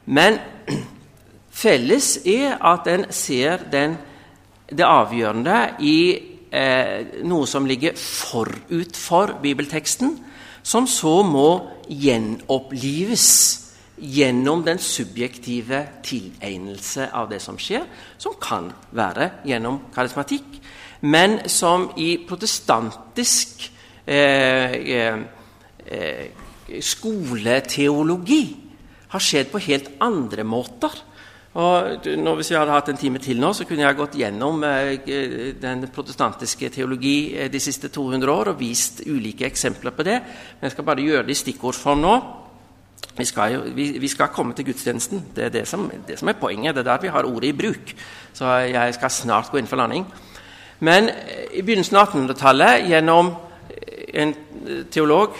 Men 0.05 0.37
felles 1.63 2.19
er 2.29 2.59
at 2.61 2.91
en 2.93 3.09
ser 3.09 3.65
den, 3.73 3.97
det 4.69 4.85
avgjørende 4.85 5.57
i 5.81 5.99
eh, 6.53 7.25
noe 7.25 7.49
som 7.49 7.65
ligger 7.69 7.97
forut 7.97 8.97
for 8.97 9.39
bibelteksten, 9.41 10.19
som 10.63 10.85
så 10.87 11.23
må 11.25 11.49
gjenopplives 11.89 13.62
gjennom 14.03 14.65
den 14.67 14.81
subjektive 14.83 15.85
tilegnelse 16.03 17.09
av 17.15 17.31
det 17.31 17.39
som 17.43 17.59
skjer, 17.61 17.87
som 18.19 18.35
kan 18.43 18.73
være 18.91 19.31
gjennom 19.47 19.79
karismatikk, 19.95 20.59
men 21.07 21.41
som 21.51 21.89
i 21.99 22.17
protestantisk 22.29 23.71
eh, 24.07 24.79
eh, 24.99 25.19
eh 25.87 26.27
skoleteologi 26.73 28.45
har 29.13 29.21
skjedd 29.21 29.51
på 29.53 29.61
helt 29.61 29.91
andre 30.01 30.45
måter. 30.45 30.95
Og 31.53 32.07
nå, 32.17 32.35
Hvis 32.39 32.51
jeg 32.51 32.59
hadde 32.59 32.73
hatt 32.73 32.89
en 32.89 32.97
time 32.97 33.21
til 33.21 33.41
nå, 33.41 33.51
så 33.53 33.67
kunne 33.69 33.85
jeg 33.85 33.97
gått 33.99 34.17
gjennom 34.17 34.63
eh, 34.65 35.53
den 35.61 35.85
protestantiske 35.93 36.71
teologi 36.73 37.35
eh, 37.37 37.51
de 37.53 37.61
siste 37.61 37.91
200 37.93 38.33
år 38.33 38.53
og 38.55 38.61
vist 38.61 39.03
ulike 39.05 39.45
eksempler 39.45 39.93
på 39.93 40.07
det. 40.07 40.17
Men 40.23 40.71
jeg 40.71 40.73
skal 40.73 40.89
bare 40.89 41.05
gjøre 41.05 41.27
det 41.29 41.37
i 41.37 41.43
stikkordform 41.43 42.01
nå. 42.01 42.15
Vi 43.17 43.25
skal, 43.29 43.53
jo, 43.53 43.61
vi, 43.77 43.91
vi 44.01 44.09
skal, 44.09 44.33
komme 44.33 44.55
til 44.57 44.65
gudstjenesten. 44.71 45.25
Det 45.37 45.45
er 45.45 45.53
det 45.53 45.67
som, 45.69 45.91
det 46.09 46.19
som, 46.19 46.29
er 46.29 46.39
poenget. 46.41 46.75
Det 46.75 46.81
er 46.81 46.91
der 46.93 47.03
vi 47.03 47.13
har 47.13 47.29
ordet 47.29 47.51
i 47.51 47.57
bruk. 47.57 47.95
Så 48.33 48.49
jeg 48.73 48.95
skal 48.97 49.11
snart 49.13 49.51
gå 49.53 49.61
inn 49.61 49.69
for 49.69 49.81
landing. 49.81 50.07
Men 50.81 51.11
eh, 51.13 51.59
i 51.59 51.63
begynnelsen 51.63 51.99
av 52.01 52.09
1800-tallet, 52.09 52.87
gjennom 52.89 53.35
en 54.13 54.37
teolog 54.93 55.37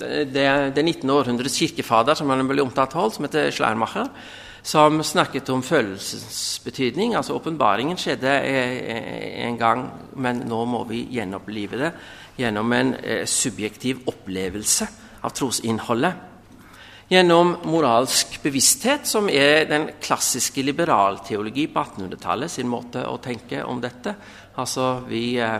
Det, 0.00 0.72
det 0.72 0.82
19. 0.82 1.10
århundrets 1.10 1.58
kirkefader, 1.60 2.16
som 2.16 2.30
han 2.30 2.46
ble 2.48 2.62
omtalt 2.62 2.94
holdt, 2.96 3.16
som 3.18 3.26
heter 3.26 3.50
Schleiermacher, 3.52 4.06
som 4.62 5.02
snakket 5.04 5.50
om 5.52 5.60
følelsens 5.62 6.60
betydning. 6.64 7.12
Altså 7.18 7.34
Åpenbaringen 7.36 7.98
skjedde 8.00 8.32
en 9.44 9.58
gang, 9.60 9.82
men 10.16 10.40
nå 10.48 10.62
må 10.64 10.86
vi 10.88 11.02
gjenopplive 11.12 11.82
det 11.82 11.92
gjennom 12.40 12.72
en 12.72 12.94
eh, 13.02 13.26
subjektiv 13.28 14.00
opplevelse 14.08 14.88
av 15.20 15.34
trosinnholdet. 15.36 16.26
Gjennom 17.10 17.56
moralsk 17.66 18.36
bevissthet, 18.42 19.06
som 19.06 19.26
er 19.28 19.64
den 19.66 19.88
klassiske 19.98 20.62
liberalteologi 20.62 21.64
på 21.66 21.82
1800-tallet 21.82 22.52
sin 22.52 22.68
måte 22.70 23.02
å 23.02 23.16
tenke 23.18 23.64
om 23.66 23.80
dette. 23.82 24.14
Altså 24.62 24.92
vi 25.08 25.24
eh, 25.42 25.58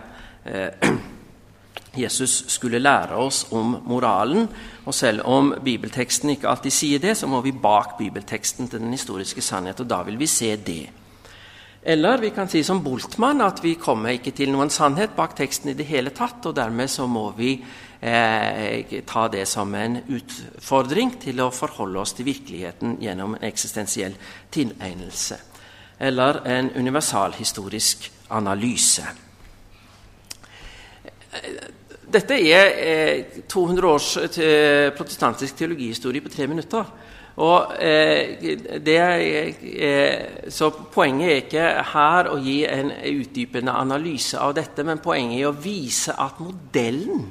Jesus 1.94 2.44
skulle 2.54 2.78
lære 2.78 3.18
oss 3.18 3.48
om 3.50 3.74
moralen. 3.90 4.46
Og 4.86 4.94
selv 4.94 5.26
om 5.26 5.50
bibelteksten 5.64 6.36
ikke 6.36 6.48
alltid 6.52 6.74
sier 6.74 7.02
det, 7.02 7.16
så 7.18 7.26
må 7.26 7.42
vi 7.42 7.52
bak 7.52 7.96
bibelteksten 7.98 8.70
til 8.70 8.82
den 8.82 8.94
historiske 8.94 9.42
sannhet, 9.42 9.82
og 9.82 9.90
da 9.90 10.02
vil 10.06 10.18
vi 10.20 10.30
se 10.30 10.54
det. 10.56 10.84
Eller 11.82 12.20
vi 12.20 12.30
kan 12.30 12.48
si 12.48 12.62
som 12.62 12.82
Boltmann 12.84 13.40
at 13.40 13.62
vi 13.64 13.74
kommer 13.80 14.12
ikke 14.12 14.34
til 14.36 14.52
noen 14.52 14.70
sannhet 14.70 15.14
bak 15.16 15.34
teksten 15.36 15.72
i 15.72 15.78
det 15.78 15.88
hele 15.88 16.12
tatt, 16.12 16.44
og 16.46 16.56
dermed 16.56 16.92
så 16.92 17.06
må 17.08 17.30
vi 17.36 17.54
eh, 18.00 19.02
ta 19.06 19.28
det 19.28 19.46
som 19.48 19.74
en 19.74 19.98
utfordring 20.08 21.14
til 21.20 21.40
å 21.40 21.50
forholde 21.54 22.00
oss 22.00 22.14
til 22.16 22.28
virkeligheten 22.28 22.98
gjennom 23.02 23.36
en 23.36 23.48
eksistensiell 23.48 24.16
tilegnelse. 24.52 25.40
Eller 26.00 26.40
en 26.48 26.70
universalhistorisk 26.76 28.10
analyse. 28.30 29.04
Dette 32.10 32.40
er 32.42 32.72
eh, 32.82 33.42
200 33.46 33.86
års 33.86 34.16
eh, 34.16 34.90
protestantisk 34.96 35.60
teologihistorie 35.60 36.24
på 36.24 36.32
tre 36.32 36.48
minutter. 36.50 36.88
Og, 37.40 37.72
eh, 37.80 38.36
er, 38.84 39.54
eh, 39.62 40.48
så 40.48 40.70
Poenget 40.92 41.30
er 41.30 41.40
ikke 41.40 41.84
her 41.94 42.28
å 42.28 42.36
gi 42.42 42.66
en 42.66 42.90
utdypende 42.90 43.72
analyse 43.72 44.36
av 44.38 44.54
dette, 44.54 44.84
men 44.84 44.98
poenget 44.98 45.40
er 45.40 45.48
å 45.48 45.56
vise 45.56 46.12
at 46.12 46.38
modellen 46.38 47.30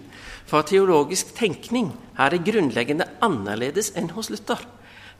for 0.49 0.65
teologisk 0.65 1.35
tenkning 1.37 1.91
her 2.17 2.33
er 2.33 2.41
grunnleggende 2.41 3.05
annerledes 3.21 3.91
enn 3.95 4.09
hos 4.15 4.31
Luther. 4.33 4.57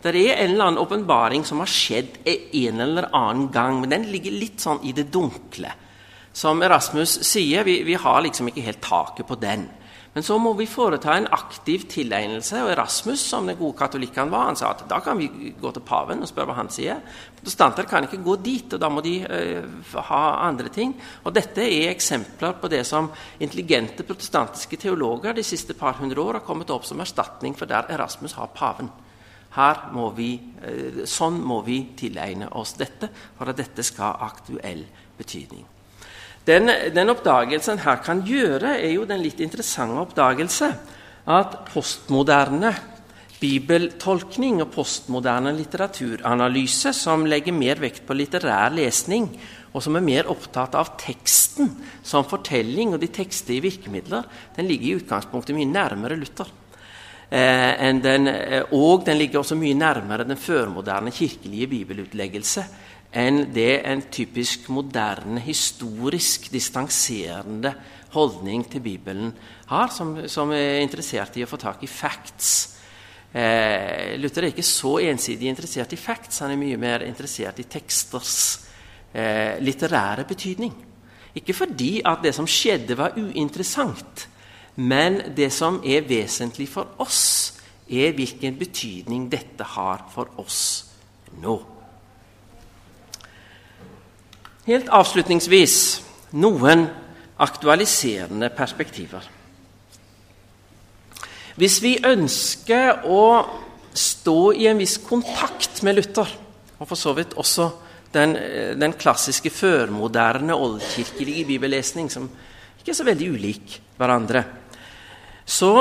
Det 0.02 0.16
er 0.16 0.40
en 0.40 0.54
eller 0.54 0.66
annen 0.66 0.82
åpenbaring 0.82 1.44
som 1.46 1.60
har 1.60 1.70
skjedd 1.70 2.18
en 2.26 2.82
eller 2.82 3.10
annen 3.14 3.52
gang, 3.52 3.82
men 3.82 3.92
den 3.92 4.08
ligger 4.10 4.32
litt 4.32 4.64
sånn 4.64 4.82
i 4.88 4.94
det 4.96 5.12
dunkle. 5.12 5.74
Som 6.34 6.64
Erasmus 6.64 7.20
sier, 7.28 7.66
vi, 7.68 7.82
vi 7.84 7.98
har 8.00 8.22
liksom 8.24 8.48
ikke 8.48 8.64
helt 8.64 8.82
taket 8.82 9.28
på 9.28 9.38
den. 9.42 9.68
Men 10.14 10.26
så 10.26 10.40
må 10.42 10.56
vi 10.58 10.66
foreta 10.66 11.14
en 11.14 11.28
aktiv 11.32 11.84
tilegnelse. 11.92 12.64
Og 12.64 12.72
Erasmus, 12.74 13.22
som 13.30 13.46
den 13.48 13.58
gode 13.60 13.78
katolikken 13.78 14.32
var, 14.34 14.48
han 14.48 14.58
sa 14.58 14.72
at 14.74 14.88
da 14.90 14.98
kan 15.06 15.20
vi 15.20 15.54
gå 15.54 15.72
til 15.76 15.86
paven 15.86 16.26
og 16.26 16.32
spørre 16.32 16.50
hva 16.50 16.58
han 16.58 16.72
sier. 16.74 17.04
Protestanter 17.38 17.86
kan 17.90 18.08
ikke 18.08 18.24
gå 18.26 18.36
dit, 18.42 18.74
og 18.74 18.82
da 18.82 18.90
må 18.90 19.06
de 19.06 19.14
uh, 19.22 19.94
ha 20.10 20.24
andre 20.48 20.74
ting. 20.74 20.96
Og 21.24 21.36
Dette 21.38 21.62
er 21.62 21.94
eksempler 21.94 22.58
på 22.58 22.72
det 22.74 22.82
som 22.90 23.12
intelligente 23.38 24.04
protestantiske 24.08 24.82
teologer 24.82 25.38
de 25.38 25.46
siste 25.46 25.78
par 25.78 26.02
hundre 26.02 26.26
år 26.26 26.42
har 26.42 26.48
kommet 26.48 26.74
opp 26.74 26.90
som 26.90 27.06
erstatning 27.06 27.54
for 27.58 27.70
der 27.70 27.92
Erasmus 27.94 28.34
har 28.40 28.50
paven. 28.56 28.90
Må 29.94 30.12
vi, 30.18 30.34
uh, 30.66 31.04
sånn 31.06 31.38
må 31.46 31.62
vi 31.70 31.84
tilegne 31.98 32.50
oss 32.58 32.74
dette 32.82 33.14
for 33.38 33.54
at 33.54 33.62
dette 33.62 33.86
skal 33.86 34.10
ha 34.10 34.32
aktuell 34.34 34.88
betydning. 35.20 35.79
Den, 36.48 36.72
den 36.96 37.12
oppdagelsen 37.12 37.82
her 37.84 38.00
kan 38.06 38.24
gjøre, 38.26 38.78
er 38.80 38.94
jo 38.96 39.06
den 39.10 39.22
litt 39.22 39.42
interessante 39.44 40.00
oppdagelse 40.02 40.72
at 41.30 41.60
postmoderne 41.70 42.72
bibeltolkning 43.40 44.60
og 44.64 44.72
postmoderne 44.74 45.54
litteraturanalyse, 45.56 46.92
som 46.96 47.26
legger 47.30 47.56
mer 47.56 47.80
vekt 47.80 48.04
på 48.08 48.18
litterær 48.18 48.74
lesning, 48.76 49.30
og 49.70 49.84
som 49.86 49.96
er 49.96 50.04
mer 50.06 50.30
opptatt 50.32 50.76
av 50.76 50.96
teksten 51.00 51.70
som 52.04 52.28
fortelling 52.28 52.96
og 52.96 53.04
de 53.04 53.12
tekstige 53.14 53.64
virkemidler, 53.64 54.26
den 54.58 54.68
ligger 54.68 54.90
i 54.90 54.98
utgangspunktet 55.04 55.56
mye 55.56 55.70
nærmere 55.70 56.18
Luther. 56.20 56.50
Eh, 57.30 57.94
den, 58.02 58.28
eh, 58.28 58.64
og 58.74 59.06
den 59.06 59.20
ligger 59.20 59.40
også 59.44 59.56
mye 59.56 59.78
nærmere 59.78 60.26
den 60.26 60.38
førmoderne 60.38 61.12
kirkelige 61.14 61.68
bibelutleggelse 61.68 62.66
enn 63.12 63.48
det 63.54 63.82
en 63.90 64.04
typisk 64.12 64.68
moderne, 64.70 65.42
historisk 65.42 66.52
distanserende 66.54 67.74
holdning 68.14 68.66
til 68.70 68.82
Bibelen 68.82 69.32
har, 69.70 69.90
som, 69.94 70.16
som 70.30 70.52
er 70.54 70.82
interessert 70.84 71.38
i 71.38 71.46
å 71.46 71.50
få 71.50 71.58
tak 71.62 71.84
i 71.86 71.90
facts. 71.90 72.52
Eh, 73.30 74.16
Luther 74.18 74.46
er 74.46 74.54
ikke 74.54 74.66
så 74.66 74.96
ensidig 75.06 75.50
interessert 75.50 75.94
i 75.94 76.02
facts, 76.02 76.42
han 76.42 76.54
er 76.54 76.62
mye 76.62 76.78
mer 76.82 77.06
interessert 77.06 77.62
i 77.62 77.68
teksters 77.70 78.36
eh, 79.14 79.58
litterære 79.62 80.26
betydning. 80.30 80.74
Ikke 81.38 81.54
fordi 81.54 82.00
at 82.06 82.24
det 82.26 82.34
som 82.38 82.50
skjedde, 82.50 82.98
var 82.98 83.18
uinteressant, 83.18 84.26
men 84.82 85.22
det 85.38 85.52
som 85.54 85.82
er 85.86 86.06
vesentlig 86.10 86.70
for 86.72 86.98
oss, 87.02 87.58
er 87.90 88.14
hvilken 88.14 88.58
betydning 88.58 89.26
dette 89.32 89.66
har 89.66 90.06
for 90.14 90.38
oss 90.42 90.62
nå. 91.42 91.58
Helt 94.70 94.90
avslutningsvis 94.94 95.76
noen 96.38 96.84
aktualiserende 97.42 98.52
perspektiver. 98.54 99.24
Hvis 101.58 101.80
vi 101.82 101.96
ønsker 102.06 103.08
å 103.10 103.24
stå 103.90 104.38
i 104.54 104.68
en 104.70 104.78
viss 104.78 105.00
kontakt 105.02 105.82
med 105.88 105.98
Luther, 105.98 106.30
og 106.78 106.86
for 106.86 107.00
så 107.00 107.16
vidt 107.18 107.34
også 107.42 107.66
den, 108.14 108.36
den 108.78 108.94
klassiske 108.94 109.50
førmoderne 109.50 110.54
oldkirkelige 110.54 111.48
bibellesning, 111.50 112.12
som 112.14 112.30
ikke 112.78 112.94
er 112.94 113.00
så 113.00 113.08
veldig 113.10 113.32
ulik 113.34 113.80
hverandre, 113.98 114.46
så 115.50 115.72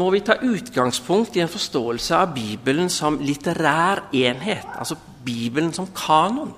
må 0.00 0.08
vi 0.14 0.22
ta 0.24 0.38
utgangspunkt 0.40 1.36
i 1.36 1.44
en 1.44 1.52
forståelse 1.52 2.16
av 2.16 2.32
Bibelen 2.32 2.88
som 2.88 3.20
litterær 3.20 4.06
enhet, 4.16 4.72
altså 4.72 4.96
Bibelen 5.28 5.74
som 5.76 5.92
kanon. 5.92 6.56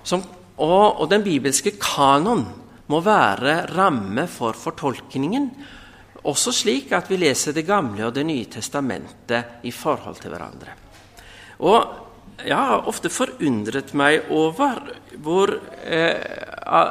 Som 0.00 0.24
og, 0.58 1.00
og 1.00 1.06
den 1.10 1.24
bibelske 1.24 1.76
kanon 1.80 2.44
må 2.88 3.00
være 3.04 3.60
ramme 3.76 4.26
for 4.30 4.56
fortolkningen. 4.58 5.50
Også 6.28 6.52
slik 6.52 6.92
at 6.96 7.08
vi 7.10 7.20
leser 7.20 7.54
Det 7.54 7.66
gamle 7.66 8.08
og 8.08 8.14
Det 8.14 8.26
nye 8.26 8.48
testamentet 8.50 9.64
i 9.64 9.70
forhold 9.70 10.18
til 10.20 10.34
hverandre. 10.34 10.74
Og 11.62 12.44
jeg 12.46 12.56
har 12.56 12.86
ofte 12.86 13.10
forundret 13.10 13.94
meg 13.98 14.28
over 14.30 14.82
hvor, 15.18 15.52
eh, 15.84 16.90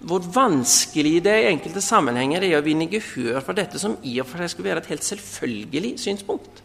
hvor 0.00 0.30
vanskelig 0.32 1.18
det 1.24 1.36
i 1.42 1.50
enkelte 1.50 1.82
sammenhenger 1.84 2.44
er 2.44 2.56
å 2.58 2.64
vinne 2.64 2.88
gehør 2.88 3.42
for 3.44 3.56
dette 3.56 3.80
som 3.80 3.98
i 4.02 4.18
og 4.20 4.28
for 4.28 4.40
seg 4.40 4.52
skulle 4.52 4.70
være 4.70 4.84
et 4.84 4.92
helt 4.94 5.04
selvfølgelig 5.04 5.98
synspunkt. 6.00 6.62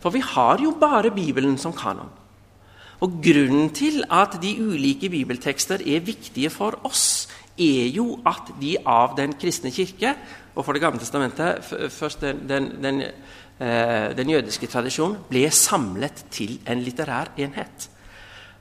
For 0.00 0.14
vi 0.14 0.22
har 0.24 0.62
jo 0.62 0.76
bare 0.78 1.12
Bibelen 1.12 1.58
som 1.58 1.74
kanon. 1.76 2.10
Og 3.00 3.20
Grunnen 3.22 3.70
til 3.70 4.02
at 4.10 4.38
de 4.42 4.56
ulike 4.58 5.08
bibeltekster 5.08 5.84
er 5.86 6.00
viktige 6.02 6.50
for 6.50 6.80
oss, 6.84 7.28
er 7.58 7.90
jo 7.94 8.20
at 8.26 8.52
de 8.60 8.76
av 8.86 9.16
den 9.18 9.34
kristne 9.38 9.70
kirke, 9.70 10.14
og 10.54 10.64
for 10.64 10.72
Det 10.72 10.82
gamle 10.82 10.98
testamentet 10.98 11.64
først 11.94 12.20
den, 12.20 12.48
den, 12.48 12.72
den 12.82 13.02
Eh, 13.58 14.16
den 14.16 14.30
jødiske 14.30 14.68
tradisjonen, 14.70 15.16
ble 15.26 15.48
samlet 15.50 16.20
til 16.30 16.60
en 16.70 16.78
litterær 16.78 17.32
enhet. 17.42 17.88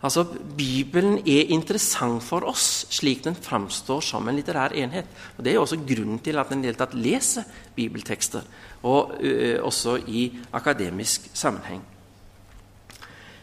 Altså, 0.02 0.24
Bibelen 0.58 1.20
er 1.20 1.52
interessant 1.54 2.24
for 2.26 2.48
oss 2.50 2.88
slik 2.90 3.22
den 3.26 3.38
framstår 3.38 4.02
som 4.02 4.26
en 4.28 4.36
litterær 4.36 4.74
enhet. 4.74 5.06
Og 5.38 5.46
Det 5.46 5.54
er 5.54 5.60
også 5.60 5.78
grunnen 5.78 6.20
til 6.20 6.38
at 6.38 6.52
en 6.52 6.64
del 6.64 6.74
tatt 6.74 6.96
leser 6.98 7.46
bibeltekster, 7.76 8.42
og 8.84 9.22
ø, 9.22 9.62
også 9.62 10.00
i 10.08 10.32
akademisk 10.54 11.30
sammenheng. 11.34 11.82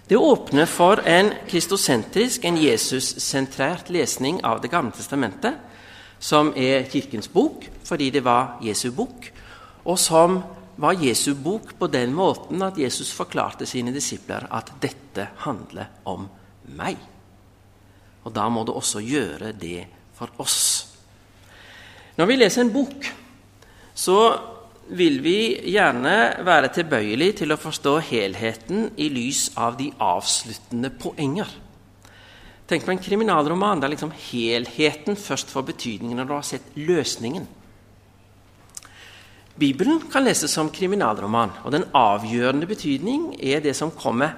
Det 0.09 0.17
åpner 0.17 0.67
for 0.67 1.01
en 1.09 1.31
kristosentrisk, 1.49 2.45
en 2.45 2.57
Jesus-sentrert 2.57 3.89
lesning 3.89 4.43
av 4.45 4.61
Det 4.61 4.69
gamle 4.69 4.93
testamentet, 4.93 5.55
som 6.19 6.53
er 6.57 6.85
Kirkens 6.91 7.29
bok 7.29 7.65
fordi 7.85 8.11
det 8.11 8.25
var 8.25 8.59
Jesu 8.63 8.91
bok, 8.93 9.31
og 9.85 9.99
som 9.99 10.43
var 10.77 11.01
Jesu 11.01 11.35
bok 11.35 11.75
på 11.79 11.87
den 11.87 12.13
måten 12.13 12.63
at 12.63 12.79
Jesus 12.79 13.13
forklarte 13.13 13.67
sine 13.67 13.93
disipler 13.93 14.47
at 14.51 14.73
dette 14.81 15.29
handler 15.45 15.87
om 16.05 16.29
meg. 16.77 16.97
Og 18.25 18.33
da 18.33 18.49
må 18.49 18.65
det 18.65 18.75
også 18.75 19.01
gjøre 19.01 19.53
det 19.53 19.87
for 20.17 20.29
oss. 20.39 20.87
Når 22.17 22.27
vi 22.27 22.37
leser 22.37 22.65
en 22.65 22.73
bok, 22.73 23.09
så 23.95 24.19
vil 24.93 25.21
vi 25.25 25.39
gjerne 25.73 26.45
være 26.45 26.71
tilbøyelig 26.77 27.31
til 27.41 27.55
å 27.55 27.61
forstå 27.61 27.97
helheten 28.11 28.91
i 29.01 29.09
lys 29.13 29.49
av 29.57 29.79
de 29.79 29.89
avsluttende 30.03 30.91
poenger. 31.01 31.49
Tenk 32.69 32.85
på 32.85 32.95
en 32.95 33.03
kriminalroman 33.03 33.81
der 33.81 33.93
liksom 33.93 34.13
helheten 34.31 35.19
først 35.21 35.53
får 35.53 35.69
betydning 35.73 36.17
når 36.17 36.29
du 36.29 36.35
har 36.37 36.47
sett 36.49 36.77
løsningen. 36.77 37.47
Bibelen 39.55 40.01
kan 40.11 40.25
leses 40.27 40.51
som 40.51 40.73
kriminalroman, 40.75 41.53
og 41.63 41.71
den 41.71 41.85
avgjørende 41.95 42.67
betydning 42.67 43.29
er 43.39 43.61
det 43.63 43.77
som 43.79 43.93
kommer 43.95 44.35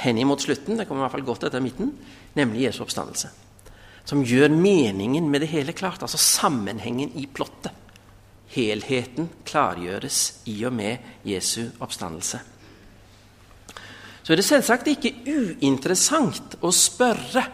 henimot 0.00 0.40
slutten, 0.40 0.78
det 0.78 0.86
kommer 0.88 1.02
i 1.02 1.06
hvert 1.06 1.18
fall 1.18 1.26
godt 1.26 1.44
etter 1.46 1.62
midten, 1.62 1.90
nemlig 2.38 2.64
Jesu 2.64 2.80
oppstandelse. 2.86 3.28
Som 4.06 4.22
gjør 4.24 4.54
meningen 4.54 5.28
med 5.28 5.44
det 5.44 5.50
hele 5.50 5.74
klart, 5.76 6.00
altså 6.02 6.18
sammenhengen 6.18 7.12
i 7.18 7.26
plottet. 7.26 7.74
Helheten 8.54 9.28
klargjøres 9.48 10.20
i 10.50 10.56
og 10.68 10.76
med 10.76 11.26
Jesu 11.26 11.68
oppstandelse. 11.82 12.40
Så 14.22 14.32
er 14.32 14.40
det 14.40 14.46
selvsagt 14.46 14.88
ikke 14.90 15.12
uinteressant 15.26 16.56
å 16.62 16.72
spørre 16.74 17.44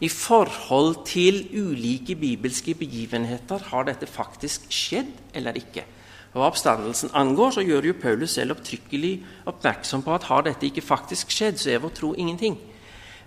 i 0.00 0.08
forhold 0.08 1.02
til 1.08 1.42
ulike 1.52 2.16
bibelske 2.16 2.74
begivenheter 2.76 3.68
har 3.70 3.88
dette 3.88 4.08
faktisk 4.08 4.68
skjedd 4.72 5.12
eller 5.36 5.56
ikke 5.60 5.84
hva 6.30 6.46
oppstandelsen 6.46 7.10
angår, 7.18 7.56
så 7.56 7.62
gjør 7.66 7.88
jo 7.88 7.96
Paulus 7.98 8.36
selv 8.36 8.54
opptrykkelig 8.54 9.16
oppmerksom 9.50 10.04
på 10.06 10.12
at 10.14 10.28
har 10.28 10.44
dette 10.46 10.68
ikke 10.68 10.84
faktisk 10.86 11.32
skjedd, 11.34 11.58
så 11.58 11.72
er 11.72 11.82
vår 11.82 11.94
tro 11.96 12.12
ingenting. 12.14 12.54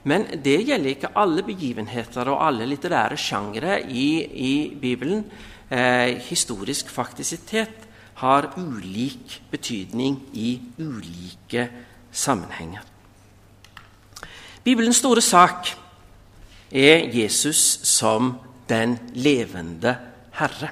Men 0.07 0.25
det 0.43 0.61
gjelder 0.67 0.93
ikke 0.93 1.11
alle 1.19 1.43
begivenheter 1.47 2.31
og 2.31 2.39
alle 2.45 2.67
litterære 2.67 3.17
sjangre 3.19 3.81
i, 3.87 4.07
i 4.23 4.53
Bibelen. 4.79 5.25
Eh, 5.73 6.19
historisk 6.29 6.89
faktisitet 6.93 7.87
har 8.21 8.51
ulik 8.57 9.41
betydning 9.49 10.19
i 10.33 10.59
ulike 10.77 11.63
sammenhenger. 12.11 12.81
Bibelens 14.63 14.99
store 15.01 15.21
sak 15.21 15.71
er 16.69 17.09
Jesus 17.09 17.79
som 17.89 18.35
den 18.69 18.99
levende 19.13 19.95
Herre. 20.37 20.69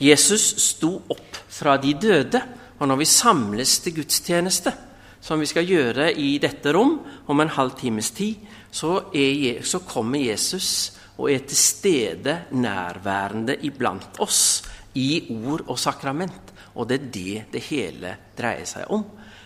Jesus 0.00 0.52
sto 0.60 0.98
opp 1.08 1.40
fra 1.48 1.78
de 1.80 1.94
døde. 1.94 2.42
Og 2.78 2.88
når 2.88 2.96
vi 2.96 3.04
samles 3.08 3.78
til 3.78 3.94
gudstjeneste, 3.94 4.72
som 5.20 5.40
vi 5.40 5.46
skal 5.46 5.64
gjøre 5.64 6.10
i 6.12 6.36
dette 6.42 6.72
rom 6.76 6.98
om 7.26 7.40
en 7.40 7.48
halv 7.56 7.78
times 7.80 8.10
tid, 8.10 8.34
så, 8.70 8.98
er, 9.14 9.62
så 9.64 9.78
kommer 9.78 10.18
Jesus 10.18 10.92
og 11.16 11.30
er 11.30 11.44
til 11.46 11.58
stede 11.58 12.34
nærværende 12.50 13.56
iblant 13.66 14.18
oss 14.22 14.64
i 14.98 15.26
ord 15.34 15.66
og 15.68 15.78
sakrament. 15.78 16.52
Og 16.74 16.88
det 16.90 17.00
er 17.00 17.10
det 17.14 17.44
det 17.54 17.62
hele 17.68 18.16
dreier 18.38 18.66
seg 18.66 18.90
om. 18.94 19.04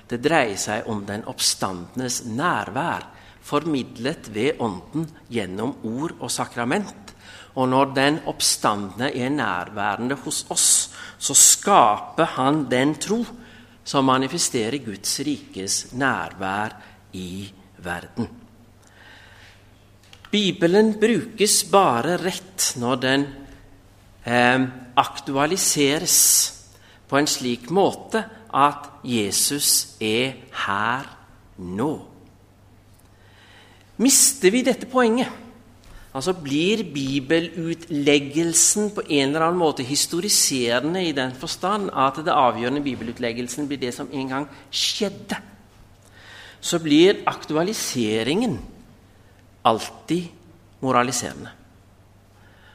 Det 0.08 0.20
dreier 0.24 0.56
seg 0.56 0.88
om 0.88 1.04
den 1.08 1.26
oppstandenes 1.28 2.22
nærvær, 2.24 3.04
formidlet 3.44 4.30
ved 4.32 4.60
Ånden 4.64 5.06
gjennom 5.32 5.76
ord 5.88 6.16
og 6.20 6.32
sakrament. 6.32 7.12
Og 7.56 7.68
når 7.68 7.92
den 7.96 8.18
oppstandende 8.28 9.10
er 9.12 9.32
nærværende 9.32 10.18
hos 10.24 10.44
oss, 10.52 10.90
så 11.18 11.34
skaper 11.34 12.36
han 12.36 12.66
den 12.70 12.94
tro 13.00 13.22
som 13.88 14.04
manifesterer 14.04 14.78
Guds 14.84 15.16
rikes 15.24 15.80
nærvær 15.92 16.76
i 17.16 17.48
verden. 17.82 18.28
Bibelen 20.30 20.92
brukes 21.00 21.62
bare 21.70 22.18
rett 22.20 22.74
når 22.76 23.00
den 23.00 23.26
eh, 24.28 24.66
aktualiseres 24.98 26.18
på 27.08 27.16
en 27.16 27.30
slik 27.30 27.70
måte 27.72 28.24
at 28.52 28.90
Jesus 29.08 29.96
er 30.00 30.36
her 30.66 31.08
nå. 31.58 31.92
Mister 33.98 34.52
vi 34.54 34.62
dette 34.66 34.86
poenget, 34.90 35.32
Altså 36.18 36.32
Blir 36.32 36.82
bibelutleggelsen 36.94 38.90
på 38.96 39.02
en 39.06 39.28
eller 39.28 39.44
annen 39.44 39.60
måte 39.60 39.84
historiserende 39.86 41.04
i 41.04 41.12
den 41.12 41.34
forstand 41.36 41.90
at 41.92 42.16
det 42.24 42.32
avgjørende 42.32 42.82
bibelutleggelsen 42.82 43.68
blir 43.68 43.78
det 43.78 43.92
som 43.94 44.08
en 44.10 44.28
gang 44.32 44.48
skjedde, 44.72 45.36
så 46.60 46.80
blir 46.82 47.20
aktualiseringen 47.28 48.58
alltid 49.66 50.28
moraliserende. 50.84 51.50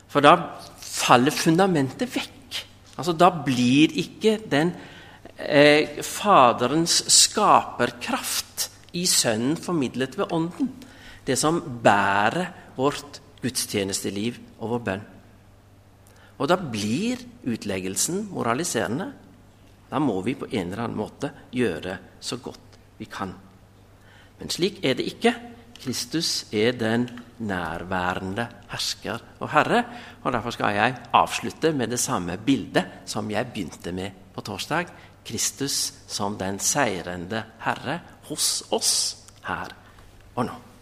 For 0.08 0.24
da 0.24 0.36
faller 0.78 1.34
fundamentet 1.34 2.12
vekk. 2.14 2.60
Altså 3.00 3.16
Da 3.18 3.32
blir 3.34 3.96
ikke 3.98 4.38
den 4.50 4.74
eh, 5.38 6.02
Faderens 6.06 7.00
skaperkraft 7.10 8.70
i 8.94 9.08
Sønnen 9.10 9.58
formidlet 9.58 10.18
ved 10.20 10.30
Ånden, 10.32 10.70
det 11.26 11.40
som 11.40 11.58
bærer 11.82 12.52
vårt 12.78 13.20
gudstjenesteliv 13.42 14.38
og 14.60 14.76
vår 14.76 14.84
bønn. 14.86 15.08
Og 16.38 16.50
da 16.50 16.58
blir 16.58 17.22
utleggelsen 17.50 18.28
moraliserende. 18.34 19.10
Da 19.90 20.00
må 20.02 20.20
vi 20.26 20.36
på 20.38 20.50
en 20.50 20.72
eller 20.72 20.86
annen 20.86 21.00
måte 21.00 21.32
gjøre 21.54 21.98
så 22.22 22.38
godt 22.42 22.78
vi 23.00 23.08
kan. 23.10 23.34
Men 24.40 24.54
slik 24.54 24.82
er 24.86 24.98
det 24.98 25.06
ikke. 25.14 25.34
Kristus 25.84 26.46
er 26.56 26.72
den 26.80 27.10
nærværende 27.44 28.48
hersker 28.72 29.20
og 29.40 29.50
herre. 29.52 29.84
og 30.24 30.32
Derfor 30.32 30.56
skal 30.56 30.76
jeg 30.76 30.96
avslutte 31.14 31.74
med 31.76 31.92
det 31.92 32.00
samme 32.00 32.38
bildet 32.38 33.04
som 33.06 33.32
jeg 33.32 33.52
begynte 33.52 33.92
med 33.92 34.12
på 34.34 34.42
torsdag. 34.42 34.88
Kristus 35.26 35.94
som 36.08 36.38
den 36.40 36.60
seirende 36.60 37.44
herre 37.64 38.00
hos 38.30 38.64
oss 38.72 39.18
her 39.48 39.76
og 40.36 40.46
nå. 40.48 40.73